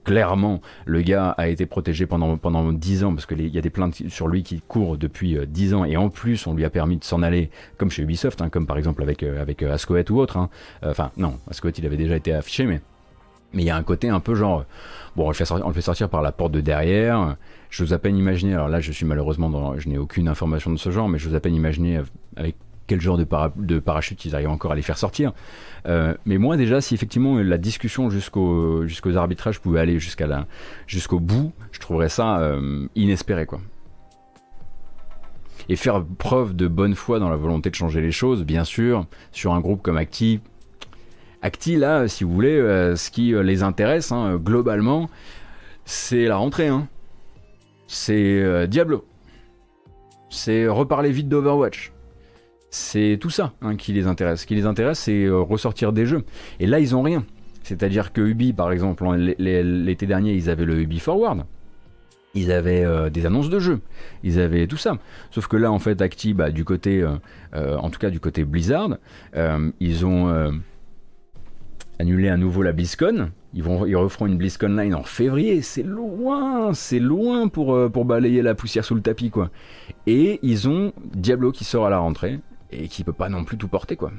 [0.04, 3.70] clairement, le gars a été protégé pendant, pendant 10 ans, parce qu'il y a des
[3.70, 6.70] plaintes sur lui qui courent depuis 10 euh, ans, et en plus, on lui a
[6.70, 9.74] permis de s'en aller, comme chez Ubisoft, hein, comme par exemple avec, euh, avec euh,
[9.74, 10.38] Ascoet ou autre.
[10.38, 10.50] Hein.
[10.84, 12.82] Enfin, non, Ascoet, il avait déjà été affiché, mais
[13.54, 14.64] mais il y a un côté un peu genre,
[15.18, 17.36] bon, on on le fait sortir par la porte de derrière.
[17.72, 20.72] Je vous à peine imaginer, alors là je suis malheureusement dans, je n'ai aucune information
[20.72, 22.02] de ce genre, mais je vous à peine imaginer
[22.36, 25.32] avec quel genre de, parachute ils arrivent encore à les faire sortir.
[25.88, 29.98] Euh, mais moi déjà, si effectivement la discussion jusqu'au, jusqu'aux arbitrages pouvait aller
[30.88, 33.62] jusqu'au bout, je trouverais ça euh, inespéré quoi.
[35.70, 39.06] Et faire preuve de bonne foi dans la volonté de changer les choses, bien sûr,
[39.32, 40.42] sur un groupe comme Acti.
[41.42, 45.10] Acti, là, si vous voulez, euh, ce qui les intéresse, hein, globalement,
[45.86, 46.68] c'est la rentrée.
[46.68, 46.90] Hein.
[47.94, 49.06] C'est Diablo.
[50.30, 51.92] C'est reparler vite d'Overwatch
[52.72, 54.42] c'est tout ça hein, qui les intéresse.
[54.42, 56.24] Ce qui les intéresse, c'est euh, ressortir des jeux.
[56.60, 57.26] Et là, ils ont rien.
[57.64, 59.06] C'est-à-dire que Ubi, par exemple,
[59.38, 61.44] l'été dernier, ils avaient le Ubi Forward.
[62.34, 63.82] Ils avaient euh, des annonces de jeux,
[64.24, 64.98] ils avaient tout ça.
[65.32, 67.06] Sauf que là, en fait, Acti, bah, du côté,
[67.54, 68.98] euh, en tout cas du côté Blizzard,
[69.82, 70.62] ils ont
[72.00, 73.32] annulé à nouveau la BlizzCon.
[73.54, 75.62] Ils, vont, ils referont une BlizzCon Line en février.
[75.62, 79.50] C'est loin, c'est loin pour, pour balayer la poussière sous le tapis, quoi.
[80.08, 82.40] Et ils ont Diablo qui sort à la rentrée
[82.72, 84.12] et qui peut pas non plus tout porter quoi.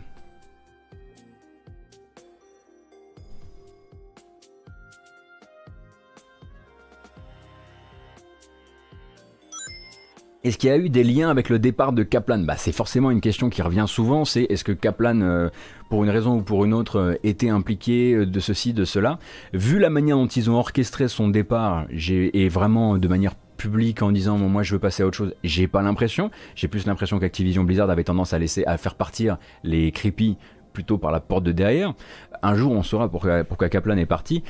[10.45, 12.41] Est-ce qu'il y a eu des liens avec le départ de Kaplan?
[12.41, 15.51] Bah, C'est forcément une question qui revient souvent, c'est est-ce que Kaplan, euh,
[15.93, 19.19] pour une raison ou pour une autre, euh, était impliqué euh, de ceci, de cela
[19.53, 24.11] Vu la manière dont ils ont orchestré son départ, et vraiment de manière public en
[24.11, 26.31] disant moi je veux passer à autre chose, j'ai pas l'impression.
[26.55, 30.39] J'ai plus l'impression qu'Activision Blizzard avait tendance à laisser à faire partir les creepy
[30.73, 31.95] plutôt par la porte de derrière.
[32.43, 34.43] Un jour on saura pourquoi, Kaplan est parti.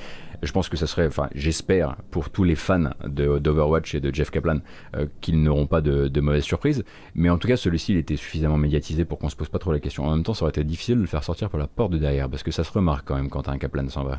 [0.43, 4.31] Je pense que ça serait, enfin j'espère pour tous les fans d'Overwatch et de Jeff
[4.31, 4.59] Kaplan
[4.97, 6.85] euh, qu'ils n'auront pas de, de mauvaises surprises.
[7.15, 9.73] Mais en tout cas celui-ci il était suffisamment médiatisé pour qu'on se pose pas trop
[9.73, 10.05] la question.
[10.05, 11.99] En même temps ça aurait été difficile de le faire sortir par la porte de
[11.99, 14.19] derrière parce que ça se remarque quand même quand un Kaplan s'en va.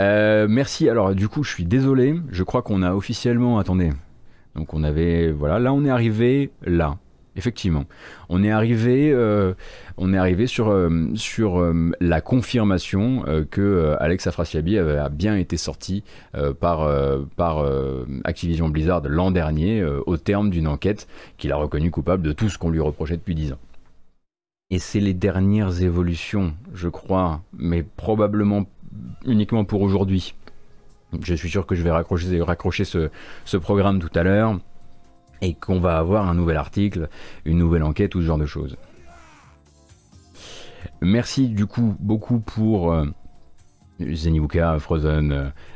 [0.00, 0.88] Euh, merci.
[0.88, 2.14] Alors, du coup, je suis désolé.
[2.30, 3.58] Je crois qu'on a officiellement.
[3.58, 3.90] Attendez.
[4.54, 5.30] Donc, on avait.
[5.30, 5.58] Voilà.
[5.58, 6.98] Là, on est arrivé là.
[7.36, 7.84] Effectivement.
[8.28, 9.54] On est arrivé, euh,
[10.46, 16.02] sur, euh, sur la confirmation que Alex Afrasiabi avait, a bien été sorti
[16.60, 16.88] par,
[18.24, 21.06] Activision Blizzard l'an dernier au terme d'une enquête
[21.38, 23.58] qu'il a reconnu coupable de tout ce qu'on lui reprochait depuis 10 ans.
[24.70, 28.66] Et c'est les dernières évolutions, je crois, mais probablement
[29.24, 30.34] uniquement pour aujourd'hui.
[31.22, 34.58] Je suis sûr que je vais raccrocher, ce programme tout à l'heure
[35.42, 37.08] et qu'on va avoir un nouvel article,
[37.44, 38.76] une nouvelle enquête ou ce genre de choses.
[41.00, 43.06] Merci du coup beaucoup pour euh,
[44.78, 45.32] Frozen,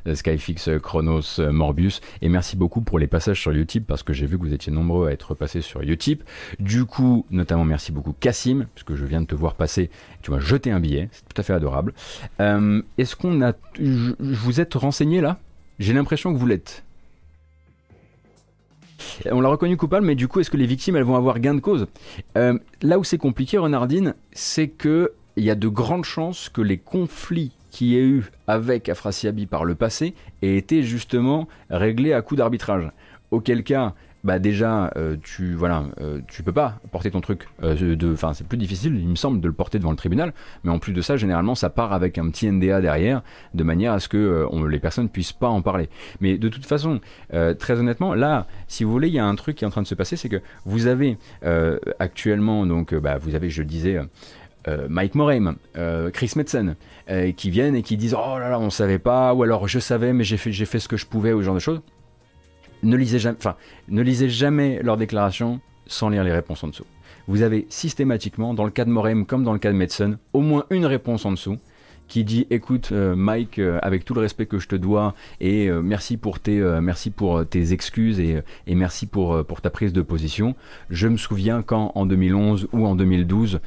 [0.07, 2.01] euh, Skyfix, euh, Chronos, euh, Morbius.
[2.23, 4.73] Et merci beaucoup pour les passages sur YouTube parce que j'ai vu que vous étiez
[4.73, 6.23] nombreux à être passés sur YouTube.
[6.59, 9.91] Du coup, notamment merci beaucoup Cassim, puisque je viens de te voir passer.
[10.23, 11.93] Tu m'as jeté un billet, c'est tout à fait adorable.
[12.39, 13.53] Est-ce qu'on a.
[13.79, 15.39] Vous êtes renseigné là?
[15.79, 16.84] J'ai l'impression que vous l'êtes.
[19.31, 21.61] On l'a reconnu coupable, mais du coup, est-ce que les victimes, vont avoir gain de
[21.61, 21.87] cause?
[22.35, 26.79] Là où c'est compliqué, Renardine, c'est que il y a de grandes chances que les
[26.79, 32.37] conflits qui est eu avec Afrasiabi par le passé ait été justement réglé à coup
[32.37, 32.89] d'arbitrage.
[33.33, 33.95] Auquel cas,
[34.25, 37.47] bah déjà, euh, tu voilà, euh, tu peux pas porter ton truc.
[37.63, 40.33] Euh, enfin, c'est plus difficile, il me semble, de le porter devant le tribunal.
[40.65, 43.23] Mais en plus de ça, généralement, ça part avec un petit NDA derrière,
[43.53, 45.91] de manière à ce que les personnes puissent pas en parler.
[46.21, 47.01] Mais de toute façon,
[47.59, 49.83] très honnêtement, là, si vous voulez, il y a un truc qui est en train
[49.83, 51.19] de se passer, c'est que vous avez
[51.99, 54.01] actuellement, donc, bah, vous avez, je le disais.
[54.89, 56.77] Mike Morhaime, euh, Chris Metzen,
[57.37, 60.15] qui viennent et qui disent Oh là là, on savait pas, ou alors je savais,
[60.15, 61.83] mais j'ai fait, fait ce que je pouvais, ou ce genre de choses.
[62.85, 63.57] Ne lisez jamais, enfin,
[63.89, 66.85] ne lisez jamais leurs déclarations sans lire les réponses en dessous.
[67.27, 70.41] Vous avez systématiquement, dans le cas de Morhaime comme dans le cas de Metzen, au
[70.41, 71.57] moins une réponse en dessous
[72.09, 75.69] qui dit écoute euh, Mike euh, avec tout le respect que je te dois et
[75.69, 80.03] euh, merci pour tes merci pour tes excuses et, merci pour pour ta prise de
[80.03, 80.55] position.
[80.91, 83.61] Je me souviens quand en 2011 ou en 2012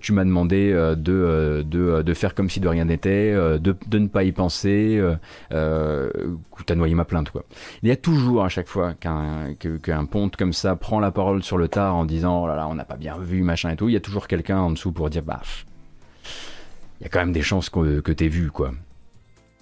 [0.00, 4.08] tu m'as demandé de, de, de faire comme si de rien n'était de, de, ne
[4.08, 5.02] pas y penser
[5.52, 6.10] euh,
[6.66, 7.44] tu as noyé ma plainte quoi.
[7.82, 11.42] Il y a toujours à chaque fois qu'un qu'un ponte comme ça prend la parole
[11.42, 13.76] sur le tard en disant oh là là on n'a pas bien vu machin et
[13.76, 13.88] tout.
[13.88, 15.40] Il y a toujours quelqu'un en dessous pour dire bah
[17.00, 18.72] il y a quand même des chances que, que t'aies vu, quoi.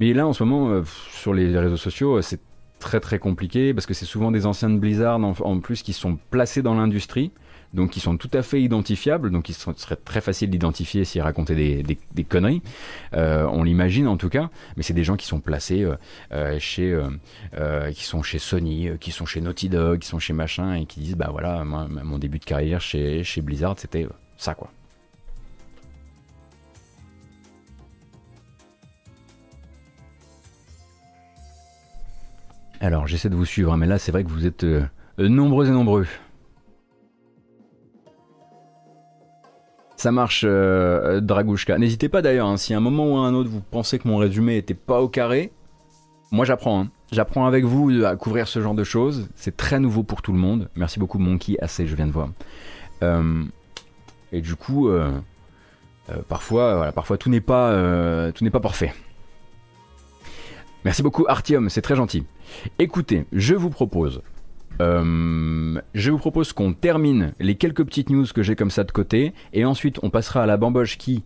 [0.00, 0.82] Mais là, en ce moment, euh,
[1.12, 2.40] sur les réseaux sociaux, euh, c'est
[2.80, 6.18] très très compliqué parce que c'est souvent des anciens de Blizzard en, plus qui sont
[6.30, 7.30] placés dans l'industrie,
[7.72, 11.54] donc qui sont tout à fait identifiables, donc il serait très facile d'identifier s'ils racontaient
[11.54, 12.60] des, conneries.
[13.14, 15.86] Euh, on l'imagine en tout cas, mais c'est des gens qui sont placés
[16.58, 17.00] chez,
[17.94, 21.00] qui sont chez Sony, qui sont chez Naughty Dog, qui sont chez machin et qui
[21.00, 24.06] disent bah voilà, mon début de carrière chez, chez Blizzard c'était
[24.36, 24.70] ça quoi.
[32.84, 34.84] Alors j'essaie de vous suivre, hein, mais là c'est vrai que vous êtes euh,
[35.16, 36.06] nombreux et nombreux.
[39.96, 41.78] Ça marche, euh, Dragouchka.
[41.78, 44.06] N'hésitez pas d'ailleurs, hein, si à un moment ou à un autre vous pensez que
[44.06, 45.50] mon résumé était pas au carré,
[46.30, 46.82] moi j'apprends.
[46.82, 46.90] Hein.
[47.10, 49.30] J'apprends avec vous à couvrir ce genre de choses.
[49.34, 50.68] C'est très nouveau pour tout le monde.
[50.76, 52.28] Merci beaucoup Monkey, assez je viens de voir.
[53.02, 53.44] Euh,
[54.30, 55.10] et du coup, euh,
[56.10, 58.92] euh, parfois, parfois tout n'est pas, tout n'est pas parfait.
[60.84, 62.24] Merci beaucoup Artium, c'est très gentil.
[62.78, 64.22] Écoutez, je vous propose
[64.80, 69.32] je vous propose qu'on termine les quelques petites news que j'ai comme ça de côté,
[69.52, 71.22] et ensuite on passera à la bamboche qui,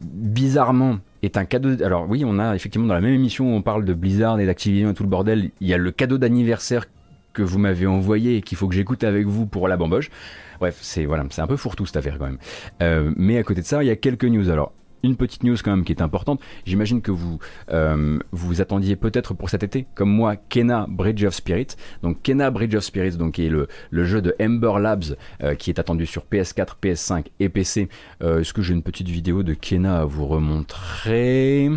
[0.00, 1.82] bizarrement, est un cadeau.
[1.82, 4.46] Alors oui, on a effectivement dans la même émission où on parle de Blizzard et
[4.46, 6.86] d'Activision et tout le bordel, il y a le cadeau d'anniversaire
[7.32, 10.10] que vous m'avez envoyé et qu'il faut que j'écoute avec vous pour la bamboche.
[10.58, 12.38] Bref, c'est voilà, c'est un peu fourre-tout cette affaire quand même.
[12.82, 14.50] Euh, mais à côté de ça, il y a quelques news.
[14.50, 14.72] Alors,
[15.02, 16.40] une petite news quand même qui est importante.
[16.64, 17.38] J'imagine que vous
[17.70, 21.76] euh, vous attendiez peut-être pour cet été, comme moi, Kena Bridge of Spirits.
[22.02, 25.70] Donc Kena Bridge of Spirits, donc est le, le jeu de Ember Labs euh, qui
[25.70, 27.88] est attendu sur PS4, PS5 et PC.
[28.20, 31.70] Est-ce que j'ai une petite vidéo de Kena à vous remontrer?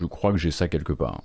[0.00, 1.22] Je crois que j'ai ça quelque part.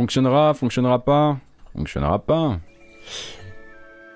[0.00, 1.36] Fonctionnera, fonctionnera pas,
[1.74, 2.58] fonctionnera pas.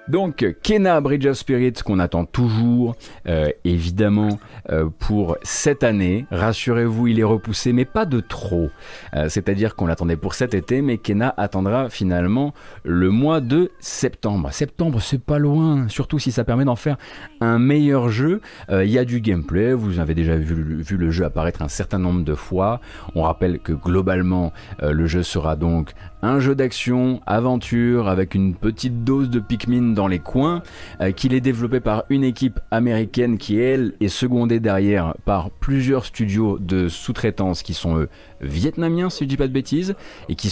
[0.07, 2.95] Donc, Kena Bridge of Spirits qu'on attend toujours,
[3.27, 4.39] euh, évidemment,
[4.71, 6.27] euh, pour cette année.
[6.31, 8.69] Rassurez-vous, il est repoussé, mais pas de trop.
[9.15, 12.53] Euh, c'est-à-dire qu'on l'attendait pour cet été, mais Kena attendra finalement
[12.85, 14.53] le mois de septembre.
[14.53, 16.99] Septembre, c'est pas loin, surtout si ça permet d'en faire
[17.41, 18.43] un meilleur jeu.
[18.71, 21.99] Il y a du gameplay, vous avez déjà vu, vu, le jeu apparaître un certain
[21.99, 22.81] nombre de fois.
[23.15, 24.53] On rappelle que globalement,
[24.83, 25.93] le jeu sera donc
[26.25, 30.63] un jeu d'action, aventure, avec une petite dose de Pikmin dans les coins,
[31.01, 36.07] euh, qu'il est développé par une équipe américaine qui, elle, est secondée derrière par plusieurs
[36.07, 38.09] studios de sous-traitance qui sont eux
[38.41, 39.95] vietnamiens, si je dis pas de bêtises,
[40.29, 40.49] et qui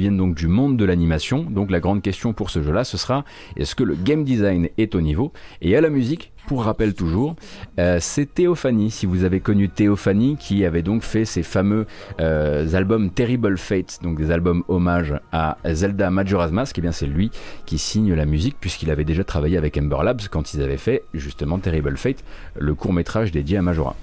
[0.00, 1.42] viennent donc du monde de l'animation.
[1.42, 3.24] Donc la grande question pour ce jeu-là, ce sera
[3.56, 5.32] est-ce que le game design est au niveau?
[5.62, 7.36] Et à la musique, pour rappel toujours,
[7.78, 11.86] euh, c'est Théophanie, si vous avez connu Théophanie, qui avait donc fait ces fameux
[12.20, 16.92] euh, albums Terrible Fate, donc des albums hommage à Zelda Majora's Mask, et eh bien
[16.92, 17.30] c'est lui
[17.66, 21.02] qui signe la musique, puisqu'il avait déjà travaillé avec Ember Labs quand ils avaient fait
[21.14, 22.24] justement Terrible Fate,
[22.58, 23.96] le court métrage dédié à Majora.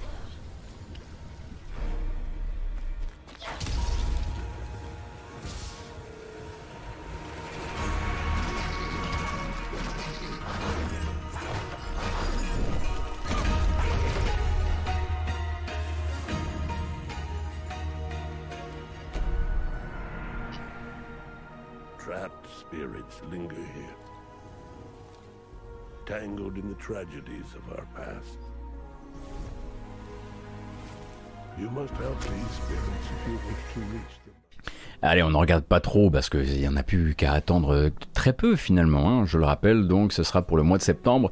[35.02, 38.32] Allez, on ne regarde pas trop parce qu'il n'y en a plus qu'à attendre très
[38.32, 39.10] peu finalement.
[39.10, 39.26] Hein.
[39.26, 41.30] Je le rappelle, donc ce sera pour le mois de septembre.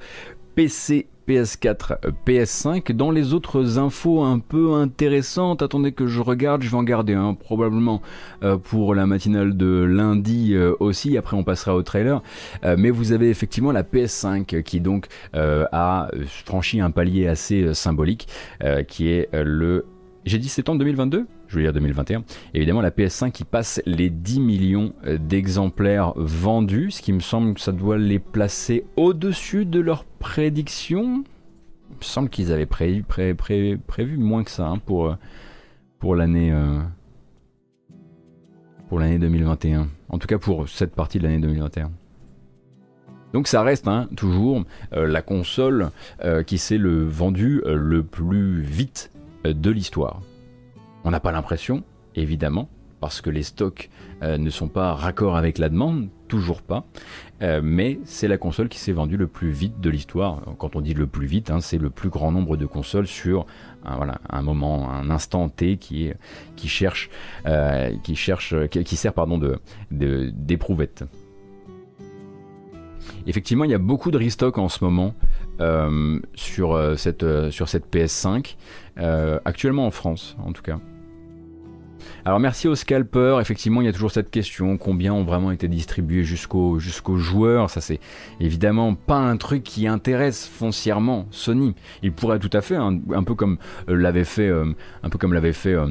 [0.55, 2.93] PC PS4, PS5.
[2.93, 7.15] Dans les autres infos un peu intéressantes, attendez que je regarde, je vais en garder
[7.15, 8.03] un probablement
[8.43, 11.17] euh, pour la matinale de lundi euh, aussi.
[11.17, 12.21] Après, on passera au trailer.
[12.65, 18.27] Euh, mais vous avez effectivement la PS5 qui donc a franchi un palier assez symbolique,
[18.89, 19.87] qui est le
[20.25, 22.23] j'ai dit septembre 2022 Je veux dire 2021.
[22.55, 27.55] Évidemment, la PS5 qui passe les 10 millions euh, d'exemplaires vendus, ce qui me semble
[27.55, 31.25] que ça doit les placer au-dessus de leurs prédictions.
[31.91, 35.15] Il me semble qu'ils avaient prévu, moins que ça hein, pour, euh,
[35.99, 36.79] pour l'année euh,
[38.89, 39.89] pour l'année 2021.
[40.09, 41.91] En tout cas pour cette partie de l'année 2021.
[43.33, 45.91] Donc ça reste hein, toujours la console
[46.49, 49.13] qui s'est le vendu le plus vite
[49.45, 50.21] de l'histoire.
[51.05, 51.83] On n'a pas l'impression,
[52.15, 52.69] évidemment,
[53.01, 53.89] parce que les stocks
[54.23, 56.85] euh, ne sont pas raccords avec la demande, toujours pas,
[57.41, 60.43] euh, mais c'est la console qui s'est vendue le plus vite de l'histoire.
[60.59, 63.47] Quand on dit le plus vite, hein, c'est le plus grand nombre de consoles sur
[63.83, 66.13] un, moment, un instant T qui,
[66.67, 67.09] cherche,
[68.03, 69.59] qui, cherche qui, sert pardon, de,
[69.91, 71.05] d'éprouvette.
[73.27, 75.15] Effectivement, il y a beaucoup de restock en ce moment
[76.35, 78.57] sur, cette, sur cette PS5.
[79.01, 80.79] Euh, actuellement en France en tout cas.
[82.25, 85.69] Alors merci aux scalpers, effectivement il y a toujours cette question, combien ont vraiment été
[85.69, 88.01] distribués jusqu'aux jusqu'aux joueurs, ça c'est
[88.41, 91.75] évidemment pas un truc qui intéresse foncièrement Sony.
[92.03, 94.73] Il pourrait tout à fait, hein, un peu comme euh, l'avait fait, euh,
[95.03, 95.87] un peu comme l'avait fait euh,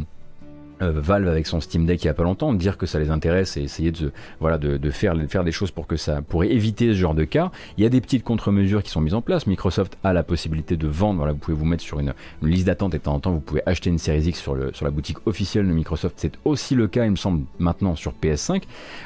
[0.82, 3.58] Valve avec son Steam Deck il y a pas longtemps, dire que ça les intéresse
[3.58, 6.98] et essayer de voilà de, faire faire des choses pour que ça pourrait éviter ce
[6.98, 7.52] genre de cas.
[7.78, 9.48] Il y a des petites contre-mesures qui sont mises en place.
[9.48, 11.18] Microsoft a la possibilité de vendre.
[11.18, 13.40] Voilà, vous pouvez vous mettre sur une, liste d'attente et de temps en temps vous
[13.40, 16.16] pouvez acheter une Series X sur le sur la boutique officielle de Microsoft.
[16.18, 18.64] C'est aussi le cas, il me semble, maintenant sur PS5.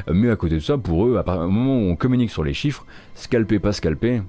[0.08, 2.44] Euh, mais à côté de ça, pour eux, à au moment où on communique sur
[2.44, 2.86] les chiffres,
[3.16, 4.22] scalper pas scalper,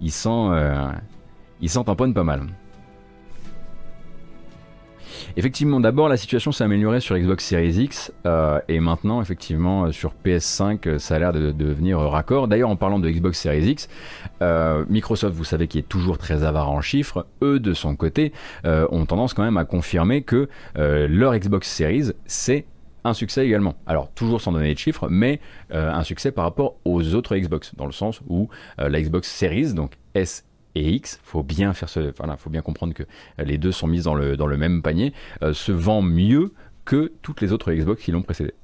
[0.00, 0.90] ils sentent euh,
[1.60, 2.46] ils sentent un point pas mal.
[5.36, 9.92] Effectivement, d'abord la situation s'est améliorée sur Xbox Series X euh, et maintenant effectivement euh,
[9.92, 12.48] sur PS5 euh, ça a l'air de, devenir raccord.
[12.48, 13.88] D'ailleurs en parlant de Xbox Series X,
[14.90, 18.32] Microsoft vous savez qui est toujours très avare en chiffres, eux de son côté
[18.64, 22.66] ont tendance quand même à confirmer que leur Xbox Series c'est
[23.04, 23.74] un succès également.
[23.86, 25.40] Alors toujours sans donner de chiffres, mais
[25.70, 28.48] un succès par rapport aux autres Xbox, dans le sens où
[28.78, 32.94] la Xbox Series, donc S et X, faut bien faire ce, enfin, faut bien comprendre
[32.94, 33.04] que
[33.38, 35.12] les deux sont mises dans le, dans le même panier,
[35.42, 36.52] euh, se vend mieux
[36.84, 38.54] que toutes les autres Xbox qui l'ont précédé.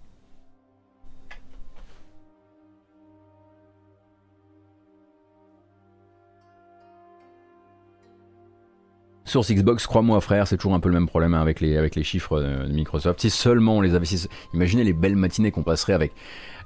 [9.29, 11.97] Source Xbox, crois-moi frère, c'est toujours un peu le même problème hein, avec, les, avec
[11.97, 13.21] les chiffres de Microsoft.
[13.21, 14.07] Si seulement on les avait...
[14.55, 16.13] imaginez les belles matinées qu'on passerait avec,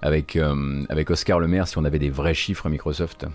[0.00, 3.26] avec, euh, avec Oscar Le Maire si on avait des vrais chiffres Microsoft.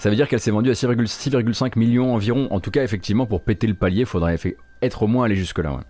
[0.00, 2.48] Ça veut dire qu'elle s'est vendue à 6,5 millions environ.
[2.52, 4.38] En tout cas, effectivement, pour péter le palier, il faudrait
[4.80, 5.80] être au moins aller jusque-là.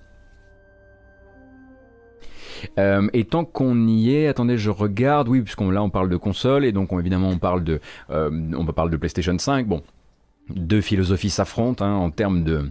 [2.81, 6.17] Euh, et tant qu'on y est, attendez, je regarde, oui, puisqu'on là on parle de
[6.17, 7.79] console, et donc évidemment on parle de,
[8.11, 9.69] euh, on de PlayStation 5.
[9.69, 9.81] Bon,
[10.49, 12.69] deux philosophies s'affrontent hein, en termes de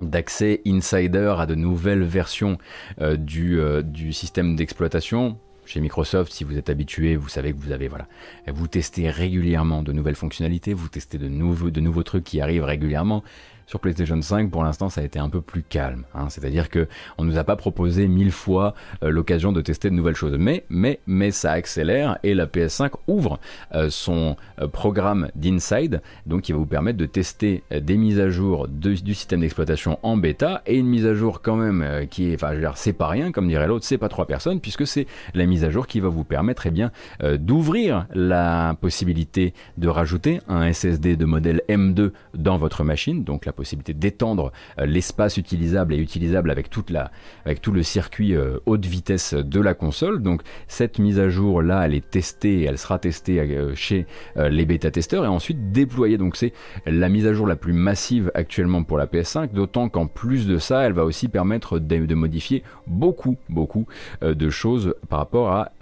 [0.00, 2.58] d'accès insider à de nouvelles versions
[3.00, 5.38] euh, du, du système d'exploitation.
[5.66, 8.06] Chez Microsoft, si vous êtes habitué, vous savez que vous avez voilà,
[8.46, 12.62] vous testez régulièrement de nouvelles fonctionnalités, vous testez de nouveaux, de nouveaux trucs qui arrivent
[12.62, 13.24] régulièrement.
[13.66, 16.04] Sur PlayStation 5, pour l'instant, ça a été un peu plus calme.
[16.14, 16.28] Hein.
[16.28, 16.86] C'est-à-dire que
[17.18, 20.36] on nous a pas proposé mille fois euh, l'occasion de tester de nouvelles choses.
[20.38, 21.00] Mais, mais,
[21.32, 23.40] ça accélère et la PS5 ouvre
[23.74, 28.30] euh, son euh, programme d'Inside, donc qui va vous permettre de tester des mises à
[28.30, 32.34] jour du système d'exploitation en bêta et une mise à jour quand même qui est,
[32.36, 35.64] enfin, c'est pas rien, comme dirait l'autre, c'est pas trois personnes, puisque c'est la mise
[35.64, 41.24] à jour qui va vous permettre, eh d'ouvrir la possibilité de rajouter un SSD de
[41.24, 46.70] modèle M2 dans votre machine, donc la possibilité d'étendre euh, l'espace utilisable et utilisable avec,
[46.70, 47.10] toute la,
[47.44, 50.22] avec tout le circuit euh, haute vitesse de la console.
[50.22, 54.06] Donc cette mise à jour là, elle est testée, elle sera testée euh, chez
[54.36, 56.18] les bêta-testeurs et ensuite déployée.
[56.18, 56.52] Donc c'est
[56.84, 60.58] la mise à jour la plus massive actuellement pour la PS5, d'autant qu'en plus de
[60.58, 63.86] ça, elle va aussi permettre de, modifier beaucoup, beaucoup
[64.22, 65.72] de choses par rapport à,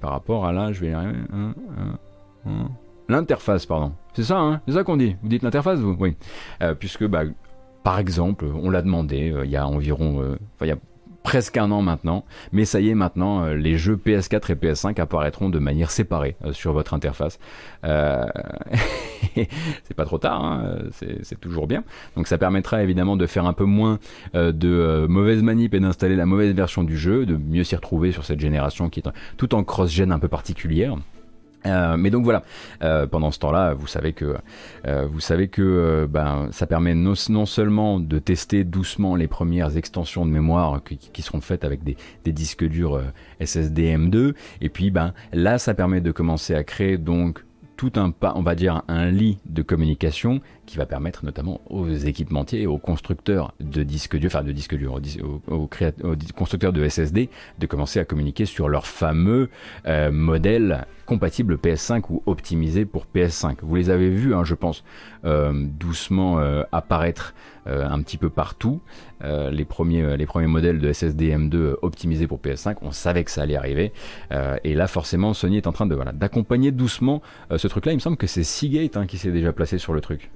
[0.00, 0.92] par rapport à là, je vais
[3.12, 3.92] L'interface, pardon.
[4.14, 5.16] C'est ça, hein C'est ça qu'on dit.
[5.22, 6.16] Vous dites l'interface, vous Oui.
[6.62, 7.24] Euh, puisque, bah,
[7.84, 10.78] par exemple, on l'a demandé euh, il y a environ, euh, il y a
[11.22, 15.50] presque un an maintenant, mais ça y est maintenant, les jeux PS4 et PS5 apparaîtront
[15.50, 17.38] de manière séparée sur votre interface.
[17.84, 18.24] c'est
[19.94, 21.84] pas trop tard, hein, c'est toujours bien.
[22.16, 24.00] Donc ça permettra évidemment de faire un peu moins
[24.34, 28.24] de mauvaises manip et d'installer la mauvaise version du jeu, de mieux s'y retrouver sur
[28.24, 30.96] cette génération qui est tout en cross-gen un peu particulière.
[31.66, 32.42] Euh, mais donc voilà,
[32.82, 34.36] euh, pendant ce temps-là, vous savez que,
[34.86, 37.14] euh, vous savez que ben, ça permet non,
[37.46, 42.32] seulement de tester doucement les premières extensions de mémoire qui, seront faites avec des, des
[42.32, 43.00] disques durs
[43.40, 47.44] SSD M2, et puis ben, là ça permet de commencer à créer donc
[47.76, 50.40] tout un pas, on va dire un lit de communication
[50.72, 54.98] qui va permettre notamment aux équipementiers aux constructeurs de disques durs, enfin de disques durs,
[55.48, 55.68] aux,
[56.34, 57.28] constructeurs de SSD
[57.58, 59.50] de commencer à communiquer sur leur fameux
[59.86, 63.56] euh, modèle compatible PS5 ou optimisé pour PS5.
[63.60, 64.82] Vous les avez vus, hein, je pense,
[65.26, 67.34] euh, doucement euh, apparaître
[67.64, 68.80] un petit peu partout.
[69.22, 73.42] les, premiers, les premiers modèles de SSD M2 optimisés pour PS5, on savait que ça
[73.42, 73.92] allait arriver.
[74.64, 77.22] et là, forcément, Sony est en train voilà, d'accompagner doucement
[77.56, 77.92] ce truc-là.
[77.92, 80.32] Il me semble que c'est Seagate hein, qui s'est déjà placé sur le truc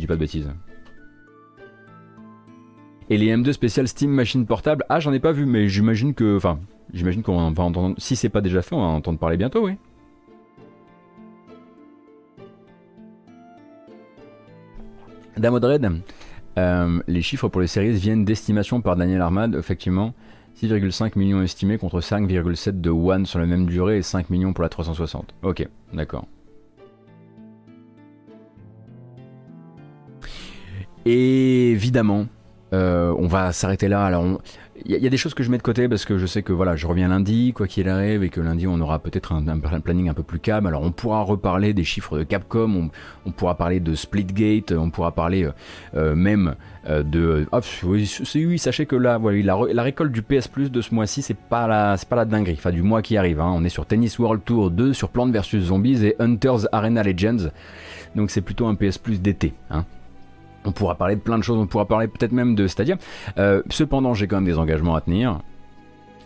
[0.00, 0.50] dis pas de bêtises.
[3.08, 6.36] Et les M2 spécial Steam Machine Portable, ah j'en ai pas vu, mais j'imagine que,
[6.36, 6.58] enfin,
[6.92, 9.76] j'imagine qu'on va entendre, si c'est pas déjà fait, on va entendre parler bientôt, oui.
[15.36, 16.02] Damodred,
[16.58, 20.14] euh, les chiffres pour les séries viennent d'estimation par Daniel Armad, effectivement.
[20.60, 24.62] 6,5 millions estimés contre 5,7 de One sur la même durée et 5 millions pour
[24.62, 25.34] la 360.
[25.42, 26.26] Ok, d'accord.
[31.06, 32.26] Évidemment,
[32.72, 34.10] Euh, on va s'arrêter là.
[34.84, 36.52] Il y, a des choses que je mets de côté parce que je sais que
[36.52, 40.08] voilà, je reviens lundi, quoi qu'il arrive, et que lundi on aura peut-être un, planning
[40.08, 40.66] un peu plus calme.
[40.66, 42.90] Alors, on pourra reparler des chiffres de Capcom,
[43.24, 45.52] on, pourra parler de Splitgate, on pourra parler euh,
[45.94, 46.56] euh, même
[46.88, 47.46] de.
[47.84, 49.18] Oui, sachez que la,
[49.82, 52.72] récolte du PS Plus de ce mois-ci, c'est pas la, c'est pas la dinguerie, enfin
[52.72, 53.40] du mois qui arrive.
[53.40, 53.52] Hein.
[53.54, 57.50] On est sur Tennis World Tour 2, sur Plants vs Zombies et Hunters Arena Legends.
[58.16, 59.54] Donc c'est plutôt un PS Plus d'été.
[59.70, 59.84] Hein.
[60.66, 62.96] On pourra parler de plein de choses, on pourra parler peut-être même de Stadia.
[63.38, 65.40] Euh, cependant, j'ai quand même des engagements à tenir.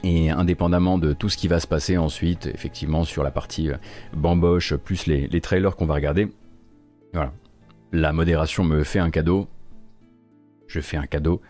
[0.03, 3.77] Et indépendamment de tout ce qui va se passer ensuite, effectivement, sur la partie euh,
[4.17, 6.33] bamboche, plus les, les trailers qu'on va regarder,
[7.13, 7.33] voilà.
[7.93, 9.49] La modération me fait un cadeau.
[10.69, 11.41] Je fais un cadeau.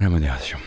[0.00, 0.58] La modération.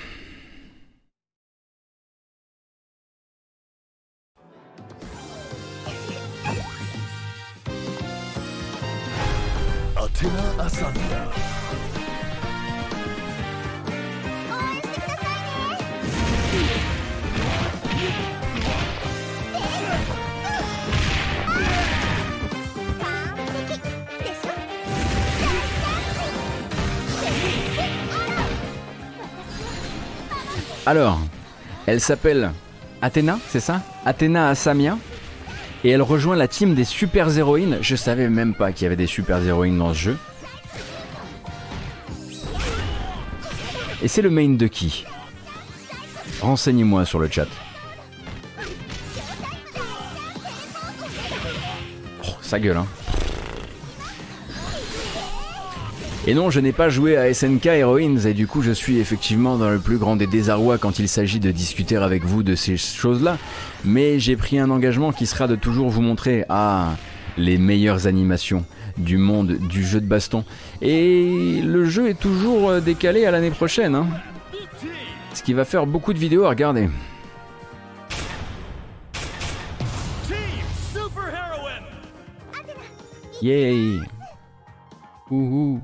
[30.88, 31.20] Alors,
[31.88, 32.52] elle s'appelle
[33.02, 33.82] Athéna, c'est ça?
[34.06, 34.98] Athéna Asamia
[35.86, 37.78] et elle rejoint la team des super héroïnes.
[37.80, 40.18] Je savais même pas qu'il y avait des super héroïnes dans ce jeu.
[44.02, 45.06] Et c'est le main de qui?
[46.42, 47.48] Renseignez-moi sur le chat.
[52.24, 52.88] Oh, ça gueule, hein.
[56.28, 59.58] Et non, je n'ai pas joué à SNK Heroines et du coup je suis effectivement
[59.58, 62.78] dans le plus grand des désarrois quand il s'agit de discuter avec vous de ces
[62.78, 63.38] choses-là.
[63.84, 66.96] Mais j'ai pris un engagement qui sera de toujours vous montrer ah,
[67.38, 68.66] les meilleures animations
[68.98, 70.44] du monde du jeu de baston.
[70.82, 73.94] Et le jeu est toujours euh, décalé à l'année prochaine.
[73.94, 74.08] Hein.
[75.36, 76.90] Ce qui va faire beaucoup de vidéos à regarder.
[83.44, 84.00] Yay
[85.30, 85.82] Ouhou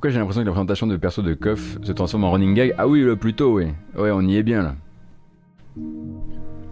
[0.00, 2.74] Pourquoi j'ai l'impression que la présentation de perso de Koff se transforme en running gag?
[2.78, 3.66] Ah oui, le plutôt, oui.
[3.94, 4.74] Ouais, on y est bien là.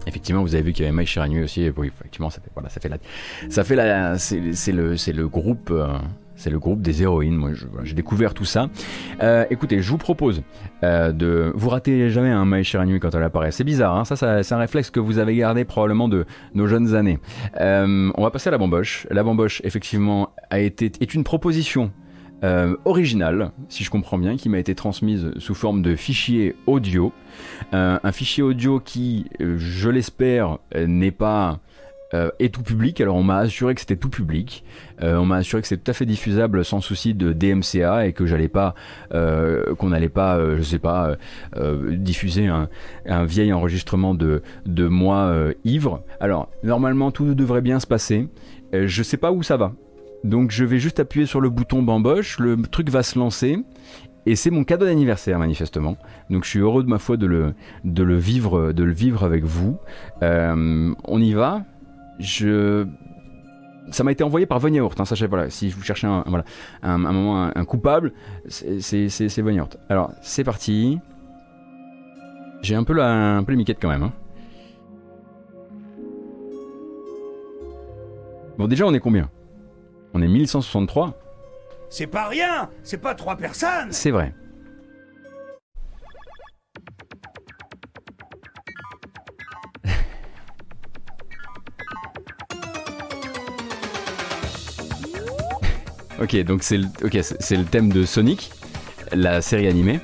[0.07, 1.71] Effectivement, vous avez vu qu'il y avait Mai Shiranui aussi.
[1.77, 2.97] Oui, effectivement, ça fait, voilà, ça fait la,
[3.49, 5.89] ça fait la, c'est le, le groupe, euh,
[6.35, 7.35] c'est le groupe des héroïnes.
[7.35, 7.51] Moi,
[7.83, 8.67] j'ai découvert tout ça.
[9.21, 10.41] Euh, écoutez, je vous propose
[10.81, 13.51] euh, de, vous ratez jamais un Mai Shiranui quand elle apparaît.
[13.51, 16.25] C'est bizarre, hein ça, ça c'est un réflexe que vous avez gardé probablement de
[16.55, 17.19] nos jeunes années.
[17.59, 19.05] on va passer à la bamboche.
[19.11, 21.91] La bamboche, effectivement, a été, est une proposition
[22.43, 27.11] euh, originale, si je comprends bien, qui m'a été transmise sous forme de fichier audio.
[27.73, 31.59] Euh, un fichier audio qui, euh, je l'espère, n'est pas
[32.39, 32.99] est tout public.
[33.01, 34.63] Alors on m'a assuré que c'était tout public.
[34.99, 38.25] on m'a assuré que c'était tout à fait diffusable sans souci de DMCA et que
[38.25, 38.73] j'allais pas,
[39.11, 41.17] qu'on n'allait pas, je sais pas,
[41.91, 42.67] diffuser un,
[43.05, 45.31] un, vieil enregistrement de de moi
[45.65, 46.01] ivre.
[46.19, 48.27] Alors normalement tout devrait bien se passer.
[48.73, 49.75] je sais pas où ça va.
[50.23, 53.63] Donc je vais juste appuyer sur le bouton bamboche, le truc va se lancer.
[54.25, 55.97] Et c'est mon cadeau d'anniversaire manifestement.
[56.29, 59.77] Donc je suis heureux de ma foi de le, vivre, avec vous.
[60.21, 61.63] Euh, on y va.
[62.19, 62.85] Je...
[63.91, 66.43] Ça m'a été envoyé par Von hein, sachez, voilà, si vous cherchez un, voilà,
[66.83, 68.13] un, coupable,
[68.47, 69.67] c'est Von.
[69.89, 70.99] Alors, c'est parti.
[72.61, 74.03] J'ai un peu la, un peu les miquettes quand même.
[74.03, 74.13] Hein.
[78.59, 79.29] Bon, déjà, on est combien?
[80.13, 81.17] On est 1163.
[81.89, 84.33] C'est pas rien C'est pas trois personnes C'est vrai.
[96.21, 96.85] ok, donc c'est le,
[97.39, 98.51] c'est le thème de Sonic,
[99.11, 99.99] la série animée.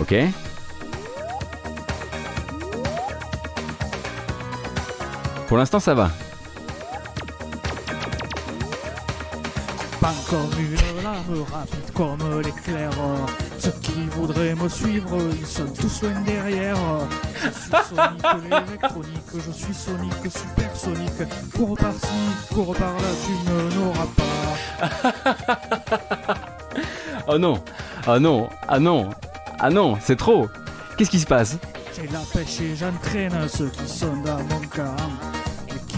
[0.00, 0.14] Ok.
[5.48, 6.10] Pour l'instant, ça va.
[9.98, 12.90] Pas comme une lave rapide comme l'éclair.
[13.58, 16.76] Ceux qui voudraient me suivre, ils sont tous loin derrière.
[17.42, 21.32] Je suis Sonic l'électronique, je suis Sonic supersonique.
[21.56, 24.26] Cours par-ci, cours par-là, tu ne n'auras pas.
[27.26, 27.64] oh non,
[28.06, 29.08] oh non, ah non,
[29.58, 30.46] ah non, c'est trop.
[30.98, 31.56] Qu'est-ce qui se passe?
[31.96, 34.94] J'ai la pêche et j'entraîne ceux qui sont dans mon camp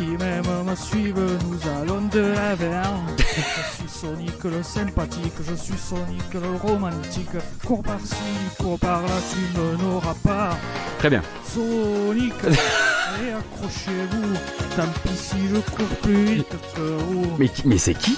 [0.00, 2.94] qui même me suivent, nous allons de l'avers.
[3.18, 7.36] Je suis Sonic le sympathique, je suis Sonic le romantique.
[7.66, 8.14] Cours par-ci,
[8.58, 10.56] cours par-là, tu ne n'auras pas.
[10.98, 11.22] Très bien.
[11.44, 14.34] Sonic, allez accrochez-vous,
[14.74, 17.36] tant pis si je cours plus vite que vous.
[17.38, 18.16] Mais, mais c'est qui?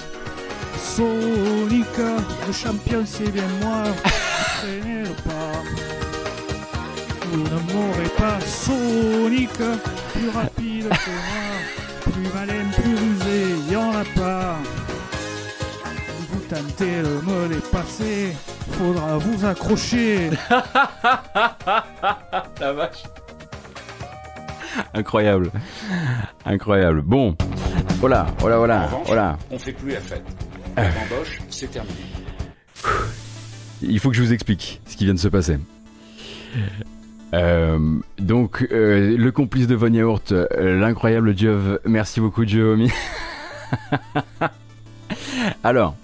[0.77, 1.97] Sonic,
[2.47, 3.83] le champion c'est bien moi,
[4.61, 5.92] traînez le pas.
[7.33, 11.49] Vous ne m'aurez pas, Sonic, plus rapide que moi,
[12.03, 14.59] plus malin, plus rusé, y en a pas.
[15.83, 18.35] Si vous tentez de me dépasser,
[18.73, 20.29] faudra vous accrocher.
[22.59, 23.01] La vache.
[24.93, 25.49] Incroyable.
[26.45, 27.01] Incroyable.
[27.01, 27.35] Bon.
[27.99, 29.39] Voilà, voilà, voilà, voilà.
[29.49, 30.23] on fait plus la fête.
[30.77, 30.83] Euh.
[30.83, 31.95] L'embauche, c'est terminé.
[33.81, 35.57] Il faut que je vous explique ce qui vient de se passer.
[37.33, 37.79] Euh,
[38.19, 42.91] donc, euh, le complice de Von Yaourt, euh, l'incroyable Dieu, merci beaucoup Jiomi.
[45.63, 45.95] Alors,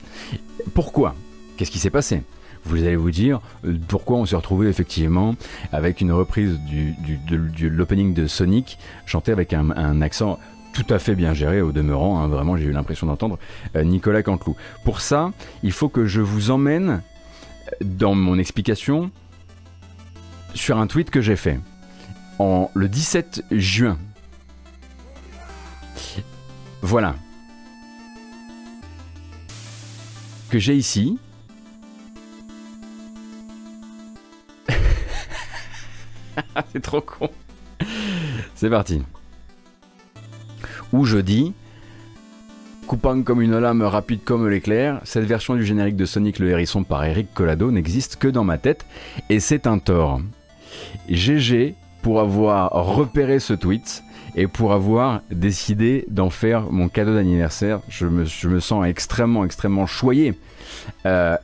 [0.74, 1.16] pourquoi?
[1.58, 2.24] Qu'est-ce qui s'est passé?
[2.66, 3.42] Vous allez vous dire
[3.88, 5.36] pourquoi on s'est retrouvé effectivement
[5.72, 6.94] avec une reprise du,
[7.28, 10.40] de, l'opening de Sonic chanté avec un, accent
[10.74, 12.20] tout à fait bien géré au demeurant.
[12.20, 13.40] hein, vraiment, j'ai eu l'impression d'entendre
[13.76, 14.58] Nicolas Canteloup.
[14.84, 15.32] Pour ça,
[15.64, 17.02] il faut que je vous emmène
[17.82, 19.10] dans mon explication
[20.54, 21.60] sur un tweet que j'ai fait
[22.40, 23.98] en le 17 juin.
[26.82, 27.16] Voilà.
[30.50, 31.20] Que j'ai ici.
[36.74, 37.30] C'est trop con.
[38.56, 39.04] C'est parti.
[40.92, 41.54] Où je dis
[42.88, 46.84] Coupant comme une lame, rapide comme l'éclair, cette version du générique de Sonic le Hérisson
[46.84, 48.88] par Eric Collado n'existe que dans ma tête,
[49.30, 50.22] et c'est un tort.
[51.10, 54.04] GG pour avoir repéré ce tweet
[54.36, 57.80] et pour avoir décidé d'en faire mon cadeau d'anniversaire.
[57.90, 60.34] Je me, je me sens extrêmement, extrêmement choyé
[61.06, 61.38] euh,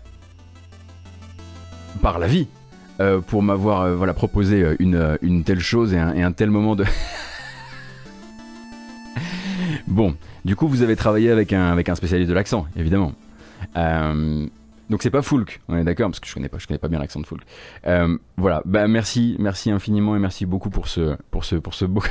[2.01, 2.47] par la vie
[2.99, 6.85] euh, pour m'avoir euh, voilà, proposé une, une telle chose et un, tel moment de...
[9.87, 13.13] bon, du coup, vous avez travaillé avec un, avec un spécialiste de l'accent, évidemment.
[14.89, 16.87] Donc c'est pas Foulk, on est d'accord, parce que je connais pas, je connais pas
[16.87, 17.43] bien l'accent de Foulk.
[17.87, 21.85] Euh, voilà, bah merci, merci infiniment et merci beaucoup pour ce, pour ce, pour ce
[21.85, 22.03] beau,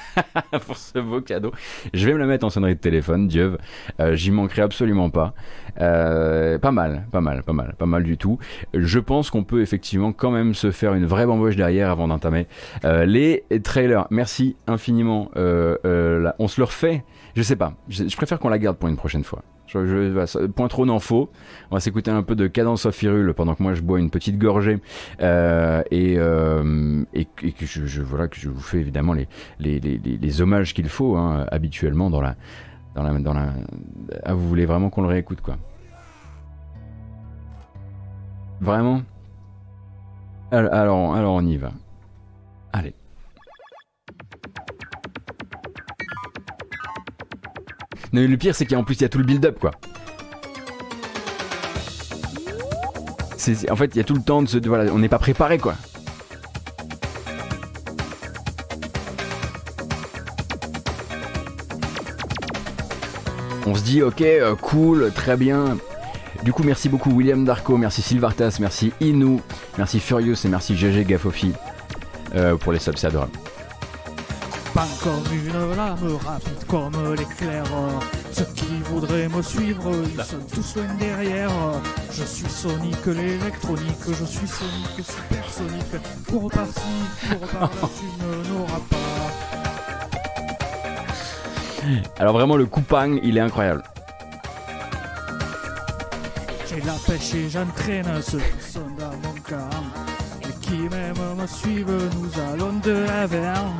[0.66, 1.52] pour ce beau cadeau.
[1.94, 3.58] Je vais me la mettre en sonnerie de téléphone, Dieu.
[4.00, 5.34] Euh, J'y manquerai absolument pas.
[5.80, 8.38] Euh, pas mal, pas mal, pas mal, pas mal du tout.
[8.74, 12.48] Je pense qu'on peut effectivement quand même se faire une vraie bamboche derrière avant d'entamer
[12.82, 14.06] les trailers.
[14.10, 15.30] Merci infiniment.
[15.34, 17.04] On se le refait.
[17.36, 17.74] Je sais pas.
[17.88, 19.42] Je préfère qu'on la garde pour une prochaine fois.
[20.26, 21.30] Ça- point trop faut.
[21.70, 24.10] On va s'écouter un peu de Cadence of Hyrule pendant que moi je bois une
[24.10, 24.78] petite gorgée
[25.20, 29.28] euh, et, euh, et, que je, je- voilà que je vous fais évidemment les
[29.60, 32.36] les, les, les- hommages qu'il faut hein, habituellement dans la
[32.94, 33.52] dans la dans la.
[34.24, 35.56] Ah vous voulez vraiment qu'on le réécoute quoi
[38.60, 39.02] Vraiment?
[40.50, 41.72] Alors alors on y va.
[42.72, 42.94] Allez.
[48.12, 49.72] Mais le pire, c'est qu'en plus, il y a tout le build-up, quoi.
[53.70, 54.58] En fait, il y a tout le temps de se.
[54.58, 55.74] voilà, on n'est pas préparé, quoi.
[63.66, 65.76] On se dit, ok, euh, cool, très bien.
[66.42, 69.40] Du coup, merci beaucoup William Darko, merci Sylvartas, merci Inu,
[69.76, 71.52] merci Furious et merci GG Gafofi
[72.34, 73.32] euh, pour les subs, c'est adorable.
[74.78, 77.64] Pas comme une lame rapide comme l'éclair.
[78.30, 81.50] Ceux qui voudraient me suivre, ils sont tous loin derrière.
[82.12, 85.96] Je suis Sonic l'électronique, je suis Sonic supersonique.
[86.28, 86.80] Cours par-ci,
[87.28, 88.96] cours par-là, tu ne n'auras pas.
[92.20, 93.82] Alors vraiment, le coupang, il est incroyable.
[96.68, 99.82] J'ai la pêche et j'entraîne ceux qui sont dans mon camp.
[100.42, 103.74] Et qui même me suivent, nous allons de l'avant.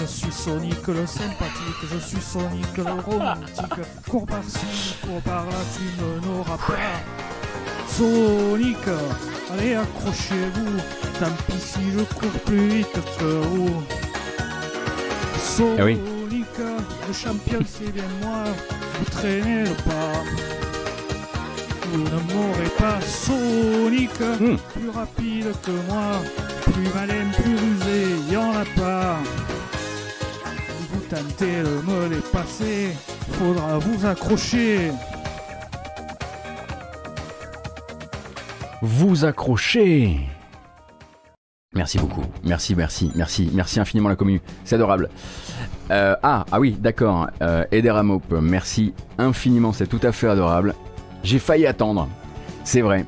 [0.00, 3.84] Je suis Sonic le sympathique, je suis Sonic le romantique.
[4.08, 6.72] Cours par-ci, cours par-là, tu ne n'auras pas.
[7.88, 8.78] Sonic,
[9.52, 10.78] allez accrochez-vous,
[11.18, 13.82] tant pis si je cours plus vite que vous.
[15.38, 15.98] Sonic, oui.
[17.06, 18.44] le champion c'est bien moi,
[18.98, 20.22] vous traînez le pas.
[21.92, 24.56] Vous ne m'aurez pas Sonic, Hmm.
[24.74, 26.22] plus rapide que moi,
[26.72, 29.16] plus malin, plus rusé, y en a pas.
[31.10, 32.90] Tentez de me dépasser,
[33.32, 34.92] faudra vous accrocher.
[38.80, 40.20] Vous accrochez
[41.74, 42.22] Merci beaucoup.
[42.44, 44.38] Merci, merci, merci, merci infiniment la commune.
[44.64, 45.08] C'est adorable.
[45.90, 47.26] Euh, ah, ah oui, d'accord.
[47.42, 49.72] Euh, Ederamop, merci infiniment.
[49.72, 50.74] C'est tout à fait adorable.
[51.24, 52.08] J'ai failli attendre.
[52.62, 53.04] C'est vrai.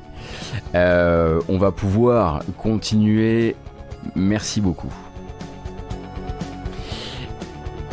[0.75, 3.55] Euh, on va pouvoir continuer.
[4.13, 4.91] Merci beaucoup.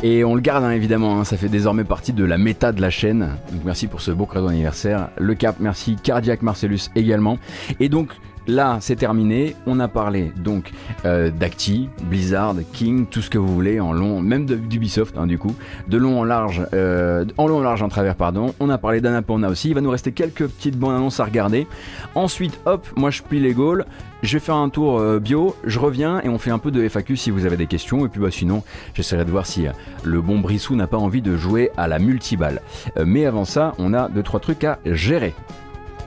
[0.02, 2.80] Et on le garde hein, évidemment, hein, ça fait désormais partie de la méta de
[2.80, 3.36] la chaîne.
[3.52, 5.10] Donc merci pour ce beau cadeau d'anniversaire.
[5.18, 5.96] Le Cap, merci.
[6.02, 7.38] Cardiac Marcellus également.
[7.80, 8.08] Et donc
[8.46, 9.54] là, c'est terminé.
[9.66, 10.72] On a parlé donc
[11.04, 15.38] euh, d'Acti, Blizzard, King, tout ce que vous voulez en long, même d'Ubisoft hein, du
[15.38, 15.54] coup,
[15.88, 18.54] de long en large, euh, en long en large en travers pardon.
[18.60, 19.68] On a parlé d'Annapurna aussi.
[19.68, 21.66] Il va nous rester quelques petites bonnes annonces à regarder.
[22.14, 23.84] Ensuite, hop, moi je plie les Gaules.
[24.22, 26.86] Je vais faire un tour euh, bio, je reviens et on fait un peu de
[26.86, 28.04] FAQ si vous avez des questions.
[28.04, 28.62] Et puis bah, sinon,
[28.94, 29.66] j'essaierai de voir si
[30.04, 32.60] le bon Brissou n'a pas envie de jouer à la multiballe.
[33.02, 35.34] Mais avant ça, on a deux trois trucs à gérer.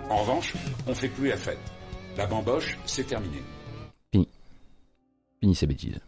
[0.10, 0.54] En revanche,
[0.88, 1.73] on fait plus la fête.
[2.16, 3.42] La bamboche, c'est terminé.
[4.12, 4.28] Fini.
[5.40, 6.00] Fini ces bêtises.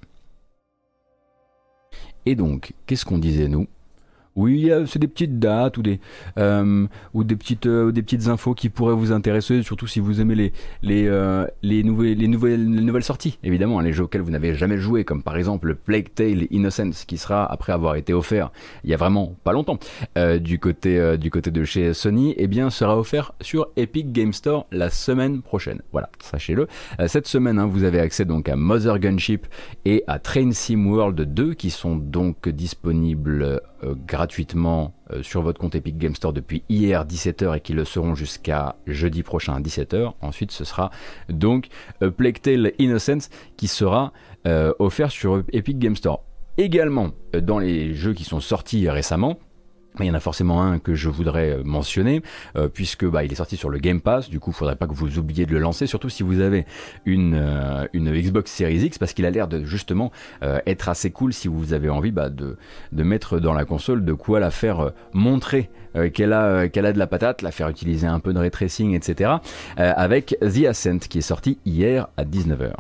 [2.28, 3.68] Et donc, qu'est-ce qu'on disait nous?
[4.36, 6.00] Oui, c'est des petites dates ou des,
[6.38, 10.22] euh, ou des, petites, euh, des petites infos qui pourraient vous intéresser, surtout si vous
[10.22, 14.22] aimez les, les, euh, les, nouvelles, les, nouvelles, les nouvelles sorties, évidemment, les jeux auxquels
[14.22, 17.96] vous n'avez jamais joué, comme par exemple le Plague Tale Innocence, qui sera, après avoir
[17.96, 18.52] été offert
[18.84, 19.80] il y a vraiment pas longtemps,
[20.18, 24.12] euh, du, côté, euh, du côté de chez Sony, eh bien, sera offert sur Epic
[24.12, 25.82] Game Store la semaine prochaine.
[25.92, 26.68] Voilà, sachez-le.
[27.00, 29.48] Euh, cette semaine, hein, vous avez accès donc à Mother Gunship
[29.86, 35.60] et à Train Sim World 2, qui sont donc disponibles euh, gratuitement euh, sur votre
[35.60, 40.14] compte Epic Game Store depuis hier 17h et qui le seront jusqu'à jeudi prochain 17h.
[40.22, 40.92] Ensuite, ce sera
[41.30, 41.68] donc
[42.02, 44.12] euh, Plague Tale Innocence qui sera
[44.78, 46.24] offert sur Epic Game Store.
[46.60, 49.40] Également, dans les jeux qui sont sortis récemment,
[50.04, 52.22] il y en a forcément un que je voudrais euh, mentionner,
[52.56, 54.30] euh, puisque bah, il est sorti sur le Game Pass.
[54.30, 56.66] Du coup, il faudrait pas que vous oubliez de le lancer, surtout si vous avez
[57.06, 60.12] une, euh, une Xbox Series X, parce qu'il a l'air de justement
[60.44, 62.58] euh, être assez cool si vous avez envie bah, de,
[62.92, 65.70] de mettre dans la console de quoi la faire montrer
[66.14, 68.94] qu'elle a, qu'elle a de la patate, la faire utiliser un peu de ray tracing,
[68.94, 69.36] etc.
[69.78, 72.74] avec The Ascent qui est sorti hier à 19h.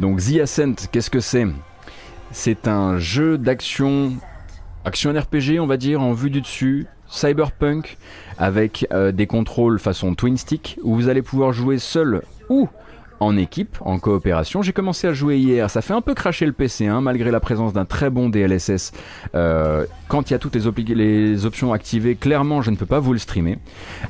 [0.00, 1.46] Donc The Ascent, qu'est-ce que c'est?
[2.32, 4.14] C'est un jeu d'action,
[4.86, 7.98] action RPG on va dire, en vue du dessus, cyberpunk,
[8.38, 12.66] avec euh, des contrôles façon twin stick, où vous allez pouvoir jouer seul ou
[13.20, 14.62] en équipe, en coopération.
[14.62, 17.40] J'ai commencé à jouer hier, ça fait un peu cracher le PC, hein, malgré la
[17.40, 18.92] présence d'un très bon DLSS.
[19.34, 23.12] Euh, quand il y a toutes les, options activées, clairement je ne peux pas vous
[23.12, 23.58] le streamer.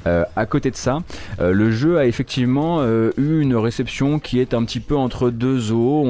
[0.07, 1.01] Euh, à côté de ça,
[1.41, 5.29] euh, le jeu a effectivement euh, eu une réception qui est un petit peu entre
[5.29, 6.07] deux eaux.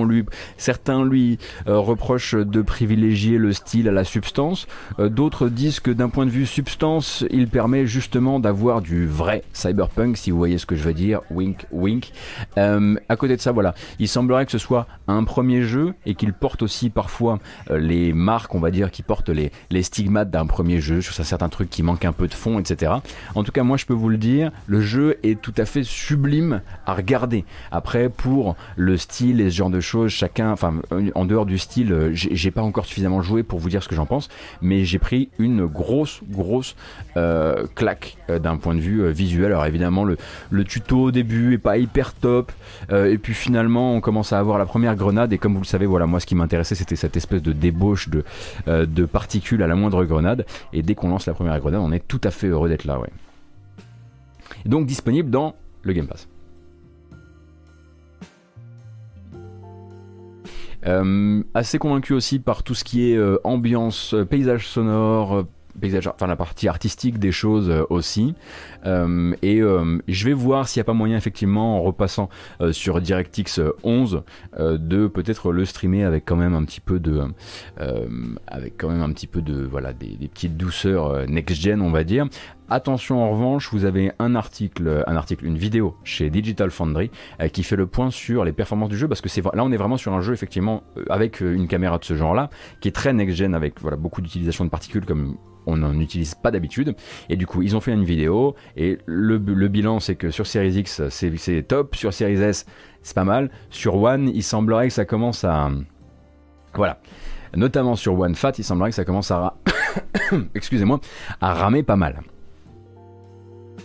[0.56, 4.68] Certains lui reprochent de privilégier le style à la substance.
[4.98, 10.16] D'autres disent que d'un point de vue substance, il permet justement d'avoir du vrai cyberpunk,
[10.16, 11.20] si vous voyez ce que je veux dire.
[11.30, 12.12] Wink, wink.
[13.08, 16.32] À côté de ça, voilà, il semblerait que ce soit un premier jeu et qu'il
[16.32, 17.38] porte aussi parfois
[17.70, 19.50] euh, les marques, on va dire, qui portent les,
[19.82, 22.92] stigmates d'un premier jeu sur certains trucs qui manquent un peu de fond, etc.
[23.34, 25.82] En tout cas, moi, je peux vous le dire, le jeu est tout à fait
[25.82, 27.44] sublime à regarder.
[27.70, 30.74] Après, pour le style et ce genre de choses, chacun, enfin,
[31.14, 33.94] en dehors du style, euh, j'ai pas encore suffisamment joué pour vous dire ce que
[33.94, 34.28] j'en pense,
[34.60, 36.76] mais j'ai pris une grosse, grosse
[37.16, 39.46] euh, claque euh, d'un point de vue euh, visuel.
[39.46, 40.16] Alors évidemment, le,
[40.50, 44.38] le tuto au début est pas hyper top, euh, et puis finalement, on commence à
[44.38, 46.96] avoir la première grenade, et comme vous le savez, voilà, moi, ce qui m'intéressait, c'était
[46.96, 48.24] cette espèce de débauche de,
[48.68, 52.06] euh, particules à la moindre grenade, et dès qu'on lance la première grenade, on est
[52.06, 52.98] tout à fait heureux d'être là,
[54.66, 56.28] donc disponible dans le Game Pass.
[60.86, 65.46] Euh, assez convaincu aussi par tout ce qui est euh, ambiance, euh, paysage sonore, euh,
[66.06, 68.34] enfin la partie artistique des choses euh, aussi.
[68.86, 72.28] Euh, et euh, je vais voir s'il n'y a pas moyen effectivement en repassant
[72.72, 74.22] sur DirectX 11
[74.58, 77.22] euh, de peut-être le streamer avec quand même un petit peu de,
[78.46, 82.04] avec quand même un petit peu de voilà des, petites douceurs next gen on va
[82.04, 82.26] dire.
[82.72, 87.10] Attention en revanche, vous avez un article, un article, une vidéo chez Digital Foundry
[87.42, 89.72] euh, qui fait le point sur les performances du jeu parce que c'est là on
[89.72, 92.48] est vraiment sur un jeu effectivement euh, avec euh, une caméra de ce genre-là
[92.80, 95.36] qui est très next-gen avec beaucoup d'utilisation de particules comme
[95.66, 96.94] on n'en utilise pas d'habitude.
[97.28, 100.46] Et du coup ils ont fait une vidéo et le, le bilan c'est que sur
[100.46, 102.66] Series X c'est top, sur Series S
[103.02, 105.72] c'est pas mal, sur One il semblerait que ça commence à
[106.74, 107.00] voilà.
[107.56, 109.56] Notamment sur One Fat il semblerait que ça commence à
[110.54, 111.00] excusez-moi
[111.40, 112.22] à ramer pas mal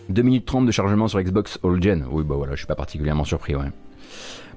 [0.09, 2.05] 2 minutes 30 de chargement sur Xbox All Gen.
[2.11, 3.71] Oui, bah voilà, je suis pas particulièrement surpris, ouais.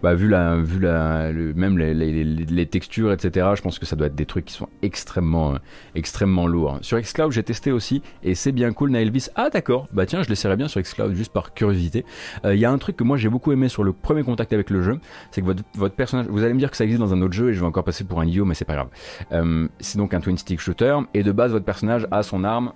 [0.02, 3.48] bah, vu la, vu la, même les, textures, etc.
[3.56, 5.58] Je pense que ça doit être des trucs qui sont extrêmement, euh,
[5.94, 6.78] extrêmement lourds.
[6.82, 8.90] Sur Xcloud, j'ai testé aussi et c'est bien cool.
[8.90, 12.04] Nailvis, ah d'accord, bah tiens, je l'essaierai bien sur Xcloud juste par curiosité.
[12.44, 14.52] Euh, Il y a un truc que moi j'ai beaucoup aimé sur le premier contact
[14.52, 15.00] avec le jeu,
[15.30, 17.34] c'est que votre, votre personnage, vous allez me dire que ça existe dans un autre
[17.34, 18.88] jeu et je vais encore passer pour un idiot, mais c'est pas grave.
[19.32, 22.72] Euh, c'est donc un twin stick shooter et de base votre personnage a son arme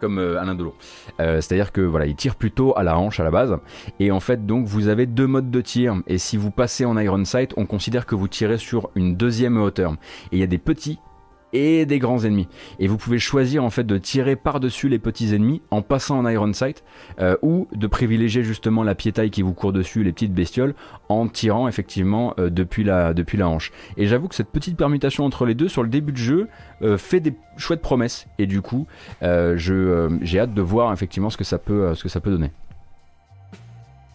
[0.00, 0.72] comme euh, Alain Delon.
[1.20, 3.56] Euh, C'est-à-dire que voilà, il tire plutôt à la hanche à la base.
[3.98, 6.02] Et en fait, donc, vous avez deux modes de tir.
[6.06, 9.56] Et si vous passez en Iron Sight, on considère que vous tirez sur une deuxième
[9.56, 9.92] hauteur.
[10.32, 10.98] Et il y a des petits
[11.52, 12.48] et des grands ennemis.
[12.78, 16.28] Et vous pouvez choisir en fait de tirer par-dessus les petits ennemis en passant en
[16.28, 16.84] Iron Sight
[17.20, 20.74] euh, ou de privilégier justement la piétaille qui vous court dessus, les petites bestioles,
[21.08, 23.14] en tirant effectivement euh, depuis, la,
[23.48, 23.72] hanche.
[23.96, 26.48] Et j'avoue que cette petite permutation entre les deux sur le début de jeu
[26.82, 28.26] euh, fait des chouettes promesses.
[28.38, 28.86] Et du coup,
[29.20, 32.52] j'ai hâte de voir effectivement ce que ça peut, ce que ça donner.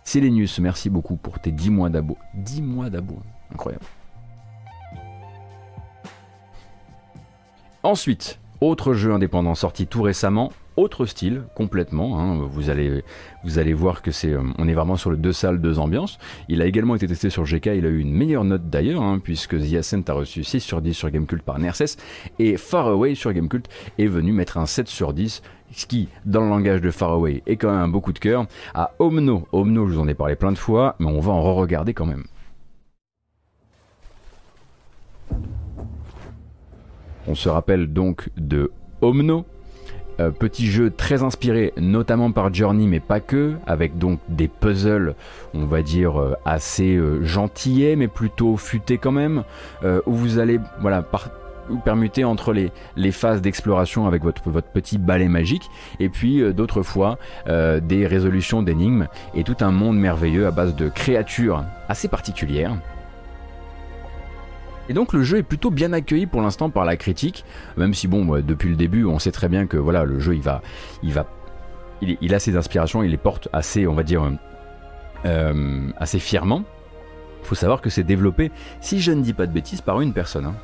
[0.04, 2.18] Selenius, merci beaucoup pour tes 10 mois d'abo.
[2.36, 3.20] 10 mois d'abo,
[3.52, 3.86] incroyable.
[7.86, 12.20] Ensuite, autre jeu indépendant sorti tout récemment, autre style complètement.
[12.20, 13.04] hein, vous allez
[13.44, 16.18] vous allez voir que c'est euh, on est vraiment sur le deux salles deux ambiances.
[16.50, 19.20] Il a également été testé sur GK, il a eu une meilleure note d'ailleurs hein,
[19.24, 21.98] puisque The Ascent a reçu 6 sur 10 sur Gamecult par NRSS
[22.40, 26.42] et Far Away sur Gamecult est venu mettre un 7 sur 10 ce qui, dans
[26.42, 29.48] le langage de Faraway, est quand même un beau coup de cœur, à Omno.
[29.52, 32.06] Omno, je vous en ai parlé plein de fois, mais on va en re-regarder quand
[32.08, 32.24] même.
[37.28, 38.72] On se rappelle donc de
[39.02, 39.46] Omno,
[40.20, 45.16] euh, petit jeu très inspiré notamment par Journey mais pas que, avec donc des puzzles
[45.54, 47.26] on va dire euh, assez euh,
[47.98, 49.44] mais plutôt futés quand même,
[49.84, 51.06] euh, où vous allez voilà
[51.84, 55.70] permuter entre les, phases d'exploration avec votre, petit balai magique
[56.00, 60.90] et puis d'autres fois des résolutions d'énigmes et tout un monde merveilleux à base de
[60.90, 62.78] créatures assez particulières.
[64.90, 67.44] Et donc le jeu est plutôt bien accueilli pour l'instant par la critique,
[67.78, 70.36] même si bon, moi, depuis le début, on sait très bien que voilà, le jeu
[70.36, 70.62] il va,
[71.04, 71.26] il va,
[72.02, 74.30] il, a ses inspirations, il les porte assez, on va dire,
[75.26, 76.64] euh, assez fièrement.
[77.44, 78.52] Il faut savoir que c'est développé,
[78.82, 80.46] si je ne dis pas de bêtises, par une personne.
[80.46, 80.56] hein.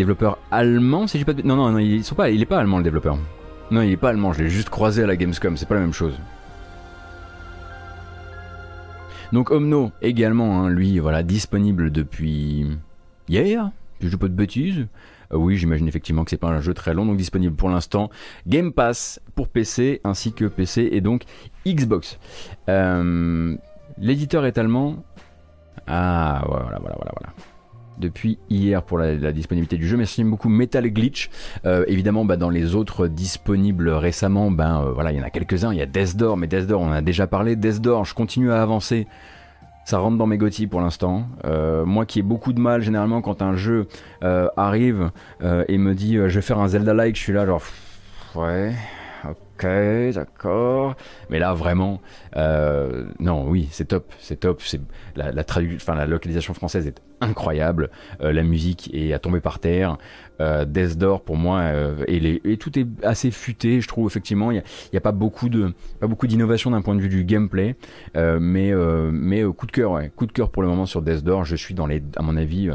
[0.00, 1.34] Développeur allemand, si j'ai pas.
[1.34, 3.18] Non, non, non, il est pas allemand le développeur.
[3.70, 5.82] Non, il est pas allemand, je l'ai juste croisé à la Gamescom, c'est pas la
[5.82, 6.18] même chose.
[9.30, 12.66] Donc Omno également, hein, lui, voilà, disponible depuis
[13.28, 14.86] hier, si je dis pas de bêtises.
[15.34, 18.08] Euh, oui, j'imagine effectivement que c'est pas un jeu très long, donc disponible pour l'instant.
[18.46, 21.24] Game Pass pour PC ainsi que PC et donc
[21.66, 22.18] Xbox.
[22.70, 23.54] Euh,
[23.98, 25.04] L'éditeur est allemand.
[25.86, 27.34] Ah, voilà, voilà, voilà, voilà
[28.00, 29.96] depuis hier pour la, disponibilité du jeu.
[29.96, 31.30] Merci beaucoup Metal Glitch.
[31.64, 35.30] Euh, évidemment, bah, dans les autres disponibles récemment, ben euh, voilà, il y en a
[35.30, 35.72] quelques-uns.
[35.72, 37.56] Il y a Death Door, mais Death Door, on en a déjà parlé.
[37.56, 39.06] Death Door, je continue à avancer.
[39.84, 41.26] Ça rentre dans mes GOTY pour l'instant.
[41.44, 43.88] Euh, moi qui ai beaucoup de mal généralement quand un jeu
[44.56, 45.10] arrive
[45.42, 47.62] et me dit je vais faire un Zelda-like, je suis là genre
[48.36, 48.74] ouais,
[49.60, 50.94] ok, d'accord.
[51.28, 52.00] Mais là vraiment,
[52.36, 54.62] euh, non, oui, c'est top, c'est top.
[54.62, 54.80] C'est
[55.16, 55.44] la, la,
[55.76, 57.90] enfin, la localisation française est incroyable.
[58.22, 59.98] Euh, la musique est à tomber par terre.
[60.40, 63.80] Euh, Death Door pour moi euh, et, tout est assez futé.
[63.80, 64.64] Je trouve effectivement, il n'y a,
[64.94, 67.76] y a pas beaucoup de pas beaucoup d'innovation d'un point de vue du gameplay,
[68.14, 68.72] mais
[69.12, 71.44] mais coup de cœur, coup de cœur pour le moment sur Death Door.
[71.44, 72.70] Je suis dans les, à mon avis,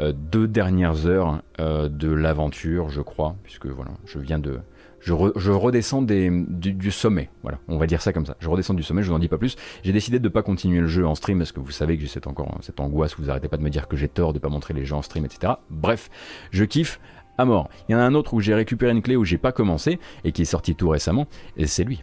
[0.00, 4.60] deux dernières heures de l'aventure, je crois, puisque voilà, je viens de
[5.06, 8.36] je, re- je redescends des, du, sommet, voilà, on va dire ça comme ça.
[8.40, 9.54] Je redescends du sommet, je vous en dis pas plus.
[9.84, 12.02] J'ai décidé de ne pas continuer le jeu en stream parce que vous savez que
[12.02, 14.40] j'ai cette, encore, cette angoisse, vous arrêtez pas de me dire que j'ai tort de
[14.40, 15.54] pas montrer les jeux en stream, etc.
[15.70, 16.10] Bref,
[16.50, 16.98] je kiffe
[17.38, 17.68] à mort.
[17.88, 20.00] Il y en a un autre où j'ai récupéré une clé où j'ai pas commencé
[20.24, 22.02] et qui est sorti tout récemment, et c'est lui.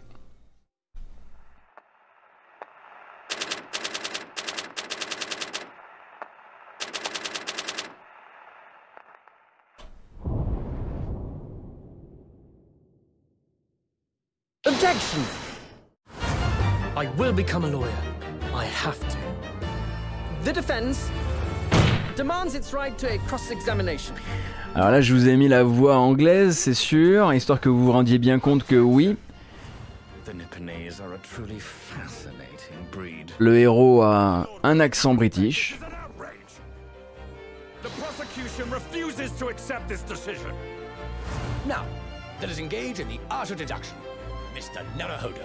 [14.66, 15.20] Objection!
[16.96, 17.98] I will become a lawyer.
[18.54, 19.16] I have to.
[20.44, 21.10] The defense
[22.16, 24.14] demands its right to a cross-examination.
[24.74, 27.92] Alors là, je vous ai mis la voix anglaise, c'est sûr, histoire que vous vous
[27.92, 29.16] rendiez bien compte que oui,
[30.24, 33.30] The Nipponese are a truly fascinating breed.
[33.38, 35.78] le héros a un accent british.
[37.82, 40.50] The prosecution refuses to accept this decision.
[41.66, 41.84] Now,
[42.40, 43.94] let us engage in the art of deduction.
[44.56, 44.82] Mr.
[44.96, 45.44] Naruhodo.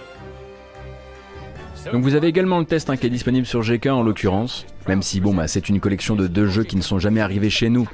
[1.91, 5.01] Donc vous avez également le test hein, qui est disponible sur GK en l'occurrence, même
[5.01, 7.69] si bon bah c'est une collection de deux jeux qui ne sont jamais arrivés chez
[7.69, 7.89] nous,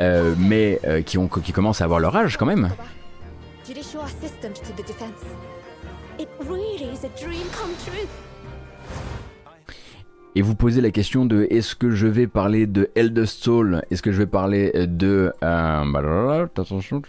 [0.00, 2.70] euh, mais euh, qui, ont, qui commencent à avoir leur âge quand même.
[10.34, 14.02] Et vous posez la question de est-ce que je vais parler de Eldest Soul, est-ce
[14.02, 17.02] que je vais parler de euh, attention,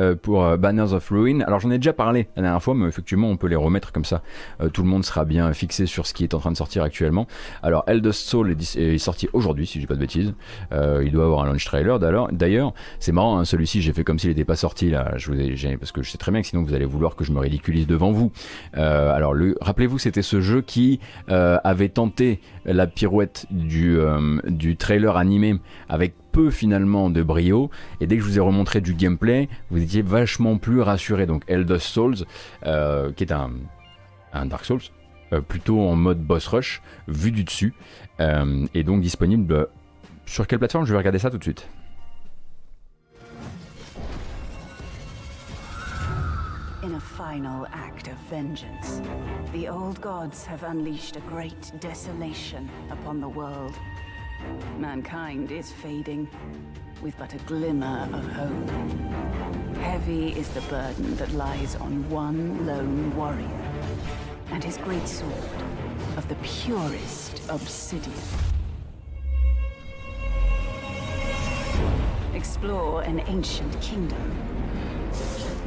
[0.00, 1.40] euh, pour euh, Banners of Ruin?
[1.40, 4.04] Alors j'en ai déjà parlé la dernière fois, mais effectivement on peut les remettre comme
[4.04, 4.22] ça.
[4.60, 6.82] Euh, tout le monde sera bien fixé sur ce qui est en train de sortir
[6.82, 7.26] actuellement.
[7.62, 10.34] Alors Eldest Soul est, sorti aujourd'hui, si je dis pas de bêtises.
[10.72, 12.72] Euh, il doit avoir un launch trailer d'ailleurs.
[13.00, 15.12] C'est marrant, hein, celui-ci j'ai fait comme s'il n'était pas sorti là.
[15.16, 17.24] Je vous ai, parce que je sais très bien que sinon vous allez vouloir que
[17.24, 18.32] je me ridiculise devant vous.
[18.76, 21.00] Euh, alors le, rappelez-vous, c'était ce jeu qui
[21.30, 25.58] euh, avait tenté la pirouette du, euh, du trailer animé
[25.88, 27.70] avec peu finalement de brio.
[28.00, 31.26] Et dès que je vous ai remontré du gameplay vous étiez vachement plus rassuré.
[31.26, 32.24] Donc Eldest Souls
[32.64, 33.50] euh, qui est un,
[34.32, 34.80] un Dark Souls
[35.32, 37.74] euh, plutôt en mode boss rush vu du dessus
[38.72, 39.68] et donc disponible
[40.24, 40.86] sur quelle plateforme?
[40.86, 41.68] Je vais regarder ça tout de suite
[47.36, 49.02] final act of vengeance,
[49.52, 53.74] the old gods have unleashed a great desolation upon the world.
[54.78, 56.26] Mankind is fading,
[57.02, 58.70] with but a glimmer of hope.
[59.82, 63.60] Heavy is the burden that lies on one lone warrior,
[64.50, 65.62] and his great sword
[66.16, 68.16] of the purest obsidian.
[72.32, 74.55] Explore an ancient kingdom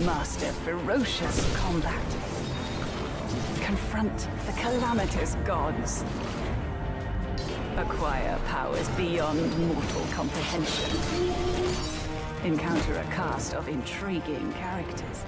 [0.06, 2.06] Master ferocious combat.
[3.60, 6.06] Confront the calamitous gods.
[7.76, 10.90] Acquire powers beyond mortal comprehension.
[12.46, 15.26] Encounter a cast of intriguing characters.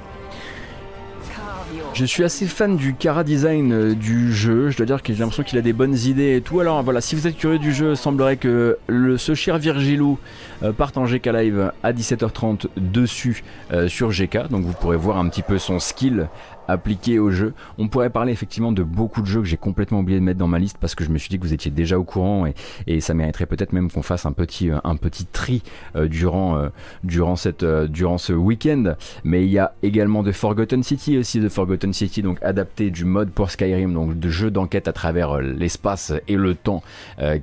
[1.94, 4.70] Je suis assez fan du cara design euh, du jeu.
[4.70, 6.60] Je dois dire que j'ai l'impression qu'il a des bonnes idées et tout.
[6.62, 10.18] Alors voilà, si vous êtes curieux du jeu, il semblerait que le, ce cher Virgilou
[10.64, 13.44] euh, parte en GK Live à 17h30 dessus
[13.74, 14.48] euh, sur GK.
[14.50, 16.30] Donc vous pourrez voir un petit peu son skill
[16.72, 17.54] appliqué au jeu.
[17.78, 20.48] On pourrait parler effectivement de beaucoup de jeux que j'ai complètement oublié de mettre dans
[20.48, 22.46] ma liste parce que je me suis dit que vous étiez déjà au courant
[22.88, 24.80] et, ça mériterait peut-être même qu'on fasse un petit, euh,
[25.32, 25.64] tri
[25.96, 26.70] euh, durant, euh,
[27.04, 28.96] durant, ce week-end.
[29.24, 33.06] Mais il y a également de Forgotten City aussi, de Forgotten City, donc adapté du
[33.06, 36.84] mode pour Skyrim, donc de jeu d'enquête à travers l'espace et le temps,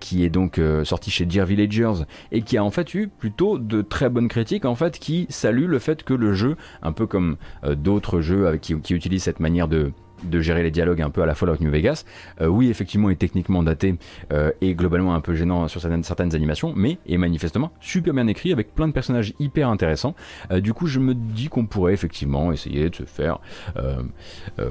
[0.00, 3.82] qui est donc sorti chez Dear Villagers et qui a en fait eu plutôt de
[3.82, 7.36] très bonnes critiques en fait, qui saluent le fait que le jeu, un peu comme
[7.76, 9.92] d'autres jeux qui utilisent cette manière de
[10.22, 12.04] de gérer les dialogues un peu à la Fallout New Vegas,
[12.40, 13.96] euh, oui effectivement est techniquement daté
[14.32, 18.52] euh, et globalement un peu gênant sur certaines, animations, mais est manifestement super bien écrit
[18.52, 20.14] avec plein de personnages hyper intéressants.
[20.50, 23.38] Euh, du coup je me dis qu'on pourrait effectivement essayer de se faire
[23.76, 24.02] euh,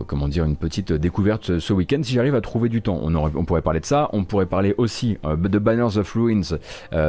[0.05, 2.99] comment dire une petite découverte ce, week-end si j'arrive à trouver du temps.
[3.01, 6.57] On, on pourrait parler de ça, on pourrait parler aussi de Banners of Ruins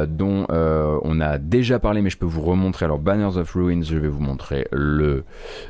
[0.07, 2.85] dont on a déjà parlé mais je peux vous remontrer.
[2.85, 5.23] Alors Banners of Ruins, je vais vous montrer le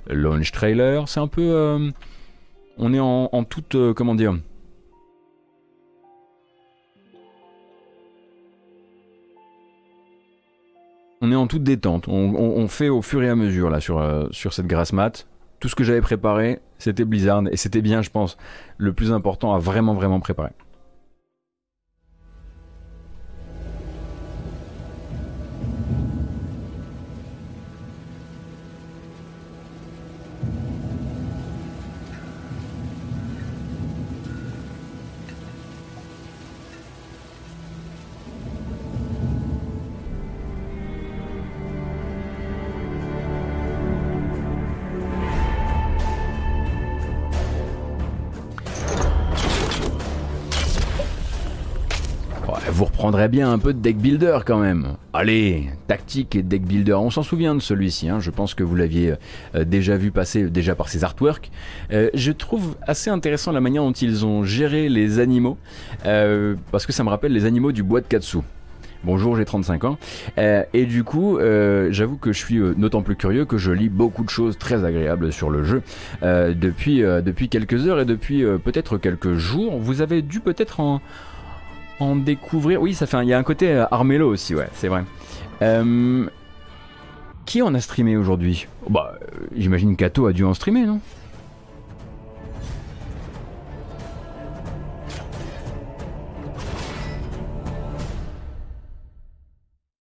[0.09, 1.07] launch trailer.
[1.07, 1.91] C'est un peu
[2.79, 4.35] on est en, toute euh, comment dire
[11.21, 12.07] on est en toute détente.
[12.07, 15.27] On fait au fur et à mesure là sur, euh, sur cette grasse mat.
[15.59, 18.37] Tout ce que j'avais préparé c'était Blizzard et c'était bien je pense
[18.77, 20.51] le plus important à vraiment vraiment préparer
[52.99, 54.97] Reprendrez bien un peu de deck builder quand même.
[55.13, 58.19] Allez, tactique et deck builder, on s'en souvient de celui-ci, hein.
[58.19, 59.13] je pense que vous l'aviez
[59.55, 61.49] euh, déjà vu passer déjà par ses artworks.
[61.93, 65.57] Euh, je trouve assez intéressant la manière dont ils ont géré les animaux,
[66.05, 68.39] euh, parce que ça me rappelle les animaux du bois de Katsu.
[69.05, 69.97] Bonjour, j'ai 35 ans.
[70.73, 71.39] Et du coup,
[71.89, 75.31] j'avoue que je suis d'autant plus curieux que je lis beaucoup de choses très agréables
[75.31, 75.83] sur le jeu
[76.21, 79.79] depuis, depuis quelques heures et depuis peut-être quelques jours.
[79.79, 80.99] Vous avez dû peut-être en,
[81.99, 82.81] en découvrir.
[82.81, 83.17] Oui, ça fait.
[83.17, 85.03] un- Il y a un côté euh, Armello aussi, ouais, c'est vrai.
[85.61, 86.25] Euh,
[87.45, 88.67] qui en a streamé aujourd'hui?
[88.89, 90.99] Bah, euh, j'imagine Kato a dû en streamer, non?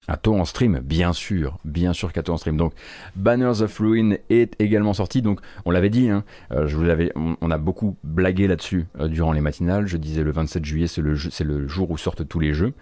[0.06, 2.58] Un taux en stream, bien sûr, bien sûr qu'un taux en stream.
[2.58, 2.74] Donc,
[3.16, 5.22] Banners of Ruin est également sorti.
[5.22, 9.08] Donc, on l'avait dit, hein, euh, je vous l'avais, on, a beaucoup blagué là-dessus euh,
[9.08, 9.86] durant les matinales.
[9.86, 12.74] Je disais le 27 juillet, c'est le, jour où sortent tous les jeux.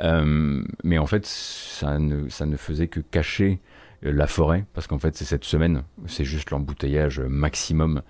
[0.00, 3.58] Euh, mais en fait, ça ne faisait que cacher
[4.02, 8.02] la forêt, parce qu'en fait c'est cette semaine, c'est juste l'embouteillage maximum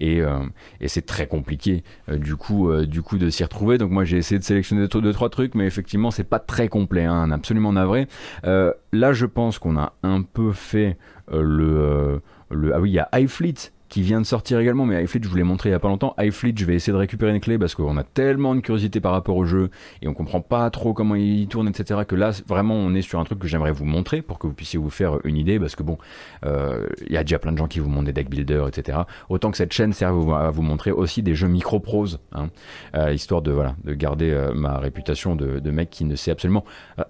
[0.00, 0.40] et, euh,
[0.80, 3.76] et c'est très compliqué euh, du coup euh, du coup de s'y retrouver.
[3.78, 7.04] Donc moi j'ai essayé de sélectionner deux, trois trucs, mais effectivement c'est pas très complet,
[7.04, 8.06] hein, absolument navré.
[8.44, 10.96] là je pense qu'on a un peu fait
[11.30, 15.20] le, le ah oui il y a iFleet qui vient de sortir également, mais iFleet,
[15.22, 16.16] je vous l'ai montré il y a pas longtemps.
[16.18, 19.12] iFleet, je vais essayer de récupérer une clé parce qu'on a tellement de curiosité par
[19.12, 19.70] rapport au jeu
[20.02, 22.00] et on comprend pas trop comment il tourne, etc.
[22.04, 24.52] Que là, vraiment, on est sur un truc que j'aimerais vous montrer pour que vous
[24.52, 25.96] puissiez vous faire une idée parce que bon,
[26.44, 28.98] euh, il y a déjà plein de gens qui vous montrent des deck builders, etc.
[29.28, 32.48] Autant que cette chaîne serve à vous montrer aussi des jeux micro-pros, hein,
[32.96, 36.64] euh, histoire de, voilà, de garder euh, ma réputation de, mec qui ne sait absolument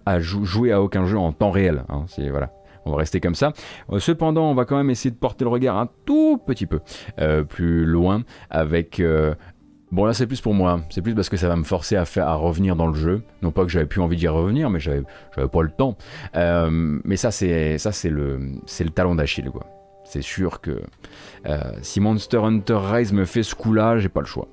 [0.05, 1.85] à jouer à aucun jeu en temps réel.
[1.89, 2.51] Hein, voilà,
[2.85, 3.52] on va rester comme ça.
[3.93, 6.81] Euh, cependant, on va quand même essayer de porter le regard un tout petit peu
[7.19, 9.35] euh, plus loin avec euh,
[9.93, 12.05] Bon là c'est plus pour moi, c'est plus parce que ça va me forcer à
[12.05, 13.23] faire revenir dans le jeu.
[13.43, 15.05] Non pas que j'avais plus envie d'y revenir, mais j'avais
[15.36, 15.97] pas le temps.
[16.35, 17.78] mais ça c'est
[18.11, 19.66] le c'est le talon d'Achille quoi.
[20.02, 20.82] C'est sûr que
[21.82, 24.48] si Monster Hunter Rise me fait ce coup-là, j'ai pas le choix.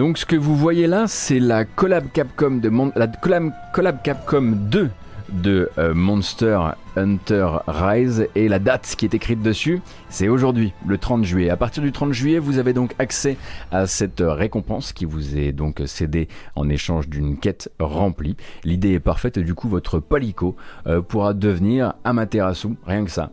[0.00, 4.88] Donc ce que vous voyez là, c'est la collab Capcom de la collab, Capcom 2
[5.28, 6.58] de euh, Monster
[6.96, 11.50] Hunter Rise et la date qui est écrite dessus, c'est aujourd'hui, le 30 juillet.
[11.50, 13.36] À partir du 30 juillet, vous avez donc accès
[13.72, 18.38] à cette récompense qui vous est donc cédée en échange d'une quête remplie.
[18.64, 20.56] L'idée est parfaite du coup votre palico
[20.86, 23.32] euh, pourra devenir Amaterasu, rien que ça.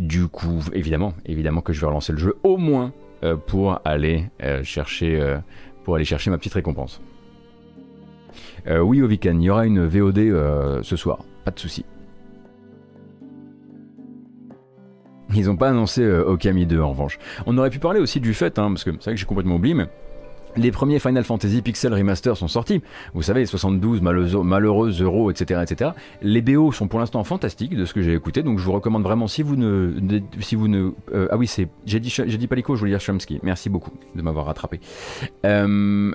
[0.00, 2.92] Du coup, évidemment, évidemment que je vais relancer le jeu au moins
[3.22, 4.28] euh, pour aller
[4.64, 5.38] chercher
[5.84, 7.00] pour aller chercher ma petite récompense.
[8.66, 11.84] Euh, oui, Ovikan, il y aura une VOD euh, ce soir, pas de souci.
[15.34, 17.18] Ils n'ont pas annoncé euh, Okami 2 en revanche.
[17.46, 19.56] On aurait pu parler aussi du fait, hein, parce que c'est vrai que j'ai complètement
[19.56, 19.88] oublié, mais
[20.56, 22.82] les premiers Final Fantasy Pixel Remaster sont sortis.
[23.14, 25.92] Vous savez, les 72 malheureux, euros, etc., etc.
[26.22, 29.02] Les BO sont pour l'instant fantastiques de ce que j'ai écouté, donc je vous recommande
[29.02, 32.74] vraiment si vous ne, si vous ne, euh, ah oui c'est, j'ai dit, dit Palico,
[32.74, 33.40] je voulais dire Chomsky.
[33.42, 34.80] Merci beaucoup de m'avoir rattrapé.
[35.44, 36.12] Euh,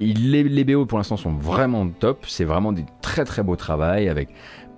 [0.00, 2.24] les, les, BO pour l'instant sont vraiment top.
[2.26, 4.28] C'est vraiment des très très beaux travail avec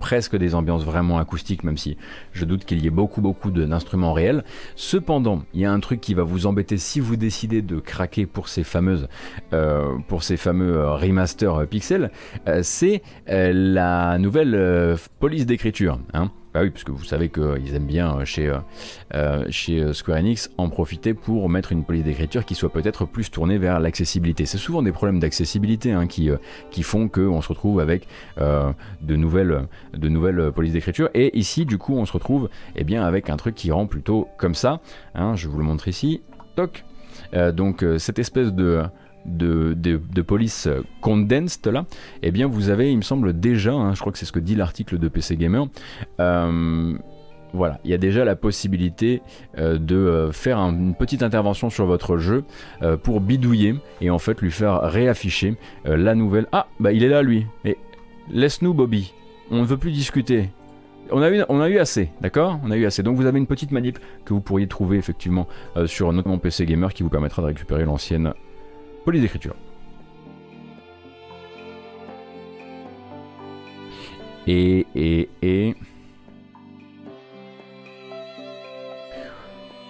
[0.05, 1.97] presque des ambiances vraiment acoustiques, même si
[2.31, 4.43] je doute qu'il y ait beaucoup beaucoup d'instruments réels.
[4.75, 8.27] Cependant, il y a un truc qui va vous embêter si vous décidez de craquer
[8.27, 9.07] pour ces fameuses,
[9.53, 9.97] euh,
[10.37, 12.11] fameux euh, remaster euh, pixels,
[12.61, 15.97] c'est la nouvelle police d'écriture.
[16.13, 16.29] Hein.
[16.55, 18.49] Bah oui, parce que vous savez qu'ils aiment bien chez,
[19.49, 23.57] chez Square Enix en profiter pour mettre une police d'écriture qui soit peut-être plus tournée
[23.57, 24.45] vers l'accessibilité.
[24.45, 26.29] C'est souvent des problèmes d'accessibilité hein, qui,
[26.71, 28.07] qui font qu'on se retrouve avec
[28.37, 31.09] de nouvelles, de nouvelles polices d'écriture.
[31.13, 34.29] Et ici, du coup, on se retrouve eh bien, avec un truc qui rend plutôt
[34.37, 34.79] comme ça.
[35.13, 36.21] Hein, je vous le montre ici.
[36.55, 36.85] Toc.
[37.33, 38.83] Euh, donc, euh, cette espèce de,
[39.25, 40.67] de, police
[41.01, 41.85] condensed là,
[42.23, 44.39] eh bien, vous avez, il me semble, déjà, hein, je crois que c'est ce que
[44.39, 45.67] dit l'article de PC Gamer.
[46.19, 46.97] Euh,
[47.53, 49.21] voilà, il y a déjà la possibilité
[49.57, 52.43] de faire une petite intervention sur votre jeu
[53.03, 56.47] pour bidouiller et en fait lui faire réafficher la nouvelle.
[56.51, 57.45] Ah, bah il est là lui.
[57.63, 57.77] Et
[58.29, 59.13] laisse-nous Bobby
[59.51, 60.49] on ne veut plus discuter.
[61.11, 62.59] On a eu, on a eu assez, d'accord?
[62.63, 63.03] On a eu assez.
[63.03, 65.47] Donc vous avez une petite manip que vous pourriez trouver effectivement
[65.77, 68.33] euh, sur notre PC Gamer qui vous permettra de récupérer l'ancienne
[69.05, 69.55] police d'écriture.
[74.47, 75.75] Et, et, et...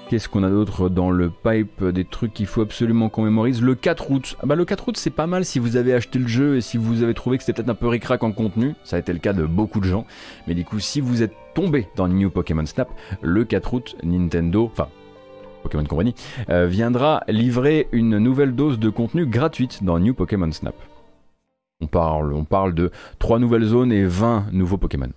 [0.09, 3.61] Qu'est-ce qu'on a d'autre dans le pipe Des trucs qu'il faut absolument qu'on mémorise.
[3.61, 4.37] Le 4 août.
[4.41, 6.61] Ah bah le 4 août, c'est pas mal si vous avez acheté le jeu et
[6.61, 8.75] si vous avez trouvé que c'était peut-être un peu ricrac en contenu.
[8.83, 10.05] Ça a été le cas de beaucoup de gens.
[10.47, 12.89] Mais du coup, si vous êtes tombé dans New Pokémon Snap,
[13.21, 14.89] le 4 août, Nintendo, enfin
[15.65, 16.13] Pokémon Company,
[16.49, 20.75] euh, viendra livrer une nouvelle dose de contenu gratuite dans New Pokémon Snap.
[21.81, 25.09] On parle, on parle de 3 nouvelles zones et 20 nouveaux Pokémon.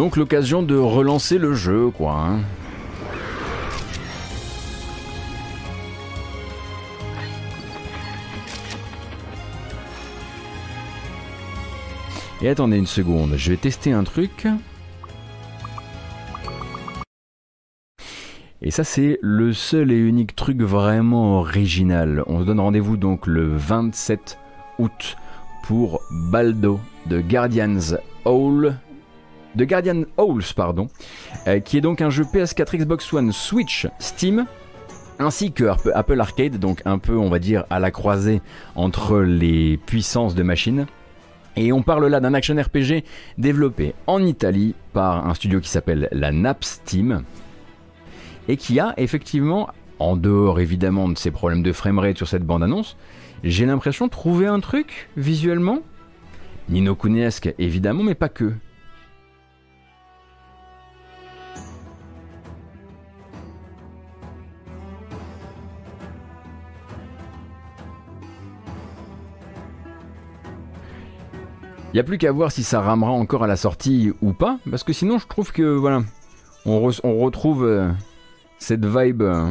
[0.00, 2.14] Donc l'occasion de relancer le jeu, quoi.
[2.14, 2.40] hein.
[12.40, 14.46] Et attendez une seconde, je vais tester un truc.
[18.62, 22.24] Et ça c'est le seul et unique truc vraiment original.
[22.26, 24.38] On se donne rendez-vous donc le 27
[24.78, 25.18] août
[25.64, 28.78] pour Baldo de Guardians Hall
[29.54, 30.88] de Guardian Halls, pardon,
[31.46, 34.46] euh, qui est donc un jeu PS4, Xbox One, Switch, Steam,
[35.18, 35.64] ainsi que
[35.94, 38.40] Apple- Arcade, donc un peu, on va dire, à la croisée
[38.74, 40.86] entre les puissances de machines.
[41.56, 43.04] Et on parle là d'un action RPG
[43.36, 47.24] développé en Italie par un studio qui s'appelle la Naps Team
[48.48, 49.68] et qui a effectivement,
[49.98, 52.96] en dehors évidemment de ces problèmes de framerate sur cette bande-annonce,
[53.44, 55.80] j'ai l'impression de trouver un truc visuellement,
[56.68, 58.52] Nino Kunesque évidemment, mais pas que.
[71.92, 74.58] Il n'y a plus qu'à voir si ça ramera encore à la sortie ou pas,
[74.70, 76.02] parce que sinon je trouve que voilà,
[76.64, 77.90] on, re- on retrouve euh,
[78.58, 79.22] cette vibe.
[79.22, 79.50] euh.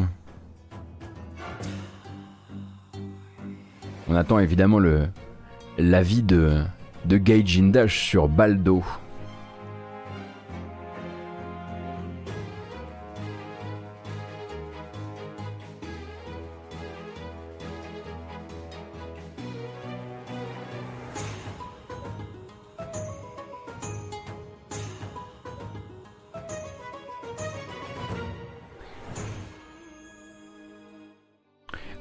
[4.07, 4.79] On attend évidemment
[5.77, 6.63] l'avis de
[7.05, 7.17] de
[7.59, 8.83] Indash sur Baldo.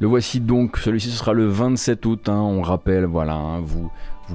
[0.09, 3.90] Voici donc, celui-ci ce sera le 27 août, hein, on rappelle, voilà, hein, vous,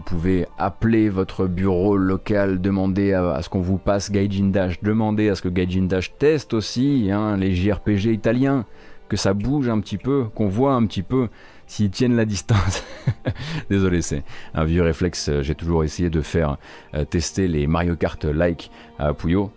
[0.06, 5.36] pouvez appeler votre bureau local, demander à, ce qu'on vous passe Gaijin Dash, demander à
[5.36, 8.66] ce que Gaijin Dash teste aussi hein, les JRPG italiens,
[9.10, 11.28] que ça bouge un petit peu, qu'on voit un petit peu
[11.66, 12.84] s'ils tiennent la distance.
[13.72, 14.24] Désolé, c'est
[14.54, 16.58] un vieux réflexe, euh, j'ai toujours essayé de faire
[16.94, 18.70] euh, tester les Mario Kart like
[19.00, 19.52] à Puyo.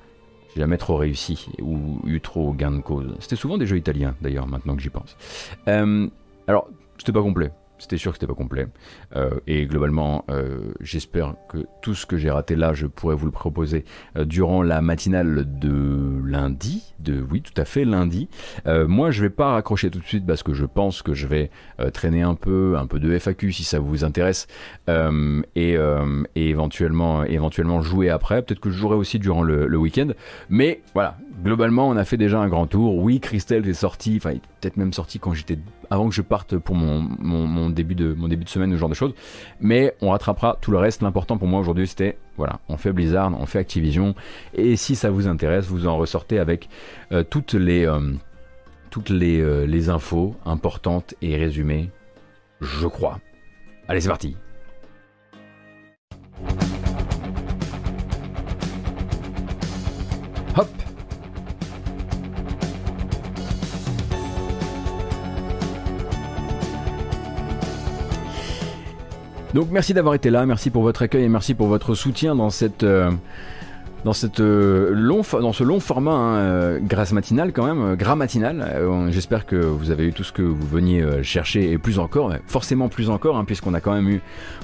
[0.56, 3.14] Jamais trop réussi ou eu trop gain de cause.
[3.20, 5.16] C'était souvent des jeux italiens d'ailleurs, maintenant que j'y pense.
[5.68, 6.08] Euh,
[6.46, 6.68] alors,
[6.98, 7.52] c'était pas complet.
[7.78, 8.66] C'était sûr que c'était pas complet.
[9.14, 13.26] Euh, et globalement, euh, j'espère que tout ce que j'ai raté là, je pourrais vous
[13.26, 13.84] le proposer
[14.16, 16.94] euh, durant la matinale de lundi.
[17.00, 18.28] De, oui, tout à fait, lundi.
[18.66, 21.26] Euh, moi, je vais pas raccrocher tout de suite parce que je pense que je
[21.26, 21.50] vais
[21.80, 24.46] euh, traîner un peu, un peu de FAQ si ça vous intéresse.
[24.88, 25.76] Euh, et,
[26.34, 28.42] et éventuellement, éventuellement jouer après.
[28.42, 30.08] Peut-être que je jouerai aussi durant le, le week-end.
[30.48, 32.96] Mais voilà, globalement, on a fait déjà un grand tour.
[32.96, 35.58] Oui, Christelle est sorti, enfin, peut-être même sorti quand j'étais
[35.90, 39.14] avant que je parte pour mon, début de mon début semaine ce genre de choses.
[39.60, 41.02] Mais on rattrapera tout le reste.
[41.02, 44.14] L'important pour moi aujourd'hui, c'était voilà, on fait Blizzard, on fait Activision.
[44.54, 46.68] Et si ça vous intéresse, vous en ressortez avec
[47.12, 48.00] euh, toutes les euh,
[49.10, 51.90] euh, les infos importantes et résumées,
[52.60, 53.20] je crois.
[53.88, 54.36] Allez, c'est parti.
[69.54, 72.50] Donc merci d'avoir été là, merci pour votre accueil et merci pour votre soutien dans
[72.50, 73.10] cette euh,
[74.04, 78.16] dans cette euh, long dans ce long format hein, euh, grâce matinale quand même, gras
[78.16, 78.66] matinal.
[79.10, 82.88] J'espère que vous avez eu tout ce que vous veniez chercher et plus encore, forcément
[82.88, 84.20] plus encore, hein, puisqu'on a quand même eu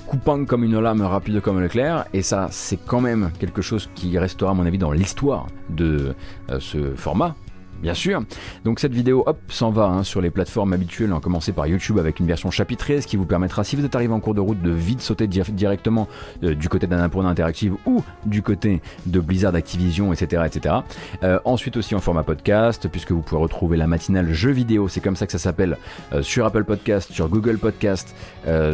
[0.07, 4.19] coupant comme une lame, rapide comme l'éclair, et ça c'est quand même quelque chose qui
[4.19, 6.15] restera à mon avis dans l'histoire de
[6.59, 7.35] ce format.
[7.83, 8.23] Bien sûr.
[8.65, 11.99] Donc cette vidéo, hop, s'en va hein, sur les plateformes habituelles, en commencer par YouTube
[11.99, 14.41] avec une version chapitrée, ce qui vous permettra, si vous êtes arrivé en cours de
[14.41, 16.07] route, de vite sauter di- directement
[16.45, 20.45] euh, du côté d'Annapurna Interactive ou du côté de Blizzard Activision, etc.
[20.47, 20.77] etc.
[21.25, 25.01] Euh, ensuite aussi en format podcast, puisque vous pouvez retrouver la matinale jeux vidéo, c'est
[25.01, 25.77] comme ça que ça s'appelle,
[26.13, 28.15] euh, sur Apple Podcast, sur Google Podcast,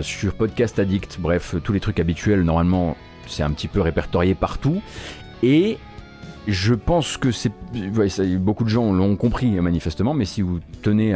[0.02, 2.94] sur Podcast Addict, bref, tous les trucs habituels, normalement,
[3.26, 4.82] c'est un petit peu répertorié partout.
[5.42, 5.78] Et
[6.48, 7.52] je pense que c'est.
[8.38, 11.14] beaucoup de gens l'ont compris manifestement, mais si vous tenez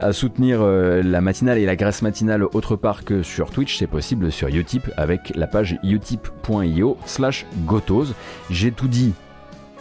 [0.00, 3.86] à, soutenir euh, la matinale et la graisse matinale autre part que sur Twitch, c'est
[3.86, 8.12] possible sur Utip avec la page utip.io slash gotos.
[8.50, 9.14] J'ai tout dit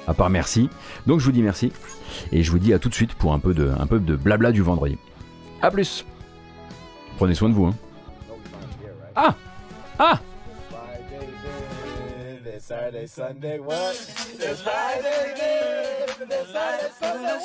[0.07, 0.69] à part merci.
[1.07, 1.71] Donc je vous dis merci.
[2.31, 4.15] Et je vous dis à tout de suite pour un peu de, un peu de
[4.15, 4.97] blabla du vendredi.
[5.61, 6.05] A plus
[7.17, 7.65] Prenez soin de vous.
[7.65, 7.75] Hein.
[9.15, 9.35] Ah
[9.99, 10.19] Ah
[12.65, 13.93] Saturday, Sunday, what?
[14.39, 16.27] It's Friday, then.
[16.31, 17.35] It's Friday, Sunday.